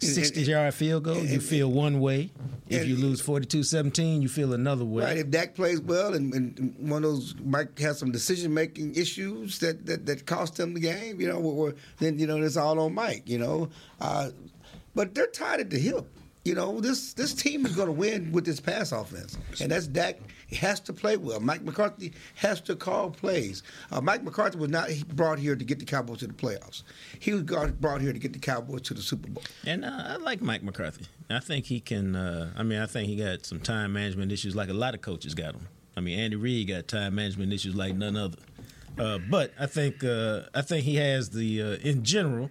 60 0.00 0.42
yard 0.42 0.74
field 0.74 1.04
goal, 1.04 1.22
you 1.22 1.40
feel 1.40 1.70
one 1.70 2.00
way. 2.00 2.30
If 2.68 2.86
you 2.86 2.96
lose 2.96 3.20
42-17, 3.20 4.22
you 4.22 4.28
feel 4.28 4.52
another 4.52 4.84
way. 4.84 5.02
Right. 5.02 5.18
If 5.18 5.30
Dak 5.30 5.56
plays 5.56 5.80
well 5.80 6.14
and, 6.14 6.32
and 6.32 6.74
one 6.78 7.04
of 7.04 7.10
those 7.10 7.34
might 7.44 7.76
have 7.80 7.96
some 7.96 8.12
decision 8.12 8.54
making 8.54 8.94
issues 8.94 9.58
that, 9.58 9.86
that, 9.86 10.06
that 10.06 10.24
cost 10.24 10.56
them 10.56 10.74
the 10.74 10.80
game, 10.80 11.20
you 11.20 11.28
know, 11.28 11.72
then 11.98 12.18
you 12.18 12.26
know 12.26 12.40
it's 12.40 12.56
all 12.56 12.78
on 12.78 12.94
Mike. 12.94 13.28
You 13.28 13.38
know, 13.38 13.68
uh, 14.00 14.30
but 14.94 15.14
they're 15.14 15.26
tied 15.26 15.60
at 15.60 15.70
the 15.70 15.78
hip. 15.78 16.06
You 16.50 16.56
know, 16.56 16.80
this 16.80 17.12
this 17.12 17.32
team 17.32 17.64
is 17.64 17.76
going 17.76 17.86
to 17.86 17.92
win 17.92 18.32
with 18.32 18.44
this 18.44 18.58
pass 18.58 18.90
offense, 18.90 19.38
and 19.60 19.70
that's 19.70 19.86
Dak. 19.86 20.18
He 20.48 20.56
has 20.56 20.80
to 20.80 20.92
play 20.92 21.16
well. 21.16 21.38
Mike 21.38 21.62
McCarthy 21.62 22.12
has 22.34 22.60
to 22.62 22.74
call 22.74 23.10
plays. 23.10 23.62
Uh, 23.92 24.00
Mike 24.00 24.24
McCarthy 24.24 24.58
was 24.58 24.68
not 24.68 24.90
brought 25.14 25.38
here 25.38 25.54
to 25.54 25.64
get 25.64 25.78
the 25.78 25.84
Cowboys 25.84 26.18
to 26.18 26.26
the 26.26 26.32
playoffs. 26.32 26.82
He 27.20 27.32
was 27.34 27.44
brought 27.44 28.00
here 28.00 28.12
to 28.12 28.18
get 28.18 28.32
the 28.32 28.40
Cowboys 28.40 28.82
to 28.82 28.94
the 28.94 29.00
Super 29.00 29.28
Bowl. 29.30 29.44
And 29.64 29.84
uh, 29.84 30.06
I 30.08 30.16
like 30.16 30.42
Mike 30.42 30.64
McCarthy. 30.64 31.06
I 31.30 31.38
think 31.38 31.66
he 31.66 31.78
can. 31.78 32.16
Uh, 32.16 32.50
I 32.56 32.64
mean, 32.64 32.80
I 32.80 32.86
think 32.86 33.08
he 33.08 33.14
got 33.14 33.46
some 33.46 33.60
time 33.60 33.92
management 33.92 34.32
issues, 34.32 34.56
like 34.56 34.70
a 34.70 34.74
lot 34.74 34.96
of 34.96 35.02
coaches 35.02 35.36
got 35.36 35.52
them. 35.52 35.68
I 35.96 36.00
mean, 36.00 36.18
Andy 36.18 36.34
Reid 36.34 36.66
got 36.66 36.88
time 36.88 37.14
management 37.14 37.52
issues 37.52 37.76
like 37.76 37.94
none 37.94 38.16
other. 38.16 38.38
Uh, 38.98 39.18
but 39.30 39.52
I 39.58 39.66
think 39.66 40.04
uh, 40.04 40.42
I 40.54 40.62
think 40.62 40.84
he 40.84 40.96
has 40.96 41.30
the 41.30 41.62
uh, 41.62 41.66
in 41.88 42.04
general. 42.04 42.50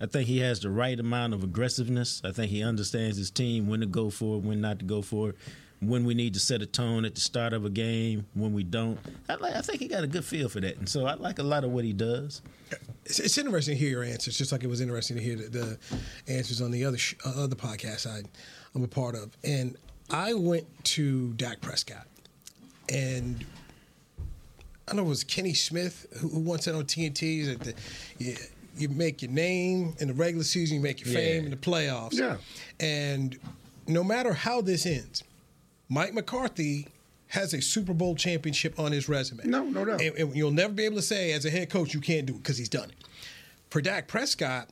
I 0.00 0.06
think 0.06 0.28
he 0.28 0.38
has 0.38 0.60
the 0.60 0.70
right 0.70 0.98
amount 0.98 1.34
of 1.34 1.44
aggressiveness. 1.44 2.22
I 2.24 2.32
think 2.32 2.50
he 2.50 2.62
understands 2.62 3.16
his 3.18 3.30
team 3.30 3.68
when 3.68 3.80
to 3.80 3.86
go 3.86 4.10
for 4.10 4.36
it, 4.36 4.42
when 4.42 4.60
not 4.60 4.78
to 4.78 4.84
go 4.84 5.02
for 5.02 5.30
it, 5.30 5.36
when 5.80 6.04
we 6.04 6.14
need 6.14 6.34
to 6.34 6.40
set 6.40 6.62
a 6.62 6.66
tone 6.66 7.04
at 7.04 7.14
the 7.14 7.20
start 7.20 7.52
of 7.52 7.64
a 7.64 7.70
game, 7.70 8.26
when 8.34 8.52
we 8.52 8.62
don't. 8.62 8.98
I, 9.28 9.34
like, 9.34 9.54
I 9.54 9.60
think 9.60 9.80
he 9.80 9.88
got 9.88 10.02
a 10.02 10.06
good 10.06 10.24
feel 10.24 10.48
for 10.48 10.60
that, 10.60 10.76
and 10.78 10.88
so 10.88 11.06
I 11.06 11.14
like 11.14 11.38
a 11.38 11.42
lot 11.42 11.64
of 11.64 11.70
what 11.70 11.84
he 11.84 11.92
does. 11.92 12.40
It's, 13.04 13.18
it's 13.18 13.36
interesting 13.36 13.74
to 13.74 13.78
hear 13.78 13.90
your 13.90 14.04
answers, 14.04 14.38
just 14.38 14.52
like 14.52 14.62
it 14.62 14.68
was 14.68 14.80
interesting 14.80 15.16
to 15.16 15.22
hear 15.22 15.36
the, 15.36 15.48
the 15.48 15.78
answers 16.32 16.60
on 16.60 16.70
the 16.70 16.84
other 16.84 16.98
sh- 16.98 17.16
uh, 17.26 17.44
other 17.44 17.56
podcast 17.56 18.06
I, 18.06 18.22
I'm 18.74 18.84
a 18.84 18.88
part 18.88 19.14
of. 19.16 19.36
And 19.44 19.76
I 20.10 20.34
went 20.34 20.66
to 20.84 21.32
Dak 21.34 21.60
Prescott, 21.60 22.06
and 22.88 23.44
I 24.90 24.94
know, 24.94 25.02
it 25.02 25.08
was 25.08 25.24
Kenny 25.24 25.54
Smith 25.54 26.06
who, 26.18 26.28
who 26.28 26.40
once 26.40 26.64
said 26.64 26.74
on 26.74 26.84
TNT 26.84 27.46
that 27.46 27.60
the, 27.60 27.74
you, 28.18 28.36
you, 28.76 28.88
make 28.88 29.22
your 29.22 29.30
name 29.30 29.94
in 29.98 30.08
the 30.08 30.14
regular 30.14 30.44
season, 30.44 30.76
you 30.76 30.82
make 30.82 31.04
your 31.04 31.14
fame 31.14 31.44
in 31.44 31.50
the 31.50 31.56
playoffs. 31.56 32.14
Yeah. 32.14 32.36
And 32.80 33.38
no 33.86 34.02
matter 34.02 34.32
how 34.32 34.60
this 34.60 34.86
ends, 34.86 35.22
Mike 35.88 36.14
McCarthy 36.14 36.88
has 37.28 37.54
a 37.54 37.62
Super 37.62 37.94
Bowl 37.94 38.16
championship 38.16 38.78
on 38.78 38.90
his 38.90 39.08
resume. 39.08 39.44
No, 39.44 39.64
no 39.64 39.84
doubt. 39.84 40.00
And, 40.00 40.16
and 40.16 40.34
you'll 40.34 40.50
never 40.50 40.72
be 40.72 40.84
able 40.84 40.96
to 40.96 41.02
say 41.02 41.32
as 41.32 41.44
a 41.44 41.50
head 41.50 41.70
coach 41.70 41.94
you 41.94 42.00
can't 42.00 42.26
do 42.26 42.34
it 42.34 42.38
because 42.38 42.58
he's 42.58 42.68
done 42.68 42.90
it. 42.90 42.96
For 43.70 43.80
Dak 43.80 44.08
Prescott, 44.08 44.68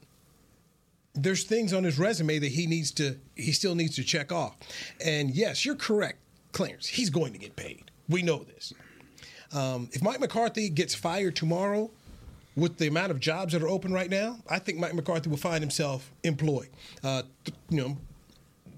there's 1.15 1.45
things 1.45 1.73
on 1.73 1.85
his 1.85 1.99
resume 1.99 2.39
that 2.39 2.53
he 2.53 2.67
needs 2.67 2.91
to 2.93 3.17
he 3.37 3.53
still 3.53 3.75
needs 3.75 3.95
to 3.97 4.05
check 4.05 4.33
off. 4.33 4.57
And 5.05 5.31
yes, 5.31 5.65
you're 5.65 5.77
correct, 5.77 6.19
Clarence. 6.53 6.87
He's 6.87 7.11
going 7.11 7.33
to 7.33 7.39
get 7.39 7.55
paid. 7.57 7.91
We 8.09 8.23
know 8.23 8.43
this. 8.43 8.73
Um, 9.53 9.89
if 9.93 10.03
Mike 10.03 10.21
McCarthy 10.21 10.69
gets 10.69 10.95
fired 10.95 11.37
tomorrow, 11.37 11.91
with 12.59 12.77
the 12.77 12.89
amount 12.89 13.13
of 13.13 13.21
jobs 13.21 13.53
that 13.53 13.63
are 13.63 13.69
open 13.69 13.93
right 13.93 14.11
now, 14.11 14.39
I 14.51 14.59
think 14.59 14.79
Mike 14.79 14.95
McCarthy 14.95 15.31
will 15.31 15.37
find 15.37 15.61
himself 15.61 16.11
employed. 16.25 16.69
Uh, 17.05 17.23
you 17.71 17.81
know, 17.81 17.97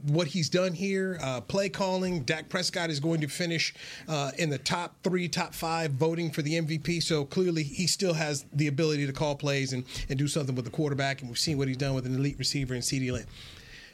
what 0.02 0.28
he's 0.28 0.48
done 0.48 0.72
here, 0.72 1.18
uh, 1.22 1.40
play 1.40 1.68
calling. 1.68 2.22
Dak 2.22 2.48
Prescott 2.48 2.90
is 2.90 3.00
going 3.00 3.20
to 3.20 3.28
finish 3.28 3.74
uh, 4.08 4.32
in 4.38 4.50
the 4.50 4.58
top 4.58 4.96
three, 5.02 5.28
top 5.28 5.54
five 5.54 5.92
voting 5.92 6.30
for 6.30 6.42
the 6.42 6.60
MVP. 6.60 7.02
So 7.02 7.24
clearly, 7.24 7.62
he 7.62 7.86
still 7.86 8.14
has 8.14 8.44
the 8.52 8.66
ability 8.66 9.06
to 9.06 9.12
call 9.12 9.34
plays 9.34 9.72
and, 9.72 9.84
and 10.08 10.18
do 10.18 10.28
something 10.28 10.54
with 10.54 10.64
the 10.64 10.70
quarterback. 10.70 11.20
And 11.20 11.30
we've 11.30 11.38
seen 11.38 11.58
what 11.58 11.68
he's 11.68 11.76
done 11.76 11.94
with 11.94 12.06
an 12.06 12.14
elite 12.14 12.38
receiver 12.38 12.74
in 12.74 12.80
CeeDee 12.80 13.12
Lamb. 13.12 13.26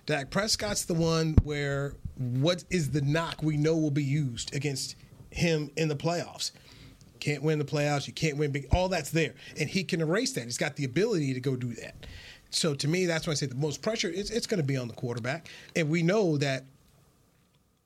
Dak 0.07 0.31
Prescott's 0.31 0.85
the 0.85 0.95
one 0.95 1.35
where 1.43 1.95
what 2.17 2.65
is 2.71 2.91
the 2.91 3.01
knock 3.01 3.43
we 3.43 3.57
know 3.57 3.77
will 3.77 3.91
be 3.91 4.05
used 4.05 4.55
against 4.55 4.95
him 5.31 5.71
in 5.77 5.89
the 5.89 5.97
playoffs. 5.97 6.53
Can't 7.21 7.43
win 7.43 7.59
the 7.59 7.65
playoffs. 7.65 8.07
You 8.07 8.13
can't 8.13 8.37
win 8.37 8.51
big. 8.53 8.67
All 8.73 8.89
that's 8.89 9.11
there, 9.11 9.35
and 9.59 9.69
he 9.69 9.85
can 9.85 10.01
erase 10.01 10.33
that. 10.33 10.45
He's 10.45 10.59
got 10.59 10.77
the 10.77 10.85
ability 10.85 11.35
to 11.35 11.41
go 11.41 11.57
do 11.57 11.73
that. 11.75 11.95
So 12.51 12.75
to 12.75 12.89
me, 12.89 13.07
that's 13.07 13.27
why 13.27 13.33
I 13.33 13.35
say 13.35 13.47
the 13.47 13.55
most 13.55 13.83
pressure 13.83 14.09
is 14.09 14.31
it's 14.31 14.47
going 14.47 14.61
to 14.61 14.67
be 14.67 14.77
on 14.77 14.89
the 14.89 14.95
quarterback, 14.95 15.49
and 15.75 15.89
we 15.89 16.03
know 16.03 16.37
that 16.39 16.65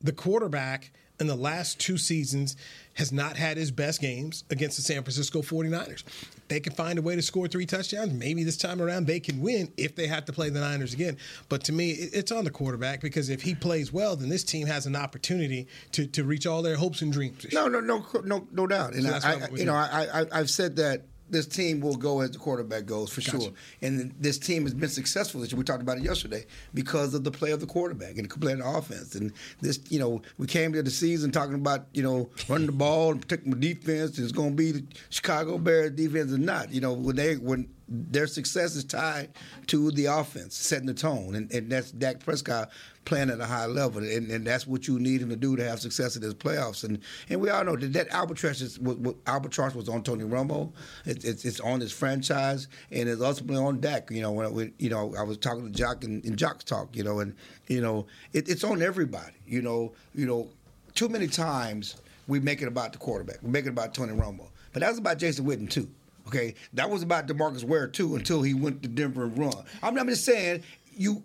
the 0.01 0.13
quarterback 0.13 0.93
in 1.19 1.27
the 1.27 1.37
last 1.37 1.79
two 1.79 1.99
seasons 1.99 2.57
has 3.01 3.13
not 3.13 3.35
had 3.35 3.57
his 3.57 3.71
best 3.71 3.99
games 3.99 4.45
against 4.51 4.77
the 4.77 4.83
San 4.83 5.03
Francisco 5.03 5.41
49ers. 5.41 6.05
They 6.49 6.61
can 6.61 6.75
find 6.75 6.99
a 6.99 7.03
way 7.03 7.17
to 7.17 7.23
score 7.23 7.49
three 7.49 7.65
touchdowns. 7.65 8.13
Maybe 8.13 8.45
this 8.45 8.59
time 8.59 8.83
around 8.83 9.07
they 9.07 9.21
can 9.21 9.41
win 9.41 9.73
if 9.79 9.97
they 9.97 10.07
have 10.07 10.27
to 10.27 10.35
play 10.35 10.51
the 10.51 10.61
Niners 10.61 10.93
again. 10.93 11.17
But 11.49 11.65
to 11.65 11.73
me, 11.73 11.93
it's 11.93 12.31
on 12.31 12.45
the 12.45 12.51
quarterback 12.51 13.01
because 13.01 13.31
if 13.31 13.41
he 13.41 13.55
plays 13.55 13.91
well, 13.91 14.17
then 14.17 14.29
this 14.29 14.45
team 14.45 14.67
has 14.67 14.85
an 14.85 14.97
opportunity 14.97 15.67
to, 15.93 16.07
to 16.09 16.25
reach 16.25 16.47
all 16.47 16.61
their 16.61 16.77
hopes 16.77 17.01
and 17.01 17.11
dreams. 17.11 17.47
No, 17.55 17.69
no, 17.69 17.81
no, 17.81 18.05
no, 18.23 18.47
no 18.53 18.67
doubt. 18.67 18.93
And 18.93 19.05
So 19.05 19.15
I, 19.15 19.33
I 19.33 19.49
you 19.55 19.65
know, 19.65 19.75
I, 19.75 20.21
I, 20.21 20.27
I've 20.31 20.51
said 20.51 20.77
that 20.77 21.07
this 21.31 21.47
team 21.47 21.81
will 21.81 21.97
go 21.97 22.21
as 22.21 22.31
the 22.31 22.39
quarterback 22.39 22.87
goes 22.87 23.11
for 23.11 23.21
Gotcha. 23.21 23.41
sure. 23.41 23.53
And 23.83 24.15
this 24.19 24.39
team 24.39 24.65
has 24.65 24.75
been 24.75 24.89
successful 24.89 25.41
this 25.41 25.51
year. 25.53 25.59
We 25.59 25.65
talked 25.65 25.83
about 25.83 25.99
it 25.99 26.05
yesterday 26.05 26.47
because 26.75 27.15
of 27.15 27.25
the 27.25 27.31
play 27.31 27.53
of 27.53 27.61
the 27.61 27.67
quarterback 27.67 28.17
and 28.19 28.31
the 28.31 28.39
play 28.39 28.53
of 28.53 28.59
the 28.59 28.69
offense. 28.69 29.15
And 29.15 29.33
this, 29.61 29.81
you 29.89 29.99
know, 29.99 30.23
we 30.39 30.47
came 30.47 30.73
to 30.73 30.83
the 30.83 30.91
season 30.91 31.31
talking 31.31 31.55
about, 31.55 31.87
you 31.93 32.03
know, 32.03 32.31
running 32.49 32.67
the 32.67 32.73
ball 32.73 33.13
and 33.13 33.21
protecting 33.21 33.53
the 33.53 33.75
defense. 33.75 34.19
It's 34.19 34.33
going 34.33 34.51
to 34.51 34.57
be 34.57 34.73
the 34.73 34.85
Chicago 35.09 35.59
Bears 35.59 35.93
defense 35.93 36.33
or 36.33 36.39
not. 36.39 36.73
You 36.73 36.81
know, 36.81 36.93
when 36.93 37.17
they 37.17 37.37
when 37.37 37.69
their 37.91 38.29
success 38.29 38.77
is 38.77 38.85
tied 38.85 39.31
to 39.67 39.91
the 39.91 40.07
offense, 40.07 40.57
setting 40.57 40.87
the 40.87 40.95
tone, 40.95 41.35
and, 41.35 41.53
and 41.53 41.71
that's 41.71 41.91
Dak 41.91 42.21
Prescott 42.21 42.71
playing 43.11 43.29
at 43.29 43.41
a 43.41 43.45
high 43.45 43.67
level, 43.67 44.05
and, 44.05 44.31
and 44.31 44.47
that's 44.47 44.69
what 44.69 44.87
you 44.87 45.01
need 45.01 45.21
him 45.21 45.31
to 45.31 45.37
do 45.37 45.57
to 45.57 45.69
have 45.69 45.81
success 45.81 46.15
in 46.15 46.23
this 46.23 46.33
playoffs. 46.33 46.85
And 46.85 47.01
and 47.29 47.41
we 47.41 47.51
all 47.51 47.65
know 47.65 47.75
that 47.75 47.93
that 47.93 48.09
albatross 48.11 48.61
is 48.61 48.79
what 48.79 49.17
albatross 49.27 49.75
was 49.75 49.89
on 49.89 50.05
Tony 50.05 50.23
Romo. 50.23 50.73
It, 51.05 51.25
it's 51.25 51.45
it's 51.45 51.59
on 51.59 51.81
his 51.81 51.91
franchise, 51.91 52.69
and 52.93 53.09
it's 53.09 53.21
ultimately 53.21 53.57
on 53.57 53.81
Dak. 53.81 54.13
You 54.13 54.23
know, 54.23 54.31
when 54.31 54.73
you 54.79 54.91
know, 54.91 55.13
I 55.19 55.25
was 55.25 55.39
talking 55.39 55.65
to 55.65 55.77
Jock 55.77 56.05
in 56.05 56.37
Jock's 56.37 56.63
talk. 56.63 56.95
You 56.95 57.03
know, 57.03 57.19
and 57.19 57.35
you 57.67 57.81
know, 57.81 58.07
it, 58.33 58.49
it's 58.49 58.63
on 58.63 58.81
everybody. 58.81 59.35
You 59.45 59.61
know, 59.61 59.93
you 60.15 60.25
know, 60.25 60.49
too 60.95 61.09
many 61.09 61.27
times 61.27 61.97
we 62.29 62.39
make 62.39 62.63
it 62.63 62.69
about 62.69 62.93
the 62.93 62.99
quarterback. 62.99 63.39
We 63.43 63.51
make 63.51 63.67
it 63.67 63.71
about 63.71 63.93
Tony 63.93 64.13
Romo, 64.13 64.47
but 64.73 64.81
that 64.81 64.89
was 64.89 64.99
about 64.99 65.19
Jason 65.19 65.45
Witten 65.47 65.69
too. 65.69 65.91
Okay, 66.29 66.55
that 66.75 66.89
was 66.89 67.03
about 67.03 67.27
DeMarcus 67.27 67.65
Ware 67.65 67.89
too 67.89 68.15
until 68.15 68.41
he 68.41 68.55
went 68.55 68.85
to 68.85 68.89
Denver 68.89 69.25
and 69.25 69.37
run. 69.37 69.65
I'm, 69.83 69.99
I'm 69.99 70.07
just 70.07 70.25
saying 70.25 70.63
you. 70.97 71.25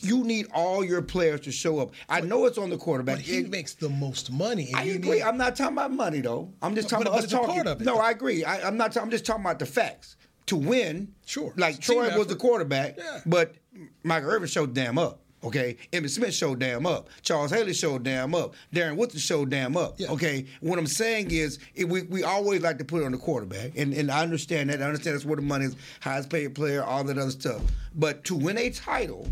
You 0.00 0.24
need 0.24 0.46
all 0.54 0.82
your 0.82 1.02
players 1.02 1.40
to 1.42 1.52
show 1.52 1.78
up. 1.78 1.90
I 2.08 2.20
know 2.22 2.46
it's 2.46 2.56
on 2.58 2.70
the 2.70 2.78
quarterback. 2.78 3.16
But 3.16 3.24
he 3.24 3.38
It- 3.38 3.50
makes 3.50 3.74
the 3.74 3.88
most 3.90 4.32
money. 4.32 4.72
I 4.74 4.84
agree. 4.84 5.10
need- 5.16 5.22
I'm 5.22 5.36
not 5.36 5.56
talking 5.56 5.74
about 5.76 5.92
money 5.92 6.20
though. 6.22 6.52
I'm 6.62 6.74
just 6.74 6.88
talking 6.88 7.06
about 7.06 7.24
us 7.24 7.30
talking. 7.30 7.54
part 7.54 7.66
of 7.66 7.80
it. 7.80 7.84
No, 7.84 7.98
I 7.98 8.10
agree. 8.10 8.44
I, 8.44 8.66
I'm 8.66 8.76
not. 8.78 8.96
I'm 8.96 9.10
just 9.10 9.26
talking 9.26 9.42
about 9.44 9.58
the 9.58 9.66
facts. 9.66 10.16
To 10.46 10.56
win, 10.56 11.08
Sure. 11.26 11.52
Like 11.58 11.76
It's 11.76 11.84
Troy 11.84 12.16
was 12.16 12.28
the 12.28 12.36
quarterback, 12.36 12.96
Yeah. 12.96 13.20
but 13.26 13.56
Michael 14.02 14.30
Irvin 14.30 14.48
showed 14.48 14.72
damn 14.72 14.96
up. 14.96 15.20
Okay, 15.44 15.76
Emmitt 15.92 16.10
Smith 16.10 16.32
showed 16.34 16.58
damn 16.58 16.84
up. 16.86 17.10
Charles 17.22 17.50
Haley 17.52 17.74
showed 17.74 18.02
damn 18.02 18.34
up. 18.34 18.54
Darren 18.74 18.96
Woodson 18.96 19.20
showed 19.20 19.50
damn 19.50 19.76
up. 19.76 20.00
Yeah. 20.00 20.08
Okay, 20.12 20.46
what 20.60 20.78
I'm 20.80 20.86
saying 20.88 21.30
is 21.30 21.58
it, 21.76 21.88
we, 21.88 22.02
we 22.02 22.24
always 22.24 22.62
like 22.62 22.78
to 22.78 22.84
put 22.84 23.02
it 23.02 23.04
on 23.04 23.12
the 23.12 23.18
quarterback, 23.18 23.76
and, 23.76 23.92
and 23.94 24.10
I 24.10 24.22
understand 24.22 24.70
that. 24.70 24.80
I 24.82 24.86
understand 24.86 25.14
that's 25.14 25.24
where 25.26 25.36
the 25.36 25.42
money 25.42 25.66
is, 25.66 25.76
highest 26.00 26.30
paid 26.30 26.54
player, 26.56 26.82
all 26.82 27.04
that 27.04 27.18
other 27.18 27.30
stuff. 27.30 27.62
But 27.94 28.24
to 28.24 28.34
win 28.34 28.56
a 28.58 28.70
title, 28.70 29.28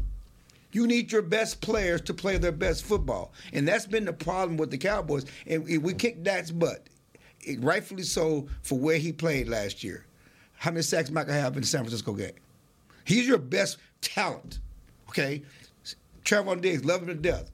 you 0.76 0.86
need 0.86 1.10
your 1.10 1.22
best 1.22 1.62
players 1.62 2.02
to 2.02 2.12
play 2.12 2.36
their 2.36 2.52
best 2.52 2.84
football, 2.84 3.32
and 3.54 3.66
that's 3.66 3.86
been 3.86 4.04
the 4.04 4.12
problem 4.12 4.58
with 4.58 4.70
the 4.70 4.76
Cowboys. 4.76 5.24
And 5.46 5.64
we- 5.64 5.94
kicked 5.94 6.22
Dak's 6.22 6.50
butt, 6.50 6.88
it, 7.40 7.62
rightfully 7.62 8.02
so, 8.02 8.46
for 8.62 8.78
where 8.78 8.98
he 8.98 9.10
played 9.10 9.48
last 9.48 9.82
year. 9.82 10.04
How 10.52 10.70
many 10.70 10.82
sacks 10.82 11.10
Micah 11.10 11.32
have 11.32 11.54
in 11.54 11.62
the 11.62 11.66
San 11.66 11.80
Francisco 11.80 12.12
game? 12.12 12.32
He's 13.04 13.26
your 13.26 13.38
best 13.38 13.78
talent. 14.02 14.58
Okay, 15.08 15.42
Trevon 16.24 16.60
Diggs, 16.60 16.84
love 16.84 17.00
him 17.00 17.08
to 17.08 17.14
death. 17.14 17.50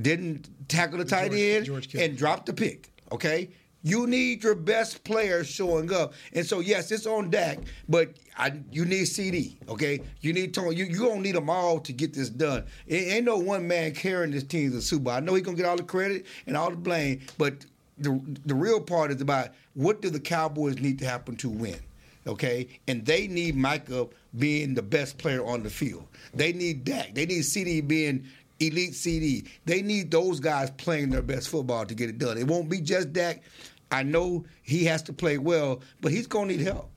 Didn't 0.00 0.48
tackle 0.68 0.98
the 0.98 1.04
tight 1.04 1.32
George- 1.32 1.40
end 1.40 1.66
George 1.66 1.94
and 1.96 2.16
dropped 2.16 2.46
the 2.46 2.52
pick. 2.52 2.90
Okay. 3.10 3.50
You 3.88 4.06
need 4.06 4.44
your 4.44 4.54
best 4.54 5.02
players 5.02 5.48
showing 5.48 5.90
up, 5.94 6.12
and 6.34 6.44
so 6.44 6.60
yes, 6.60 6.92
it's 6.92 7.06
on 7.06 7.30
Dak, 7.30 7.58
but 7.88 8.10
I, 8.36 8.52
you 8.70 8.84
need 8.84 9.04
CeeDee. 9.04 9.56
Okay, 9.66 10.02
you 10.20 10.34
need 10.34 10.52
Tony. 10.52 10.76
You 10.76 10.84
you 10.84 10.98
don't 10.98 11.22
need 11.22 11.34
them 11.34 11.48
all 11.48 11.80
to 11.80 11.92
get 11.94 12.12
this 12.12 12.28
done. 12.28 12.64
It 12.86 13.14
ain't 13.14 13.24
no 13.24 13.38
one 13.38 13.66
man 13.66 13.94
carrying 13.94 14.30
this 14.30 14.42
team 14.42 14.72
to 14.72 14.82
Super. 14.82 15.08
I 15.08 15.20
know 15.20 15.32
he's 15.34 15.42
gonna 15.42 15.56
get 15.56 15.64
all 15.64 15.78
the 15.78 15.82
credit 15.82 16.26
and 16.46 16.54
all 16.54 16.68
the 16.68 16.76
blame, 16.76 17.22
but 17.38 17.64
the 17.96 18.20
the 18.44 18.54
real 18.54 18.78
part 18.78 19.10
is 19.10 19.22
about 19.22 19.48
what 19.72 20.02
do 20.02 20.10
the 20.10 20.20
Cowboys 20.20 20.78
need 20.80 20.98
to 20.98 21.06
happen 21.06 21.34
to 21.36 21.48
win. 21.48 21.80
Okay, 22.26 22.68
and 22.88 23.06
they 23.06 23.26
need 23.26 23.56
Micah 23.56 24.06
being 24.38 24.74
the 24.74 24.82
best 24.82 25.16
player 25.16 25.42
on 25.46 25.62
the 25.62 25.70
field. 25.70 26.06
They 26.34 26.52
need 26.52 26.84
Dak. 26.84 27.14
They 27.14 27.24
need 27.24 27.40
CeeDee 27.40 27.88
being 27.88 28.26
elite 28.60 28.92
CeeDee. 28.92 29.46
They 29.64 29.80
need 29.80 30.10
those 30.10 30.40
guys 30.40 30.70
playing 30.72 31.10
their 31.10 31.22
best 31.22 31.48
football 31.48 31.86
to 31.86 31.94
get 31.94 32.10
it 32.10 32.18
done. 32.18 32.36
It 32.36 32.46
won't 32.46 32.68
be 32.68 32.80
just 32.80 33.14
Dak. 33.14 33.42
I 33.90 34.02
know 34.02 34.44
he 34.62 34.84
has 34.84 35.02
to 35.04 35.12
play 35.12 35.38
well, 35.38 35.80
but 36.00 36.12
he's 36.12 36.26
gonna 36.26 36.48
need 36.48 36.60
help. 36.60 36.90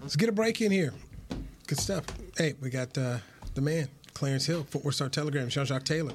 Let's 0.00 0.16
get 0.16 0.28
a 0.28 0.32
break 0.32 0.60
in 0.60 0.70
here. 0.70 0.92
Good 1.66 1.80
stuff. 1.80 2.04
Hey, 2.36 2.54
we 2.60 2.70
got 2.70 2.96
uh, 2.96 3.18
the 3.54 3.60
man, 3.60 3.88
Clarence 4.14 4.46
Hill, 4.46 4.64
Fort 4.70 4.84
Worth 4.84 4.94
Star 4.94 5.08
Telegram, 5.08 5.48
Jean 5.48 5.66
Jacques 5.66 5.84
Taylor, 5.84 6.12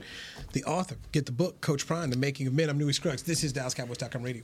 the 0.53 0.63
author. 0.63 0.95
Get 1.11 1.25
the 1.25 1.31
book, 1.31 1.61
Coach 1.61 1.85
Prime, 1.85 2.09
The 2.09 2.17
Making 2.17 2.47
of 2.47 2.53
Men. 2.53 2.69
I'm 2.69 2.77
Newy 2.77 2.93
Scruggs. 2.93 3.23
This 3.23 3.43
is 3.43 3.53
DallasCowboys.com 3.53 4.23
radio. 4.23 4.43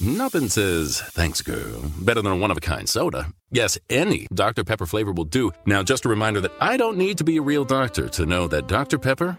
Nothing 0.00 0.48
says, 0.48 1.00
thanks, 1.00 1.40
girl, 1.40 1.90
better 2.00 2.20
than 2.20 2.32
a 2.32 2.36
one 2.36 2.50
of 2.50 2.56
a 2.58 2.60
kind 2.60 2.86
soda. 2.86 3.32
Yes, 3.50 3.78
any 3.88 4.26
Dr. 4.34 4.62
Pepper 4.62 4.84
flavor 4.84 5.12
will 5.12 5.24
do. 5.24 5.52
Now, 5.64 5.82
just 5.82 6.04
a 6.04 6.08
reminder 6.08 6.40
that 6.42 6.52
I 6.60 6.76
don't 6.76 6.98
need 6.98 7.16
to 7.18 7.24
be 7.24 7.38
a 7.38 7.42
real 7.42 7.64
doctor 7.64 8.08
to 8.10 8.26
know 8.26 8.46
that 8.48 8.66
Dr. 8.66 8.98
Pepper 8.98 9.38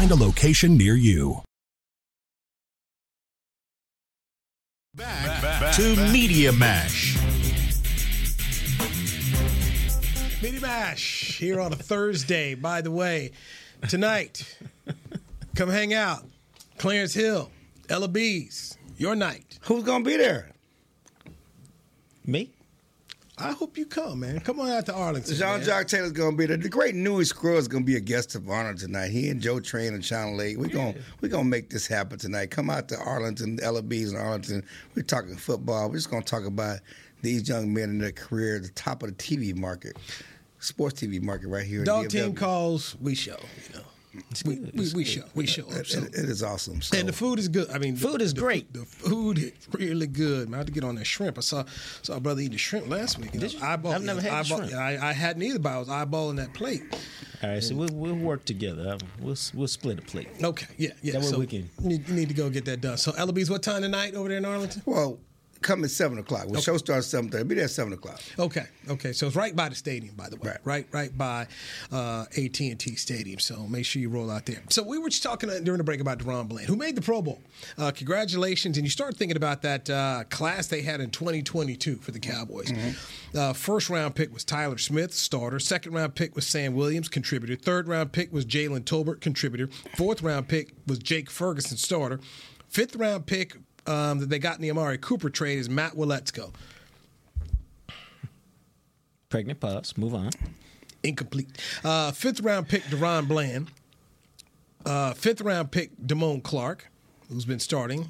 a 0.09 0.15
location 0.15 0.77
near 0.77 0.95
you. 0.95 1.43
Back, 4.95 5.41
back 5.41 5.75
to 5.75 5.95
Media 6.11 6.51
Mash. 6.51 7.17
Media 10.41 10.59
Mash 10.59 11.37
here 11.37 11.61
on 11.61 11.71
a 11.71 11.75
Thursday. 11.75 12.55
By 12.55 12.81
the 12.81 12.89
way, 12.89 13.31
tonight, 13.87 14.57
come 15.55 15.69
hang 15.69 15.93
out. 15.93 16.25
Clarence 16.77 17.13
Hill, 17.13 17.51
Ella 17.89 18.07
Bees, 18.07 18.77
your 18.97 19.13
night. 19.15 19.59
Who's 19.63 19.83
gonna 19.83 20.03
be 20.03 20.17
there? 20.17 20.49
Me. 22.25 22.51
I 23.37 23.53
hope 23.53 23.77
you 23.77 23.85
come, 23.85 24.19
man. 24.19 24.39
Come 24.41 24.59
on 24.59 24.69
out 24.69 24.85
to 24.87 24.93
Arlington. 24.93 25.35
Jean. 25.35 25.61
Jacques 25.63 25.87
Taylor's 25.87 26.11
gonna 26.11 26.35
be 26.35 26.45
there. 26.45 26.57
The 26.57 26.69
great 26.69 26.95
Newy 26.95 27.25
Scruggs 27.25 27.61
is 27.61 27.67
gonna 27.67 27.85
be 27.85 27.95
a 27.95 28.01
guest 28.01 28.35
of 28.35 28.47
honor 28.49 28.73
tonight. 28.73 29.09
He 29.09 29.29
and 29.29 29.41
Joe 29.41 29.59
Train 29.59 29.93
and 29.93 30.03
Sean 30.03 30.37
Lake. 30.37 30.57
We're 30.57 30.67
gonna 30.67 30.95
we're 31.21 31.29
gonna 31.29 31.45
make 31.45 31.69
this 31.69 31.87
happen 31.87 32.19
tonight. 32.19 32.51
Come 32.51 32.69
out 32.69 32.87
to 32.89 32.97
Arlington, 32.97 33.59
Bees 33.87 34.11
in 34.11 34.17
Arlington. 34.19 34.63
We're 34.95 35.03
talking 35.03 35.35
football. 35.35 35.89
We're 35.89 35.95
just 35.95 36.11
gonna 36.11 36.23
talk 36.23 36.45
about 36.45 36.79
these 37.21 37.47
young 37.47 37.73
men 37.73 37.89
in 37.89 37.99
their 37.99 38.11
career 38.11 38.59
the 38.59 38.69
top 38.69 39.03
of 39.03 39.09
the 39.09 39.15
TV 39.15 39.55
market, 39.55 39.97
sports 40.59 41.01
TV 41.01 41.21
market 41.21 41.47
right 41.47 41.65
here. 41.65 41.79
in 41.79 41.85
Dog 41.85 42.09
team 42.09 42.35
calls, 42.35 42.95
we 42.99 43.15
show. 43.15 43.39
You 43.69 43.79
know, 43.79 43.85
we, 44.45 44.55
we, 44.73 44.91
we 44.93 45.03
show, 45.05 45.23
we 45.35 45.45
show. 45.47 45.63
It- 45.69 45.87
So- 45.87 45.99
it- 46.03 46.13
it 46.15 46.29
is 46.29 46.43
awesome. 46.43 46.81
So. 46.81 46.97
And 46.97 47.07
the 47.07 47.13
food 47.13 47.39
is 47.39 47.47
good. 47.47 47.69
I 47.71 47.77
mean, 47.77 47.95
Food 47.95 48.19
the, 48.19 48.25
is 48.25 48.33
the- 48.33 48.41
great. 48.41 48.73
The 48.73 48.85
food 48.85 49.37
is 49.39 49.51
really 49.71 50.07
good. 50.07 50.49
Man, 50.49 50.55
I 50.55 50.57
had 50.59 50.67
to 50.67 50.73
get 50.73 50.83
on 50.83 50.95
that 50.95 51.05
shrimp. 51.05 51.37
I 51.37 51.41
saw 51.41 51.63
saw 52.01 52.15
a 52.15 52.19
brother 52.19 52.41
eating 52.41 52.57
shrimp 52.57 52.89
last 52.89 53.17
week. 53.19 53.31
Did 53.31 53.53
you? 53.53 53.59
Eyeball, 53.61 53.93
I've 53.93 54.03
never 54.03 54.19
had 54.21 54.31
the 54.31 54.35
eyeball, 54.53 54.67
shrimp. 54.67 54.73
I, 54.73 55.09
I 55.09 55.13
hadn't 55.13 55.43
either, 55.43 55.59
but 55.59 55.69
I 55.73 55.79
was 55.79 55.87
eyeballing 55.87 56.35
that 56.37 56.53
plate. 56.53 56.83
All 57.43 57.49
right, 57.49 57.63
so 57.63 57.73
we'll, 57.75 57.89
we'll 57.93 58.13
work 58.15 58.45
together. 58.45 58.97
We'll 59.19 59.35
we'll 59.55 59.67
split 59.67 59.97
a 59.99 60.01
plate. 60.03 60.27
Okay, 60.43 60.67
yeah, 60.77 60.89
yeah. 61.01 61.13
That 61.13 61.21
way 61.21 61.27
so 61.27 61.39
we 61.39 61.47
can- 61.47 61.69
You 61.81 61.89
need, 61.89 62.07
you 62.07 62.13
need 62.13 62.27
to 62.29 62.35
go 62.35 62.49
get 62.51 62.65
that 62.65 62.81
done. 62.81 62.97
So, 62.97 63.13
Eloise, 63.17 63.49
what 63.49 63.63
time 63.63 63.81
tonight 63.81 64.13
over 64.13 64.29
there 64.29 64.37
in 64.37 64.45
Arlington? 64.45 64.83
Well, 64.85 65.17
come 65.61 65.83
at 65.83 65.91
seven 65.91 66.17
o'clock. 66.17 66.47
The 66.47 66.61
show 66.61 66.77
starts 66.77 67.07
seven 67.07 67.29
thirty. 67.29 67.43
Be 67.43 67.55
there 67.55 67.65
at 67.65 67.71
seven 67.71 67.93
o'clock. 67.93 68.19
Okay, 68.37 68.65
okay. 68.89 69.13
So 69.13 69.27
it's 69.27 69.35
right 69.35 69.55
by 69.55 69.69
the 69.69 69.75
stadium, 69.75 70.15
by 70.15 70.29
the 70.29 70.37
way. 70.37 70.49
Right, 70.49 70.59
right, 70.63 70.87
right 70.91 71.17
by 71.17 71.47
uh, 71.91 72.25
AT 72.37 72.59
and 72.59 72.79
T 72.79 72.95
Stadium. 72.95 73.39
So 73.39 73.67
make 73.67 73.85
sure 73.85 74.01
you 74.01 74.09
roll 74.09 74.29
out 74.29 74.45
there. 74.45 74.61
So 74.69 74.83
we 74.83 74.97
were 74.97 75.09
just 75.09 75.23
talking 75.23 75.49
during 75.63 75.77
the 75.77 75.83
break 75.83 75.99
about 76.01 76.19
DaRon 76.19 76.47
Bland, 76.47 76.67
who 76.67 76.75
made 76.75 76.95
the 76.95 77.01
Pro 77.01 77.21
Bowl. 77.21 77.41
Uh, 77.77 77.91
congratulations! 77.91 78.77
And 78.77 78.85
you 78.85 78.91
start 78.91 79.15
thinking 79.15 79.37
about 79.37 79.61
that 79.61 79.89
uh, 79.89 80.23
class 80.29 80.67
they 80.67 80.81
had 80.81 81.01
in 81.01 81.09
2022 81.11 81.97
for 81.97 82.11
the 82.11 82.19
Cowboys. 82.19 82.71
Uh, 83.35 83.53
first 83.53 83.89
round 83.89 84.15
pick 84.15 84.33
was 84.33 84.43
Tyler 84.43 84.77
Smith, 84.77 85.13
starter. 85.13 85.59
Second 85.59 85.93
round 85.93 86.15
pick 86.15 86.35
was 86.35 86.45
Sam 86.47 86.73
Williams, 86.73 87.07
contributor. 87.07 87.55
Third 87.55 87.87
round 87.87 88.11
pick 88.11 88.33
was 88.33 88.45
Jalen 88.45 88.81
Tolbert, 88.83 89.21
contributor. 89.21 89.67
Fourth 89.95 90.21
round 90.21 90.47
pick 90.47 90.73
was 90.87 90.99
Jake 90.99 91.29
Ferguson, 91.29 91.77
starter. 91.77 92.19
Fifth 92.69 92.95
round 92.95 93.25
pick 93.25 93.57
um, 93.87 94.19
that 94.19 94.29
they 94.29 94.39
got 94.39 94.55
in 94.55 94.61
the 94.61 94.71
Amari 94.71 94.97
Cooper 94.97 95.29
trade 95.29 95.59
is 95.59 95.69
Matt 95.69 95.93
Waletzko. 95.93 96.53
Pregnant 99.29 99.59
pause. 99.59 99.97
Move 99.97 100.13
on. 100.13 100.31
incomplete. 101.03 101.49
Uh, 101.83 102.11
fifth 102.11 102.41
round 102.41 102.67
pick 102.67 102.83
DaRon 102.83 103.27
Bland. 103.27 103.69
Uh, 104.85 105.13
fifth 105.13 105.41
round 105.41 105.71
pick 105.71 105.95
Damone 105.97 106.43
Clark, 106.43 106.89
who's 107.29 107.45
been 107.45 107.59
starting. 107.59 108.09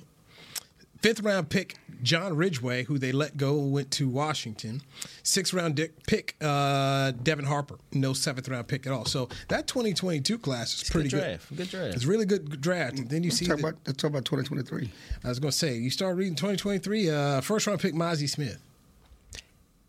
Fifth 1.02 1.22
round 1.22 1.49
pick 1.49 1.76
John 2.04 2.36
Ridgeway, 2.36 2.84
who 2.84 2.97
they 2.97 3.12
let 3.12 3.38
go, 3.38 3.56
went 3.60 3.89
to 3.91 4.08
Washington. 4.08 4.82
Sixth 5.24 5.54
round 5.54 5.76
di- 5.76 5.89
pick 6.08 6.36
uh, 6.41 7.12
Devin 7.24 7.45
Harper, 7.45 7.78
no 7.91 8.14
seventh 8.14 8.47
round 8.49 8.68
pick 8.68 8.86
at 8.88 8.93
all. 8.93 9.06
So 9.06 9.28
that 9.49 9.68
2022 9.68 10.38
class 10.38 10.82
is 10.82 10.89
pretty 10.89 11.10
good 11.10 11.18
good. 11.18 11.24
draft. 11.24 11.56
Good 11.58 11.70
draft. 11.70 11.95
It's 11.95 12.06
really 12.06 12.26
good 12.26 12.62
draft. 12.62 12.99
And 12.99 13.10
then 13.10 13.24
you 13.24 13.32
see, 13.32 13.45
Talk 13.45 13.58
the- 13.58 13.68
about 13.68 13.80
let's 13.88 13.97
talk 14.02 14.10
about 14.12 14.26
twenty 14.26 14.43
twenty 14.43 14.64
three. 14.64 14.91
I 15.24 15.30
was 15.30 15.39
going 15.39 15.52
to 15.52 15.58
say, 15.58 15.76
you 15.76 15.89
start 15.89 16.18
reading 16.18 16.36
2023. 16.36 17.10
Uh, 17.10 17.41
first 17.41 17.66
round 17.68 17.80
pick 17.80 17.93
Mazi 17.93 18.28
Smith. 18.30 18.60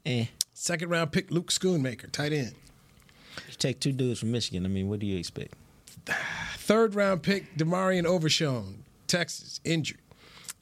Eh. 0.04 0.26
Second 0.54 0.90
round 0.90 1.12
pick 1.12 1.30
Luke 1.30 1.50
Schoonmaker, 1.50 2.10
tight 2.12 2.32
end. 2.32 2.54
You 3.48 3.54
take 3.58 3.80
two 3.80 3.92
dudes 3.92 4.20
from 4.20 4.30
Michigan. 4.32 4.64
I 4.64 4.68
mean, 4.68 4.88
what 4.88 4.98
do 5.00 5.06
you 5.06 5.16
expect? 5.18 5.54
Third 6.56 6.94
round 6.94 7.22
pick, 7.22 7.56
DeMarvion 7.56 8.04
Overshown, 8.04 8.84
Texas, 9.06 9.60
injured, 9.64 9.98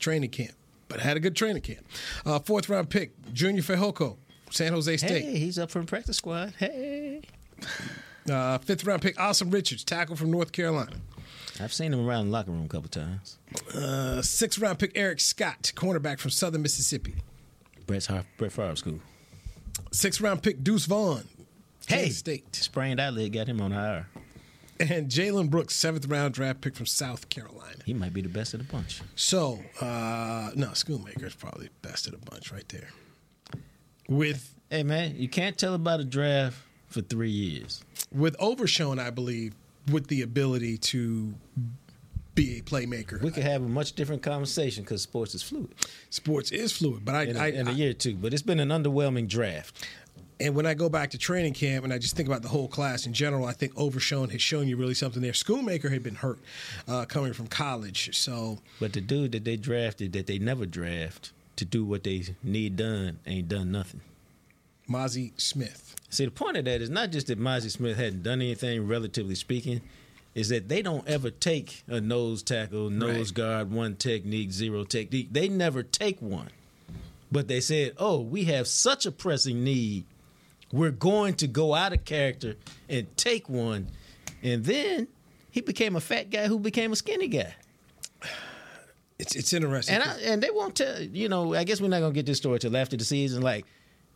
training 0.01 0.31
camp, 0.31 0.53
but 0.89 0.99
had 1.01 1.17
a 1.17 1.21
good 1.21 1.37
training 1.37 1.63
camp. 1.63 1.87
Uh, 2.27 2.39
fourth 2.41 2.69
round 2.69 2.91
pick, 2.91 3.13
Junior 3.33 3.63
Fehoko, 3.63 4.17
San 4.51 4.73
Jose 4.73 4.97
State. 4.97 5.23
Hey, 5.23 5.39
he's 5.39 5.59
up 5.59 5.71
from 5.71 5.87
practice 5.87 6.17
squad. 6.17 6.55
Hey. 6.59 7.23
Uh, 8.31 8.59
fifth 8.59 8.85
round 8.85 9.03
pick, 9.03 9.17
Asim 9.17 9.53
Richards, 9.53 9.85
tackle 9.85 10.17
from 10.17 10.31
North 10.31 10.53
Carolina. 10.53 10.97
I've 11.61 11.73
seen 11.73 11.93
him 11.93 12.07
around 12.07 12.27
the 12.27 12.33
locker 12.33 12.51
room 12.51 12.65
a 12.65 12.69
couple 12.69 12.89
times. 12.89 13.39
Uh, 13.75 14.23
sixth 14.23 14.59
round 14.59 14.79
pick 14.79 14.93
Eric 14.95 15.21
Scott, 15.21 15.73
cornerback 15.77 16.19
from 16.19 16.31
Southern 16.31 16.63
Mississippi. 16.63 17.15
Brett's 17.87 18.07
Har- 18.07 18.25
Brett 18.39 18.53
Favre 18.53 18.77
school. 18.77 19.01
Sixth 19.93 20.21
round 20.21 20.43
pick 20.43 20.63
Deuce 20.63 20.87
Vaughn, 20.87 21.25
Hey, 21.87 22.11
State. 22.11 22.55
sprained 22.55 23.01
eyelid 23.01 23.33
got 23.33 23.47
him 23.49 23.61
on 23.61 23.73
IR. 23.73 24.07
And 24.81 25.11
Jalen 25.11 25.51
Brooks, 25.51 25.77
seventh 25.77 26.07
round 26.07 26.35
draft 26.35 26.63
pick 26.63 26.75
from 26.75 26.87
South 26.87 27.29
Carolina. 27.29 27.77
He 27.85 27.93
might 27.93 28.15
be 28.15 28.23
the 28.23 28.29
best 28.31 28.55
of 28.55 28.67
the 28.67 28.73
bunch. 28.73 29.03
So, 29.15 29.61
uh, 29.81 30.51
no, 30.55 30.71
is 30.71 30.85
probably 31.35 31.69
best 31.83 32.07
of 32.07 32.13
the 32.13 32.31
bunch 32.31 32.51
right 32.51 32.69
there. 32.71 32.89
With 34.09 34.55
Hey 34.71 34.85
man, 34.85 35.17
you 35.17 35.29
can't 35.29 35.59
tell 35.59 35.75
about 35.75 36.01
a 36.01 36.05
draft 36.05 36.57
for 36.87 37.01
three 37.01 37.31
years. 37.31 37.85
with 38.13 38.37
Overshown, 38.39 38.99
I 38.99 39.11
believe, 39.11 39.55
with 39.91 40.07
the 40.07 40.23
ability 40.23 40.79
to 40.79 41.35
be 42.35 42.59
a 42.59 42.63
playmaker. 42.63 43.21
We 43.21 43.31
could 43.31 43.43
have 43.43 43.63
a 43.63 43.69
much 43.69 43.95
different 43.95 44.23
conversation 44.23 44.85
because 44.85 45.03
sports 45.03 45.35
is 45.35 45.43
fluid. 45.43 45.75
Sports 46.11 46.53
is 46.53 46.73
fluid, 46.73 47.05
but 47.05 47.15
I, 47.15 47.23
in 47.25 47.37
a, 47.37 47.41
I, 47.41 47.47
in 47.49 47.69
a 47.69 47.73
year 47.73 47.91
or 47.91 47.95
two. 47.95 48.15
But 48.15 48.33
it's 48.33 48.43
been 48.43 48.61
an 48.61 48.69
underwhelming 48.69 49.29
draft. 49.29 49.87
And 50.41 50.55
when 50.55 50.65
I 50.65 50.73
go 50.75 50.89
back 50.89 51.11
to 51.11 51.19
training 51.19 51.53
camp 51.53 51.85
and 51.85 51.93
I 51.93 51.99
just 51.99 52.17
think 52.17 52.27
about 52.29 52.41
the 52.43 52.49
whole 52.49 52.67
class 52.67 53.05
in 53.07 53.13
general, 53.13 53.45
I 53.45 53.53
think 53.53 53.73
Overshown 53.77 54.31
has 54.31 54.41
shown 54.41 54.67
you 54.69 54.77
really 54.77 54.95
something 54.95 55.21
there. 55.21 55.33
Schoonmaker 55.33 55.91
had 55.93 56.03
been 56.03 56.15
hurt 56.15 56.39
uh, 56.89 57.05
coming 57.05 57.33
from 57.35 57.47
college, 57.47 58.17
so 58.17 58.59
But 58.81 58.95
the 58.95 59.03
dude 59.03 59.33
that 59.33 59.45
they 59.45 59.57
drafted 59.57 60.13
that 60.15 60.27
they 60.27 60.39
never 60.39 60.65
draft 60.65 61.33
to 61.57 61.65
do 61.67 61.85
what 61.85 62.05
they 62.05 62.25
need 62.43 62.77
done 62.77 63.19
ain't 63.27 63.49
done 63.49 63.71
nothing. 63.71 64.01
Mazi 64.89 65.33
Smith. 65.39 65.95
See, 66.09 66.25
the 66.25 66.31
point 66.31 66.57
of 66.57 66.65
that 66.65 66.81
is 66.81 66.91
not 66.91 67.11
just 67.11 67.27
that 67.29 67.39
Mazi 67.39 67.71
Smith 67.71 67.97
hadn't 67.97 68.23
done 68.23 68.41
anything, 68.41 68.89
relatively 68.89 69.35
speaking, 69.35 69.83
is 70.35 70.49
that 70.49 70.69
they 70.69 70.81
don't 70.81 71.07
ever 71.07 71.31
take 71.31 71.83
a 71.87 72.01
nose 72.01 72.43
tackle, 72.43 72.89
nose 72.89 73.29
Right. 73.29 73.35
guard, 73.35 73.71
one 73.71 73.95
technique, 73.97 74.53
zero 74.53 74.85
technique. 74.85 75.29
They 75.33 75.49
never 75.49 75.83
take 75.83 76.21
one. 76.23 76.49
But 77.31 77.47
they 77.47 77.61
said, 77.61 77.93
oh, 77.99 78.21
we 78.21 78.45
have 78.45 78.67
such 78.67 79.07
a 79.07 79.13
pressing 79.13 79.63
need. 79.63 80.05
We're 80.73 80.91
going 80.91 81.35
to 81.35 81.47
go 81.47 81.75
out 81.75 81.93
of 81.93 82.05
character 82.05 82.57
and 82.89 83.15
take 83.17 83.49
one. 83.49 83.89
And 84.43 84.65
then 84.65 85.09
he 85.51 85.61
became 85.61 85.97
a 85.97 86.01
fat 86.01 86.31
guy 86.31 86.47
who 86.47 86.59
became 86.59 86.93
a 86.93 86.97
skinny 86.97 87.29
guy. 87.29 87.55
It's 89.19 89.37
it's 89.37 89.53
interesting. 89.53 89.97
And 89.97 90.05
I, 90.05 90.17
and 90.21 90.43
they 90.43 90.51
won't 90.51 90.75
tell 90.75 90.99
you 91.01 91.29
know. 91.29 91.55
I 91.55 91.65
guess 91.65 91.79
we're 91.79 91.89
not 91.89 92.01
gonna 92.01 92.15
get 92.15 92.25
this 92.25 92.39
story 92.39 92.59
till 92.59 92.75
after 92.75 92.97
the 92.97 93.05
season. 93.05 93.43
Like, 93.43 93.67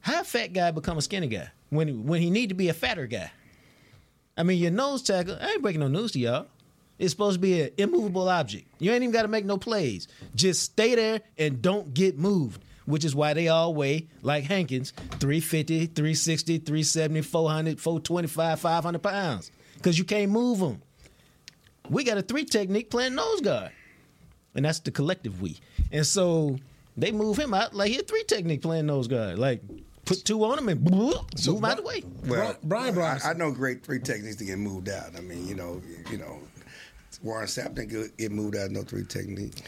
how 0.00 0.22
a 0.22 0.24
fat 0.24 0.54
guy 0.54 0.70
become 0.70 0.96
a 0.96 1.02
skinny 1.02 1.26
guy 1.26 1.50
when 1.68 2.06
when 2.06 2.22
he 2.22 2.30
need 2.30 2.48
to 2.48 2.54
be 2.54 2.70
a 2.70 2.74
fatter 2.74 3.06
guy? 3.06 3.30
I 4.38 4.44
mean, 4.44 4.58
your 4.58 4.70
nose 4.70 5.02
tackle. 5.02 5.36
I 5.38 5.50
ain't 5.50 5.62
breaking 5.62 5.80
no 5.80 5.88
news 5.88 6.12
to 6.12 6.18
y'all. 6.18 6.46
It's 6.98 7.10
supposed 7.10 7.34
to 7.34 7.40
be 7.40 7.60
an 7.60 7.70
immovable 7.76 8.28
object. 8.28 8.66
You 8.78 8.92
ain't 8.92 9.02
even 9.02 9.12
got 9.12 9.22
to 9.22 9.28
make 9.28 9.44
no 9.44 9.58
plays. 9.58 10.08
Just 10.34 10.62
stay 10.62 10.94
there 10.94 11.20
and 11.36 11.60
don't 11.60 11.92
get 11.92 12.16
moved. 12.16 12.62
Which 12.86 13.04
is 13.04 13.14
why 13.14 13.32
they 13.32 13.48
all 13.48 13.74
weigh 13.74 14.08
like 14.22 14.44
Hankins 14.44 14.90
350, 15.20 15.86
360, 15.86 16.58
370, 16.58 17.22
400, 17.22 17.80
425, 17.80 18.60
500 18.60 19.02
pounds. 19.02 19.50
Because 19.76 19.98
you 19.98 20.04
can't 20.04 20.30
move 20.30 20.58
them. 20.58 20.82
We 21.88 22.04
got 22.04 22.18
a 22.18 22.22
three 22.22 22.44
technique 22.44 22.90
playing 22.90 23.14
nose 23.14 23.40
guard 23.40 23.70
and 24.54 24.64
that's 24.64 24.80
the 24.80 24.90
collective 24.90 25.40
we. 25.42 25.58
And 25.92 26.06
so 26.06 26.58
they 26.96 27.12
move 27.12 27.38
him 27.38 27.54
out 27.54 27.74
like 27.74 27.90
he 27.90 27.98
a 27.98 28.02
three 28.02 28.24
technique 28.24 28.62
playing 28.62 28.86
nose 28.86 29.08
guard. 29.08 29.38
Like 29.38 29.62
put 30.04 30.24
two 30.24 30.44
on 30.44 30.58
him 30.58 30.68
and 30.68 30.80
move 30.90 31.14
him 31.38 31.64
out 31.64 31.76
the 31.76 31.82
way. 31.82 32.02
Well, 32.26 32.56
Brian 32.62 32.94
Bryson. 32.94 33.28
I, 33.28 33.32
I 33.32 33.34
know 33.34 33.50
great 33.50 33.84
three 33.84 34.00
techniques 34.00 34.36
to 34.36 34.44
get 34.44 34.58
moved 34.58 34.88
out. 34.88 35.16
I 35.16 35.20
mean, 35.20 35.46
you 35.46 35.54
know, 35.54 35.82
you 36.10 36.18
know, 36.18 36.38
Warren 37.22 37.46
Sapp 37.46 37.74
didn't 37.74 37.88
get- 37.90 38.16
get 38.16 38.32
moved 38.32 38.56
out 38.56 38.66
of 38.66 38.72
no 38.72 38.82
three 38.82 39.04
technique. 39.04 39.62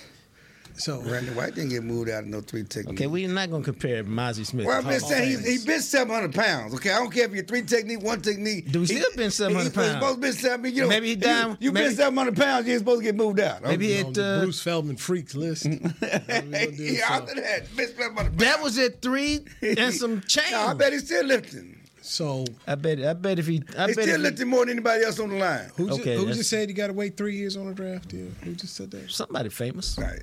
So 0.78 1.00
Randy 1.04 1.30
White 1.32 1.54
didn't 1.54 1.70
get 1.70 1.82
moved 1.84 2.10
out 2.10 2.24
of 2.24 2.28
no 2.28 2.40
three 2.40 2.64
technique. 2.64 2.94
Okay, 3.00 3.06
we're 3.06 3.28
not 3.28 3.50
gonna 3.50 3.64
compare 3.64 4.04
Mazi 4.04 4.44
Smith. 4.44 4.66
Well, 4.66 4.78
I've 4.78 4.84
been 4.86 5.00
saying 5.00 5.34
of 5.34 5.40
he's, 5.40 5.48
he's 5.48 5.64
Famers. 5.64 5.66
been 5.66 5.80
700 5.80 6.34
pounds. 6.34 6.74
Okay, 6.74 6.90
I 6.90 6.98
don't 6.98 7.10
care 7.10 7.24
if 7.24 7.32
you're 7.32 7.44
three 7.44 7.62
technique, 7.62 8.02
one 8.02 8.20
technique. 8.20 8.70
Do 8.70 8.80
he 8.80 8.86
still 8.86 9.10
been 9.16 9.30
700 9.30 9.64
He's 9.64 9.72
pounds? 9.72 9.92
supposed 9.92 10.14
to 10.16 10.20
be 10.20 10.32
700. 10.32 10.74
You 10.74 10.82
know, 10.82 10.88
Maybe 10.88 11.06
he 11.06 11.12
you- 11.14 11.16
down- 11.20 11.56
You, 11.60 11.72
maybe- 11.72 11.86
been 11.88 11.96
700 11.96 12.36
pounds, 12.36 12.66
you 12.66 12.72
ain't 12.74 12.80
supposed 12.80 13.00
to 13.00 13.04
get 13.04 13.16
moved 13.16 13.40
out. 13.40 13.62
Maybe 13.62 13.86
Okay. 13.92 14.02
on 14.02 14.10
it 14.10 14.14
the 14.14 14.24
uh, 14.24 14.40
Bruce 14.42 14.60
Feldman 14.62 14.96
freaks 14.96 15.34
list. 15.34 15.64
yeah, 15.66 15.78
after 17.08 17.34
that, 17.40 17.66
been 17.76 17.88
700 17.96 18.38
that 18.38 18.62
was 18.62 18.78
at 18.78 19.00
three 19.02 19.40
and 19.62 19.92
some 19.94 20.20
change. 20.22 20.50
No, 20.52 20.66
I 20.68 20.74
bet 20.74 20.92
he's 20.92 21.04
still 21.04 21.24
lifting. 21.24 21.72
So 22.02 22.44
I 22.68 22.76
bet 22.76 23.00
I 23.04 23.14
bet 23.14 23.40
if 23.40 23.48
he 23.48 23.62
I 23.76 23.86
He's 23.88 23.96
bet 23.96 24.04
still 24.04 24.20
lifting 24.20 24.46
more 24.46 24.60
than 24.64 24.70
anybody 24.74 25.04
else 25.04 25.18
on 25.18 25.30
the 25.30 25.36
line. 25.36 25.70
who 25.76 25.88
just, 25.88 26.00
Okay, 26.00 26.16
who 26.16 26.26
just 26.26 26.48
said 26.48 26.68
you 26.68 26.74
got 26.76 26.86
to 26.86 26.92
wait 26.92 27.16
three 27.16 27.34
years 27.34 27.56
on 27.56 27.66
a 27.66 27.74
draft 27.74 28.08
deal? 28.10 28.28
Who 28.44 28.52
just 28.54 28.76
said 28.76 28.92
that? 28.92 29.10
somebody 29.10 29.48
famous. 29.48 29.98
Right. 29.98 30.20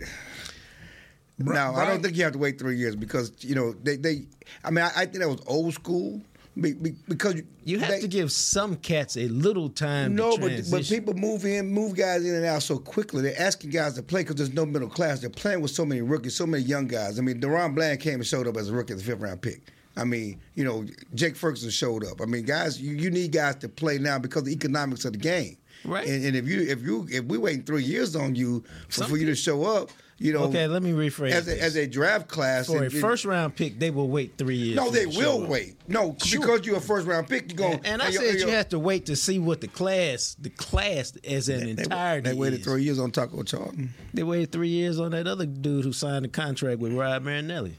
No, 1.43 1.73
I 1.75 1.85
don't 1.85 2.01
think 2.01 2.15
you 2.15 2.23
have 2.23 2.33
to 2.33 2.39
wait 2.39 2.59
three 2.59 2.77
years 2.77 2.95
because 2.95 3.31
you 3.39 3.55
know 3.55 3.73
they. 3.83 3.97
they 3.97 4.25
I 4.63 4.71
mean, 4.71 4.83
I, 4.85 4.89
I 4.95 5.05
think 5.05 5.19
that 5.19 5.29
was 5.29 5.41
old 5.47 5.73
school 5.73 6.21
be- 6.59 6.73
be- 6.73 6.95
because 7.07 7.41
You 7.63 7.79
have 7.79 7.89
they- 7.89 8.01
to 8.01 8.07
give 8.07 8.31
some 8.31 8.75
cats 8.75 9.17
a 9.17 9.27
little 9.27 9.69
time 9.69 10.15
No, 10.15 10.37
but 10.37 10.51
but 10.69 10.83
people 10.85 11.13
move 11.15 11.45
in, 11.45 11.69
move 11.71 11.95
guys 11.95 12.23
in 12.25 12.35
and 12.35 12.45
out 12.45 12.61
so 12.63 12.77
quickly. 12.77 13.21
They're 13.23 13.41
asking 13.41 13.71
guys 13.71 13.93
to 13.95 14.03
play 14.03 14.21
because 14.21 14.35
there's 14.35 14.53
no 14.53 14.65
middle 14.65 14.89
class. 14.89 15.19
They're 15.21 15.29
playing 15.29 15.61
with 15.61 15.71
so 15.71 15.85
many 15.85 16.01
rookies, 16.01 16.35
so 16.35 16.45
many 16.45 16.63
young 16.63 16.87
guys. 16.87 17.17
I 17.17 17.21
mean, 17.21 17.41
DaRon 17.41 17.73
Bland 17.75 17.99
came 17.99 18.15
and 18.15 18.25
showed 18.27 18.47
up 18.47 18.57
as 18.57 18.69
a 18.69 18.73
rookie 18.73 18.93
as 18.93 19.01
a 19.01 19.03
fifth 19.03 19.19
round 19.21 19.41
pick. 19.41 19.61
I 19.95 20.03
mean, 20.05 20.39
you 20.55 20.63
know, 20.63 20.85
Jake 21.13 21.35
Ferguson 21.35 21.69
showed 21.69 22.03
up. 22.05 22.19
I 22.19 22.25
mean, 22.25 22.45
guys, 22.45 22.81
you, 22.81 22.95
you 22.95 23.11
need 23.11 23.31
guys 23.31 23.55
to 23.57 23.69
play 23.69 23.99
now 23.99 24.17
because 24.17 24.43
the 24.43 24.51
economics 24.51 25.05
of 25.05 25.13
the 25.13 25.19
game. 25.19 25.57
Right. 25.85 26.07
And, 26.07 26.25
and 26.25 26.35
if 26.35 26.47
you 26.47 26.61
if 26.61 26.81
you 26.81 27.07
if 27.11 27.25
we 27.25 27.37
waiting 27.37 27.63
three 27.63 27.83
years 27.83 28.15
on 28.15 28.35
you 28.35 28.63
for, 28.89 29.03
for 29.03 29.17
you 29.17 29.25
to 29.27 29.35
show 29.35 29.65
up, 29.65 29.89
you 30.23 30.33
know. 30.33 30.43
Okay, 30.45 30.67
let 30.67 30.81
me 30.81 30.91
rephrase 30.91 31.31
As 31.31 31.45
this. 31.45 31.59
a, 31.59 31.63
as 31.63 31.75
a 31.75 31.85
draft 31.87 32.27
class, 32.27 32.67
For 32.67 32.77
a 32.77 32.83
and- 32.83 32.91
and- 32.93 33.01
first 33.01 33.25
round 33.25 33.55
pick, 33.55 33.77
they 33.77 33.91
will 33.91 34.07
wait 34.07 34.37
three 34.37 34.55
years. 34.55 34.77
No, 34.77 34.89
they 34.89 35.05
will 35.05 35.45
wait. 35.45 35.75
No, 35.87 36.15
Sure. 36.23 36.39
because 36.41 36.65
you're 36.65 36.77
a 36.77 36.81
first 36.81 37.05
round 37.05 37.27
pick, 37.27 37.51
you 37.51 37.57
go. 37.57 37.71
And, 37.71 37.85
and 37.85 38.01
I 38.01 38.09
said 38.11 38.39
you 38.39 38.47
have 38.47 38.69
to 38.69 38.79
wait 38.79 39.05
to 39.07 39.15
see 39.15 39.37
what 39.39 39.61
the 39.61 39.67
class, 39.67 40.35
the 40.39 40.49
class 40.49 41.15
as 41.29 41.49
an 41.49 41.67
entirety. 41.67 42.29
They 42.29 42.35
waited 42.35 42.59
is. 42.61 42.65
three 42.65 42.83
years 42.83 42.99
on 42.99 43.11
Taco 43.11 43.43
Charlton. 43.43 43.93
They 44.13 44.23
waited 44.23 44.51
three 44.51 44.69
years 44.69 44.99
on 44.99 45.11
that 45.11 45.27
other 45.27 45.45
dude 45.45 45.83
who 45.83 45.91
signed 45.93 46.25
a 46.25 46.29
contract 46.29 46.79
with 46.79 46.93
Rod 46.93 47.23
Marinelli. 47.23 47.75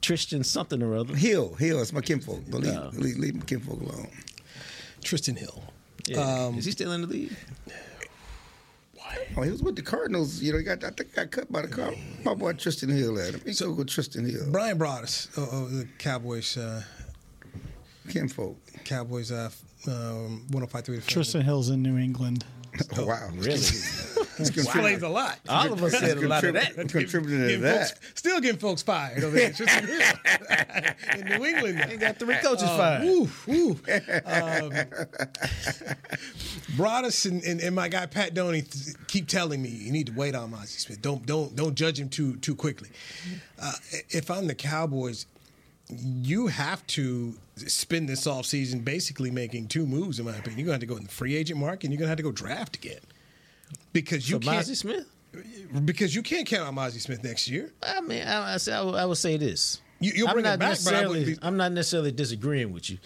Trysten 0.00 0.44
something 0.44 0.82
or 0.82 0.94
other. 0.96 1.14
Hill, 1.16 1.54
Hill, 1.54 1.80
it's 1.82 1.92
my 1.92 2.00
kinfolk. 2.00 2.42
But 2.48 2.60
leave, 2.60 2.74
No. 2.74 2.90
leave, 2.94 3.18
leave 3.18 3.34
my 3.34 3.44
kinfolk 3.44 3.80
alone. 3.80 4.08
Trysten 5.02 5.36
Hill. 5.36 5.62
Yeah. 6.06 6.18
Um, 6.46 6.56
Is 6.58 6.64
he 6.64 6.70
still 6.70 6.92
in 6.92 7.02
the 7.02 7.06
league? 7.06 7.36
Oh, 9.36 9.42
he 9.42 9.50
was 9.50 9.62
with 9.62 9.76
the 9.76 9.82
Cardinals. 9.82 10.42
You 10.42 10.52
know, 10.52 10.58
he 10.58 10.64
got 10.64 10.82
I 10.84 10.90
think 10.90 11.10
he 11.10 11.16
got 11.16 11.30
cut 11.30 11.50
by 11.52 11.62
the 11.62 11.68
car. 11.68 11.92
My 12.24 12.34
boy 12.34 12.52
Trysten 12.54 12.90
Hill 12.90 13.18
at 13.20 13.34
him. 13.34 13.42
He 13.44 13.52
so 13.52 13.72
good 13.72 13.88
Trysten 13.88 14.28
Hill. 14.30 14.50
Brian 14.50 14.78
Broaddus 14.78 15.36
of 15.36 15.52
of 15.52 15.72
the 15.72 15.86
Cowboys. 15.98 16.56
Uh, 16.56 16.82
Kinfolk. 18.08 18.56
Cowboys. 18.84 19.30
Uh, 19.30 19.50
um, 19.86 20.46
105.3 20.50 20.84
The 20.86 21.00
Fan. 21.00 21.00
Trysten 21.00 21.42
Hill's 21.42 21.68
in 21.70 21.82
New 21.82 21.96
England. 21.96 22.44
Oh, 22.96 23.06
wow. 23.06 23.28
Really? 23.34 23.52
He's 23.52 24.16
Explains 24.38 25.02
a 25.02 25.08
lot. 25.08 25.38
All 25.48 25.72
of 25.72 25.82
us 25.82 25.98
said 25.98 26.16
a 26.18 26.28
lot 26.28 26.44
of 26.44 26.54
that. 26.54 26.74
Contributed 26.76 27.48
to 27.50 27.56
that. 27.58 27.88
folks, 27.88 28.00
still 28.14 28.40
getting 28.40 28.58
folks 28.60 28.82
fired 28.82 29.24
over 29.24 29.36
there. 29.36 29.50
Trysten 29.50 29.86
Hill 31.14 31.20
in 31.20 31.38
New 31.40 31.44
England. 31.46 31.84
They 31.88 31.96
got 31.96 32.16
three 32.18 32.36
coaches 32.36 32.62
Uh, 32.64 32.76
fired. 32.76 33.02
Woo, 33.04 33.28
woo. 33.46 33.70
Um, 34.24 34.72
Broaddus 36.76 37.26
and, 37.28 37.42
and, 37.44 37.60
and 37.60 37.74
my 37.74 37.88
guy 37.88 38.06
Pat 38.06 38.34
Doney 38.34 38.62
th- 38.62 38.96
keep 39.08 39.26
telling 39.28 39.60
me 39.62 39.68
you 39.68 39.90
need 39.92 40.06
to 40.08 40.12
wait 40.12 40.34
on 40.34 40.50
Mazi 40.52 40.78
Smith. 40.78 41.02
Don't 41.02 41.24
don't 41.26 41.54
don't 41.56 41.74
judge 41.74 41.98
him 41.98 42.08
too 42.08 42.36
too 42.36 42.54
quickly. 42.54 42.90
Uh, 43.60 43.72
if 44.10 44.30
I'm 44.30 44.46
the 44.46 44.54
Cowboys, 44.54 45.26
you 45.90 46.48
have 46.48 46.86
to 46.88 47.34
spend 47.56 48.08
this 48.08 48.26
offseason 48.26 48.84
basically 48.84 49.30
making 49.30 49.68
two 49.68 49.86
moves. 49.86 50.18
In 50.18 50.26
my 50.26 50.32
opinion, 50.36 50.58
you're 50.58 50.66
gonna 50.66 50.74
have 50.74 50.80
to 50.80 50.86
go 50.86 50.96
in 50.96 51.04
the 51.04 51.10
free 51.10 51.36
agent 51.36 51.58
market, 51.58 51.84
and 51.84 51.92
you're 51.92 51.98
gonna 51.98 52.08
have 52.08 52.16
to 52.18 52.22
go 52.22 52.32
draft 52.32 52.76
again 52.76 53.00
because 53.92 54.28
you 54.28 54.38
can't 54.38 54.66
Mazi 54.66 54.76
Smith? 54.76 55.06
because 55.84 56.14
you 56.14 56.22
can't 56.22 56.46
count 56.46 56.68
on 56.68 56.74
Mazi 56.74 57.00
Smith 57.00 57.22
next 57.24 57.48
year. 57.48 57.72
I 57.82 58.00
mean, 58.00 58.22
I, 58.26 58.54
I, 58.54 58.56
say- 58.58 58.72
I, 58.72 58.82
would- 58.82 58.94
I 58.94 59.06
would 59.06 59.18
say 59.18 59.36
this. 59.36 59.80
You- 60.00 60.12
you'll 60.14 60.28
I'm 60.28 60.34
bring 60.34 60.46
it 60.46 60.58
back, 60.58 60.78
but 60.84 60.94
I 60.94 61.12
be- 61.24 61.38
I'm 61.42 61.56
not 61.56 61.72
necessarily 61.72 62.12
disagreeing 62.12 62.72
with 62.72 62.88
you. 62.90 62.98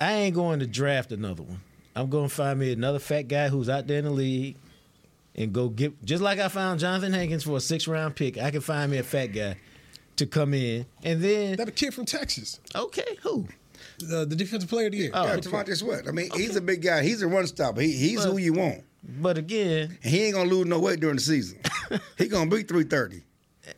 I 0.00 0.12
ain't 0.12 0.34
going 0.34 0.58
to 0.60 0.66
draft 0.66 1.10
another 1.12 1.42
one. 1.42 1.60
I'm 1.94 2.10
going 2.10 2.28
to 2.28 2.34
find 2.34 2.58
me 2.58 2.72
another 2.72 2.98
fat 2.98 3.22
guy 3.28 3.48
who's 3.48 3.68
out 3.70 3.86
there 3.86 3.98
in 3.98 4.04
the 4.04 4.10
league, 4.10 4.56
and 5.34 5.52
go 5.52 5.68
get 5.70 6.04
just 6.04 6.22
like 6.22 6.38
I 6.38 6.48
found 6.48 6.80
Johnathan 6.80 7.14
Hankins 7.14 7.44
for 7.44 7.56
a 7.56 7.60
six 7.60 7.86
round 7.88 8.14
pick. 8.16 8.36
I 8.36 8.50
can 8.50 8.60
find 8.60 8.90
me 8.90 8.98
a 8.98 9.02
fat 9.02 9.28
guy 9.28 9.56
to 10.16 10.26
come 10.26 10.54
in, 10.54 10.86
and 11.04 11.20
then 11.22 11.56
That 11.56 11.68
a 11.68 11.72
kid 11.72 11.94
from 11.94 12.04
Texas, 12.06 12.60
okay, 12.74 13.16
who? 13.22 13.46
the, 13.98 14.24
the 14.26 14.36
defensive 14.36 14.68
player 14.68 14.86
of 14.86 14.92
the 14.92 14.98
year. 14.98 15.10
Oh, 15.14 15.24
Yeah, 15.24 15.36
T'Vondre 15.36 15.74
Sweat. 15.76 16.06
I 16.08 16.10
mean, 16.10 16.28
he's 16.34 16.54
a 16.56 16.60
big 16.60 16.82
guy. 16.82 17.02
He's 17.02 17.22
a 17.22 17.26
run 17.28 17.46
stopper. 17.46 17.80
He, 17.80 17.92
he's 17.92 18.24
But- 18.24 18.32
who 18.32 18.38
you 18.38 18.52
want. 18.52 18.82
But 19.20 19.38
again, 19.38 19.96
And 20.02 20.12
he 20.12 20.24
ain't 20.24 20.34
gonna 20.34 20.50
lose 20.50 20.66
no 20.66 20.80
weight 20.80 20.98
during 20.98 21.14
the 21.16 21.22
season. 21.22 21.60
he 22.18 22.26
gonna 22.26 22.50
be 22.50 22.64
three 22.64 22.82
thirty. 22.82 23.22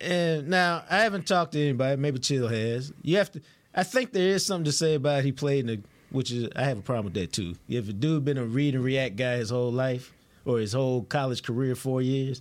And 0.00 0.48
now 0.48 0.84
I 0.88 0.98
haven't 1.00 1.26
talked 1.26 1.52
to 1.52 1.60
anybody. 1.62 2.00
Maybe 2.00 2.18
Chill 2.18 2.48
has. 2.48 2.92
You 3.02 3.18
have 3.18 3.30
to. 3.32 3.42
I 3.74 3.82
think 3.82 4.12
there 4.12 4.28
is 4.28 4.44
something 4.46 4.64
to 4.64 4.72
say 4.72 4.94
about 4.94 5.24
he 5.24 5.32
played 5.32 5.60
in 5.60 5.66
the, 5.66 5.80
which 6.10 6.30
is 6.32 6.48
I 6.56 6.62
have 6.64 6.78
a 6.78 6.82
problem 6.82 7.04
with 7.06 7.14
that 7.14 7.32
too. 7.32 7.56
If 7.68 7.88
a 7.88 7.92
dude 7.92 8.24
been 8.24 8.38
a 8.38 8.44
read 8.44 8.74
and 8.74 8.82
react 8.82 9.16
guy 9.16 9.36
his 9.36 9.50
whole 9.50 9.70
life 9.70 10.12
or 10.46 10.58
his 10.60 10.72
whole 10.72 11.02
college 11.02 11.42
career, 11.42 11.74
four 11.74 12.00
years, 12.00 12.40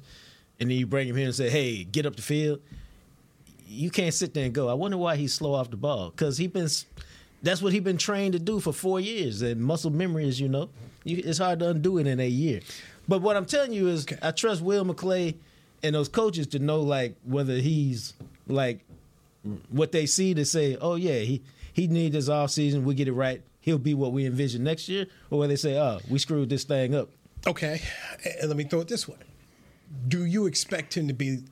and 0.60 0.70
then 0.72 0.78
you 0.78 0.88
bring 0.88 1.10
him 1.10 1.16
here 1.18 1.26
and 1.26 1.36
say, 1.36 1.50
"Hey, 1.50 1.84
get 1.84 2.06
up 2.06 2.16
the 2.16 2.22
field," 2.22 2.62
you 3.68 3.89
can't 3.89 4.13
sit 4.13 4.34
there 4.34 4.45
and 4.45 4.53
go. 4.53 4.70
I 4.70 4.74
wonder 4.74 4.97
why 4.97 5.15
he's 5.15 5.34
slow 5.34 5.53
off 5.53 5.70
the 5.70 5.78
ball 5.78 6.09
because 6.09 6.38
he 6.38 6.47
been. 6.47 6.70
That's 7.43 7.61
what 7.61 7.72
he 7.72 7.80
been 7.80 7.97
trained 7.97 8.34
to 8.34 8.39
do 8.39 8.59
for 8.59 8.74
four 8.74 8.99
years, 8.99 9.43
and 9.43 9.61
muscle 9.61 9.91
memory 9.91 10.28
is, 10.28 10.39
you 10.39 10.49
know, 10.49 10.70
you, 11.03 11.22
it's 11.24 11.38
hard 11.38 11.59
to 11.59 11.70
undo 11.70 11.99
it 11.99 12.07
in 12.07 12.20
a 12.20 12.28
year. 12.28 12.61
But 13.07 13.22
what 13.22 13.38
I'm 13.38 13.45
telling 13.45 13.74
you 13.74 13.88
is, 13.88 14.07
I 14.24 14.32
trust 14.32 14.61
Will 14.61 14.84
McClay 14.84 15.36
and 15.84 15.93
those 15.93 16.09
coaches 16.09 16.47
to 16.47 16.59
know 16.59 16.82
like 16.82 17.15
whether 17.24 17.55
he's 17.55 18.13
like 18.47 18.84
what 19.70 19.91
they 19.91 20.05
see 20.05 20.34
to 20.34 20.45
say, 20.45 20.78
oh 20.82 20.95
yeah, 20.95 21.20
he 21.20 21.41
he 21.72 21.88
need 21.88 22.13
this 22.13 22.28
off 22.28 22.51
season, 22.51 22.86
we 22.86 22.95
get 22.95 23.07
it 23.07 23.13
right, 23.13 23.41
he'll 23.61 23.78
be 23.78 23.93
what 23.93 24.11
we 24.11 24.26
envision 24.26 24.63
next 24.63 24.89
year, 24.89 25.05
or 25.30 25.39
where 25.39 25.47
they 25.47 25.55
say, 25.55 25.78
oh, 25.78 25.99
we 26.09 26.18
screwed 26.18 26.49
this 26.49 26.63
thing 26.63 26.95
up. 26.95 27.09
Okay, 27.45 27.82
and 28.41 28.49
let 28.49 28.57
me 28.57 28.63
throw 28.63 28.82
it 28.82 28.88
this 28.88 29.07
way: 29.07 29.18
Do 30.07 30.26
you 30.26 30.47
expect 30.47 30.97
him 30.97 31.07
to 31.07 31.13
be 31.13 31.43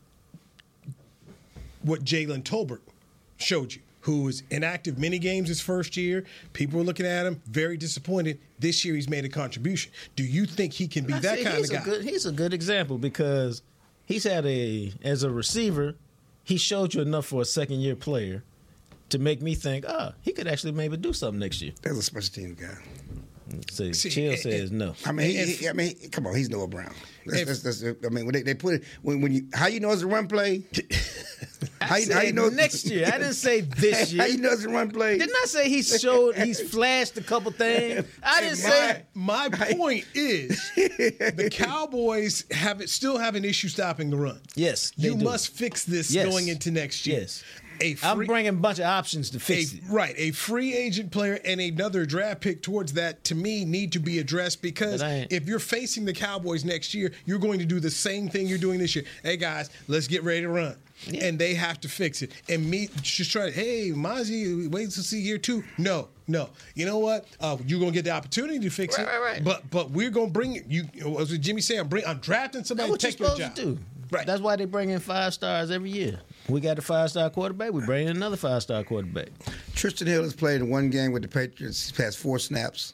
what 1.86 2.04
Jalen 2.04 2.44
Tolbert 2.44 2.82
showed 3.38 3.74
you? 3.74 3.82
Who 4.02 4.22
was 4.24 4.44
inactive 4.52 5.00
many 5.00 5.18
games 5.18 5.48
his 5.50 5.62
first 5.62 5.98
year. 5.98 6.26
People 6.54 6.78
were 6.78 6.86
looking 6.86 7.08
at 7.08 7.26
him 7.26 7.42
very 7.48 7.76
disappointed. 7.76 8.38
This 8.60 8.86
year 8.86 8.94
he's 8.94 9.10
made 9.10 9.26
a 9.26 9.30
contribution. 9.30 9.92
Do 10.16 10.24
you 10.24 10.46
think 10.46 10.74
he 10.74 10.88
can 10.88 11.06
be 11.06 11.14
I 11.14 11.20
that 11.20 11.38
say 11.40 11.44
kind 11.44 11.58
he's 11.58 11.70
of 11.72 11.76
a 11.76 11.80
guy? 11.80 11.86
good- 11.86 12.04
he's 12.04 12.26
a 12.28 12.32
good 12.32 12.54
example 12.54 13.00
because 13.00 13.64
he's 14.06 14.24
had 14.24 14.46
a 14.46 14.94
as 15.04 15.24
a 15.24 15.32
receiver, 15.32 15.96
he 16.44 16.58
showed 16.58 16.94
you 16.94 17.02
enough 17.02 17.26
for 17.26 17.42
a 17.42 17.46
second 17.46 17.80
year 17.80 17.96
player 17.96 18.44
to 19.10 19.18
make 19.18 19.42
me 19.42 19.56
think, 19.56 19.86
ah, 19.88 20.14
he 20.22 20.32
could 20.34 20.48
actually 20.48 20.74
maybe 20.74 20.98
do 20.98 21.12
something 21.12 21.40
next 21.40 21.62
year. 21.64 21.72
That's 21.82 21.98
a 21.98 22.04
special 22.04 22.32
team 22.34 22.56
guy. 22.60 22.78
See, 23.72 23.94
See, 23.94 24.10
Chill 24.12 24.32
and- 24.34 24.40
says 24.40 24.72
no. 24.72 24.94
I 25.06 25.12
mean, 25.14 25.30
he, 25.32 25.46
he- 25.54 25.70
I 25.70 25.74
mean, 25.74 25.96
come 26.12 26.28
on, 26.28 26.36
he's 26.36 26.50
Noah 26.50 26.68
Brown. 26.68 26.94
That's, 27.26 27.62
that's, 27.62 27.82
that's, 27.82 28.06
I 28.06 28.10
mean, 28.10 28.26
when 28.26 28.34
they, 28.34 28.42
they 28.44 28.54
put 28.54 28.76
it 28.76 28.84
when, 29.02 29.22
when 29.22 29.32
you 29.34 29.48
how 29.54 29.66
you 29.68 29.80
know 29.80 29.90
it's 29.92 30.04
a 30.04 30.08
run 30.08 30.28
play. 30.28 30.64
how, 31.86 31.96
you, 31.98 32.14
how 32.14 32.20
you 32.22 32.28
said 32.28 32.36
know 32.36 32.50
next 32.64 32.86
year? 32.86 33.06
I 33.08 33.12
didn't 33.18 33.34
say 33.34 33.62
this 33.62 34.12
year. 34.14 34.24
How 34.24 34.28
you 34.30 34.38
know 34.38 34.50
it's 34.52 34.64
a 34.66 34.70
run 34.70 34.90
play? 34.92 35.18
Didn't 35.18 35.36
I 35.44 35.46
say 35.46 35.70
he 35.70 35.82
showed 35.82 36.36
he's 36.36 36.60
flashed 36.72 37.18
a 37.18 37.22
couple 37.24 37.52
things? 37.52 38.06
I 38.24 38.42
didn't 38.42 38.64
my, 38.64 38.70
say 38.70 39.02
my 39.14 39.50
point 39.50 40.06
is 40.14 40.72
the 40.76 41.50
Cowboys 41.52 42.46
have 42.52 42.82
it 42.82 42.90
still 42.90 43.18
have 43.18 43.36
an 43.36 43.46
issue 43.46 43.68
stopping 43.68 44.10
the 44.10 44.18
run. 44.18 44.40
Yes, 44.56 44.92
they 44.98 45.10
you 45.10 45.16
do. 45.16 45.24
must 45.26 45.50
fix 45.56 45.84
this 45.84 46.12
Yes. 46.12 46.28
going 46.30 46.48
into 46.48 46.72
next 46.72 47.06
year. 47.08 47.22
Yes. 47.22 47.44
A 47.82 47.98
I'm 48.04 48.26
bringing 48.26 48.48
a 48.48 48.54
bunch 48.54 48.80
of 48.80 48.86
options 48.86 49.32
to 49.32 49.40
fix 49.40 49.74
a, 49.74 49.78
it. 49.78 49.84
Right, 49.90 50.14
a 50.18 50.32
free 50.32 50.74
agent 50.74 51.12
player 51.12 51.40
and 51.44 51.60
another 51.60 52.06
draft 52.06 52.40
pick 52.40 52.62
towards 52.62 52.94
that 52.94 53.26
to 53.26 53.36
me 53.36 53.66
need 53.66 53.92
to 53.94 54.00
be 54.00 54.20
addressed 54.20 54.62
because 54.62 55.02
But 55.02 55.08
I 55.08 55.14
ain't- 55.14 55.32
if 55.34 55.46
you're 55.46 55.60
facing 55.60 56.06
the 56.06 56.14
Cowboys 56.14 56.64
next 56.64 56.94
year, 56.94 57.12
you're 57.26 57.38
going 57.40 57.60
to 57.60 57.66
do 57.66 57.82
the 57.82 57.92
same 57.92 58.30
thing 58.30 58.48
you're 58.48 58.58
doing 58.58 58.80
this 58.80 58.96
year. 58.96 59.04
Hey 59.24 59.36
guys, 59.36 59.70
let's 59.90 60.08
get 60.08 60.24
ready 60.24 60.42
to 60.42 60.48
run. 60.50 60.78
And 61.22 61.38
they 61.38 61.54
have 61.56 61.80
to 61.82 61.90
fix 61.90 62.22
it. 62.22 62.32
And 62.48 62.70
me 62.70 62.90
just 63.02 63.32
try 63.32 63.48
to, 63.48 63.52
hey, 63.52 63.92
Mazi, 63.92 64.68
wait 64.72 64.90
to 64.92 65.04
see 65.04 65.20
year 65.20 65.38
two. 65.38 65.64
No, 65.78 66.08
no. 66.28 66.50
You 66.74 66.86
know 66.86 67.00
what? 67.00 67.28
Uh, 67.40 67.58
you're 67.68 67.80
gonna 67.80 67.92
get 67.92 68.06
the 68.06 68.12
opportunity 68.12 68.60
to 68.60 68.70
fix 68.70 68.98
Right, 68.98 69.06
it. 69.06 69.10
right, 69.10 69.22
right. 69.22 69.44
But 69.44 69.70
but 69.70 69.92
we're 69.92 70.10
gonna 70.10 70.32
bring 70.32 70.56
it. 70.56 70.66
You 70.68 70.86
as 71.20 71.38
Jimmy 71.38 71.62
said, 71.62 71.80
I'm 71.80 71.88
bring 71.90 72.06
I'm 72.06 72.20
drafting 72.20 72.64
somebody 72.64 72.92
That's 72.92 73.04
to 73.04 73.08
what 73.08 73.12
take 73.12 73.20
you're 73.20 73.28
your 73.28 73.36
supposed 73.36 73.56
job. 73.58 73.76
to 73.76 73.76
do. 73.76 73.80
Right. 74.12 74.26
That's 74.26 74.42
why 74.42 74.56
they 74.56 74.66
bring 74.66 74.92
in 74.92 75.00
five 75.00 75.34
stars 75.34 75.72
every 75.72 75.90
year. 75.90 76.20
We 76.48 76.62
got 76.62 76.78
a 76.80 76.82
five 76.82 77.10
star 77.10 77.30
quarterback. 77.30 77.74
We 77.74 77.84
bring 77.86 78.08
in 78.08 78.16
another 78.16 78.38
five 78.38 78.62
star 78.62 78.84
quarterback. 78.84 79.30
Trysten 79.74 80.08
Hill 80.08 80.24
has 80.24 80.34
played 80.34 80.62
in 80.62 80.70
one 80.70 80.90
game 80.92 81.12
with 81.12 81.24
the 81.24 81.28
Patriots. 81.28 81.84
He's 81.90 81.92
passed 81.92 82.18
four 82.20 82.40
snaps, 82.40 82.94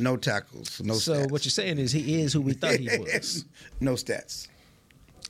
no 0.00 0.16
tackles, 0.16 0.80
no. 0.84 0.94
so 0.94 1.14
stats. 1.14 1.30
what 1.30 1.44
you're 1.44 1.50
saying 1.50 1.78
is 1.78 1.92
he 1.92 2.20
is 2.20 2.32
who 2.32 2.40
we 2.42 2.52
thought 2.52 2.74
he 2.76 2.88
was. 2.98 3.44
no 3.80 3.92
stats. 3.94 4.48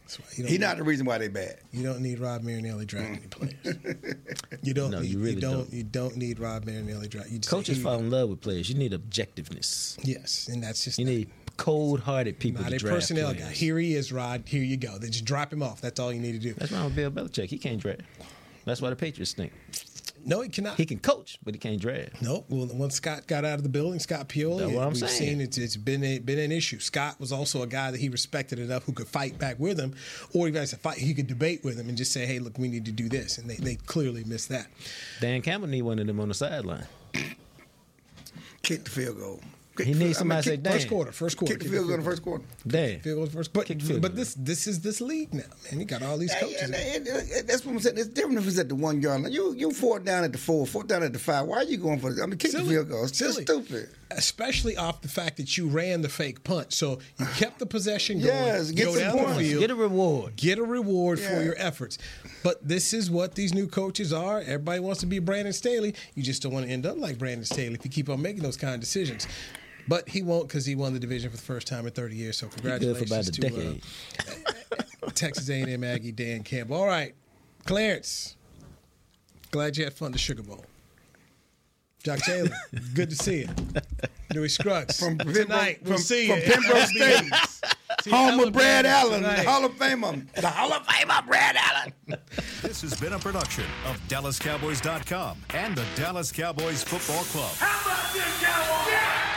You 0.08 0.16
don't 0.24 0.36
He's 0.36 0.50
need- 0.52 0.60
not 0.60 0.76
the 0.78 0.82
reason 0.84 1.04
why 1.06 1.18
they 1.18 1.28
bad. 1.28 1.58
You 1.72 1.82
don't 1.82 2.00
need 2.00 2.18
Rod 2.18 2.42
Marinelli 2.42 2.86
drafting 2.86 3.16
any 3.18 3.26
players. 3.28 3.76
You 4.62 4.74
don't. 4.74 4.90
No, 4.90 5.00
need, 5.00 5.10
you 5.10 5.18
really 5.18 5.40
don't, 5.40 5.52
don't. 5.58 5.72
You 5.72 5.82
don't 5.84 6.16
need 6.16 6.38
Rod 6.40 6.64
Marinelli 6.66 7.08
draft. 7.08 7.30
You 7.30 7.38
just 7.38 7.50
Coaches 7.50 7.76
he- 7.76 7.82
fall 7.82 7.98
in 7.98 8.10
love 8.10 8.28
with 8.30 8.40
players. 8.40 8.68
You 8.68 8.74
need 8.76 8.92
objectiveness. 8.92 9.98
Yes, 10.02 10.48
and 10.48 10.62
that's 10.62 10.84
just 10.84 10.98
You 10.98 11.04
need 11.04 11.30
cold 11.56 12.00
hearted 12.00 12.38
people 12.38 12.62
not 12.62 12.70
to 12.70 12.76
a 12.76 12.78
draft 12.78 12.94
personnel 12.94 13.32
players. 13.34 13.48
guy. 13.48 13.52
Here 13.52 13.78
he 13.78 13.94
is, 13.94 14.12
Rod. 14.12 14.42
Here 14.46 14.62
you 14.62 14.76
go. 14.76 14.98
Then 14.98 15.10
just 15.12 15.24
drop 15.24 15.52
him 15.52 15.62
off. 15.62 15.80
That's 15.80 16.00
all 16.00 16.12
you 16.12 16.20
need 16.20 16.32
to 16.32 16.38
do. 16.38 16.54
That's 16.54 16.72
wrong 16.72 16.84
with 16.86 16.96
Bill 16.96 17.10
Belichick. 17.10 17.46
He 17.50 17.58
can't 17.58 17.80
draft. 17.80 18.00
That's 18.64 18.80
why 18.82 18.90
the 18.90 18.96
Patriots 18.96 19.30
stink. 19.32 19.52
No, 20.24 20.40
he 20.42 20.48
cannot. 20.48 20.76
He 20.76 20.84
can 20.86 20.98
coach, 20.98 21.38
but 21.44 21.54
he 21.54 21.58
can't 21.58 21.80
draft. 21.80 22.20
Nope. 22.20 22.46
Well, 22.48 22.68
once 22.72 22.96
Scott 22.96 23.26
got 23.26 23.44
out 23.44 23.54
of 23.54 23.62
the 23.62 23.68
building, 23.68 23.98
Scott 24.00 24.28
Pioli, 24.28 24.58
That's 24.60 24.72
what 24.72 24.82
I'm 24.82 24.88
we've 24.92 24.98
saying. 24.98 25.30
seen 25.30 25.40
it's, 25.40 25.58
it's 25.58 25.76
been 25.76 26.02
a, 26.04 26.18
been 26.18 26.38
an 26.38 26.52
issue. 26.52 26.78
Scott 26.80 27.18
was 27.18 27.32
also 27.32 27.62
a 27.62 27.66
guy 27.66 27.90
that 27.90 28.00
he 28.00 28.08
respected 28.08 28.58
enough 28.58 28.84
who 28.84 28.92
could 28.92 29.08
fight 29.08 29.38
back 29.38 29.58
with 29.58 29.78
him, 29.78 29.94
or 30.34 30.48
even 30.48 30.60
as 30.62 30.72
a 30.72 30.76
fight, 30.76 30.98
he 30.98 31.14
could 31.14 31.26
debate 31.26 31.64
with 31.64 31.78
him 31.78 31.88
and 31.88 31.96
just 31.96 32.12
say, 32.12 32.26
"Hey, 32.26 32.38
look, 32.38 32.58
we 32.58 32.68
need 32.68 32.84
to 32.86 32.92
do 32.92 33.08
this," 33.08 33.38
and 33.38 33.48
they, 33.48 33.56
they 33.56 33.74
clearly 33.76 34.24
missed 34.24 34.48
that. 34.50 34.66
Dan 35.20 35.40
Campbell 35.42 35.68
need 35.68 35.82
one 35.82 35.98
of 35.98 36.06
them 36.06 36.20
on 36.20 36.28
the 36.28 36.34
sideline. 36.34 36.86
Kick 38.62 38.84
the 38.84 38.90
field 38.90 39.18
goal. 39.18 39.40
He 39.84 39.94
needs 39.94 40.18
somebody 40.18 40.42
to 40.42 40.48
say, 40.50 40.56
kick- 40.58 40.72
First 40.72 40.88
quarter, 40.88 41.12
first 41.12 41.36
quarter, 41.36 41.54
Kick 41.54 41.62
the 41.62 41.68
field 41.68 41.86
goal 41.86 41.94
in 41.94 42.00
the 42.00 42.04
first 42.10 42.22
quarter. 42.22 42.44
Dan. 42.66 43.00
Field 43.00 43.16
goal 43.18 43.26
first, 43.26 43.52
but 43.52 43.66
Kick 43.66 43.78
the 43.80 43.84
field 43.84 44.02
but 44.02 44.08
goal. 44.08 44.16
this 44.16 44.34
this 44.34 44.66
is 44.66 44.80
this 44.80 45.00
league 45.00 45.32
now, 45.34 45.42
man. 45.70 45.80
You 45.80 45.86
got 45.86 46.02
all 46.02 46.18
these 46.18 46.34
coaches. 46.34 46.70
yeah, 46.70 46.76
and- 46.96 47.06
and 47.08 47.48
that's 47.48 47.64
what 47.64 47.72
I'm 47.72 47.80
saying. 47.80 47.98
It's 47.98 48.08
different 48.08 48.38
if 48.38 48.46
it's 48.48 48.58
at 48.58 48.68
the 48.68 48.74
one 48.74 49.00
yard 49.02 49.22
line. 49.22 49.32
You 49.32 49.54
you 49.54 49.70
fourth 49.72 50.04
down 50.04 50.24
at 50.24 50.32
the 50.32 50.38
four, 50.38 50.66
fourth 50.66 50.86
down 50.88 51.02
at 51.02 51.12
the 51.12 51.18
five. 51.18 51.46
Why 51.46 51.58
are 51.58 51.64
you 51.64 51.76
going 51.76 52.00
for? 52.00 52.08
I 52.22 52.26
mean, 52.26 52.38
kick 52.38 52.52
the 52.52 52.62
field 52.64 52.88
goal. 52.88 53.04
It's 53.04 53.12
just 53.18 53.32
Silly. 53.34 53.44
stupid. 53.44 53.88
Especially 54.10 54.74
off 54.76 55.02
the 55.02 55.08
fact 55.08 55.36
that 55.36 55.58
you 55.58 55.68
ran 55.68 56.00
the 56.00 56.08
fake 56.08 56.42
punt, 56.42 56.72
so 56.72 56.98
you 57.18 57.26
kept 57.36 57.58
the 57.58 57.66
possession 57.66 58.18
going. 58.20 58.28
Yes, 58.28 58.70
get 58.70 58.84
go 58.86 58.92
some 58.94 59.00
down 59.02 59.16
the 59.18 59.22
points. 59.24 59.40
field, 59.40 59.60
Get 59.60 59.70
a 59.70 59.74
reward. 59.74 60.36
get 60.36 60.58
a 60.58 60.62
reward 60.62 61.18
Yeah. 61.18 61.36
for 61.36 61.42
your 61.44 61.54
efforts. 61.58 61.98
But 62.42 62.66
this 62.66 62.94
is 62.94 63.10
what 63.10 63.34
these 63.34 63.52
new 63.52 63.66
coaches 63.66 64.12
are. 64.12 64.40
Everybody 64.40 64.80
wants 64.80 65.00
to 65.00 65.06
be 65.06 65.18
Brandon 65.18 65.52
Staley. 65.52 65.94
You 66.14 66.22
just 66.22 66.40
don't 66.42 66.52
want 66.52 66.64
to 66.66 66.72
end 66.72 66.86
up 66.86 66.96
like 66.98 67.18
Brandon 67.18 67.44
Staley 67.44 67.74
if 67.74 67.84
you 67.84 67.90
keep 67.90 68.08
on 68.08 68.22
making 68.22 68.42
those 68.42 68.56
kind 68.56 68.72
of 68.74 68.80
decisions. 68.80 69.26
But 69.88 70.08
he 70.08 70.22
won't 70.22 70.48
because 70.48 70.66
he 70.66 70.74
won 70.74 70.92
the 70.92 71.00
division 71.00 71.30
for 71.30 71.36
the 71.36 71.42
first 71.42 71.66
time 71.66 71.86
in 71.86 71.92
30 71.92 72.14
years. 72.14 72.36
So 72.36 72.46
good 72.46 72.52
for 72.54 72.60
congratulations 72.60 73.10
about 73.10 73.26
a 73.28 73.32
to 73.32 73.40
decade. 73.40 73.82
Uh, 75.02 75.10
Texas 75.14 75.48
A&M 75.48 75.82
Aggie 75.82 76.12
Dan 76.12 76.42
Campbell. 76.42 76.76
All 76.76 76.86
right, 76.86 77.14
Clarence. 77.64 78.36
Glad 79.50 79.76
you 79.78 79.84
had 79.84 79.94
fun 79.94 80.08
at 80.08 80.12
the 80.12 80.18
Sugar 80.18 80.42
Bowl. 80.42 80.64
Jacques 82.04 82.20
Taylor, 82.24 82.50
good 82.94 83.10
to 83.10 83.16
see 83.16 83.40
you. 83.40 83.48
Newy 84.34 84.48
Scruggs. 84.50 85.00
From 85.00 85.18
tonight, 85.18 85.78
Pembroke- 85.82 85.84
we'll 85.84 85.98
from- 85.98 86.04
you. 86.04 86.28
from 86.28 86.40
Pembroke 86.42 86.78
State. 86.86 87.16
LB's. 87.24 87.60
See 88.02 88.10
you 88.10 88.16
Home 88.16 88.40
at 88.40 88.46
of 88.48 88.52
Brad 88.52 88.86
Alabama 88.86 89.26
Allen, 89.26 89.36
the. 89.44 89.50
Hall 89.50 89.64
of 89.64 89.72
Famer, 89.72 90.34
the 90.34 90.46
Hall 90.48 90.72
of 90.72 90.86
Famer, 90.86 91.26
Brad 91.26 91.56
Allen. 91.58 91.92
This 92.62 92.82
has 92.82 92.94
been 93.00 93.14
a 93.14 93.18
production 93.18 93.64
of 93.86 93.98
DallasCowboys.com 94.08 95.38
and 95.54 95.74
the 95.74 95.84
Dallas 95.96 96.30
Cowboys 96.30 96.84
Football 96.84 97.24
Club. 97.24 97.50
How 97.56 97.80
about 97.90 98.12
this, 98.12 98.42
Cowboys? 98.42 99.27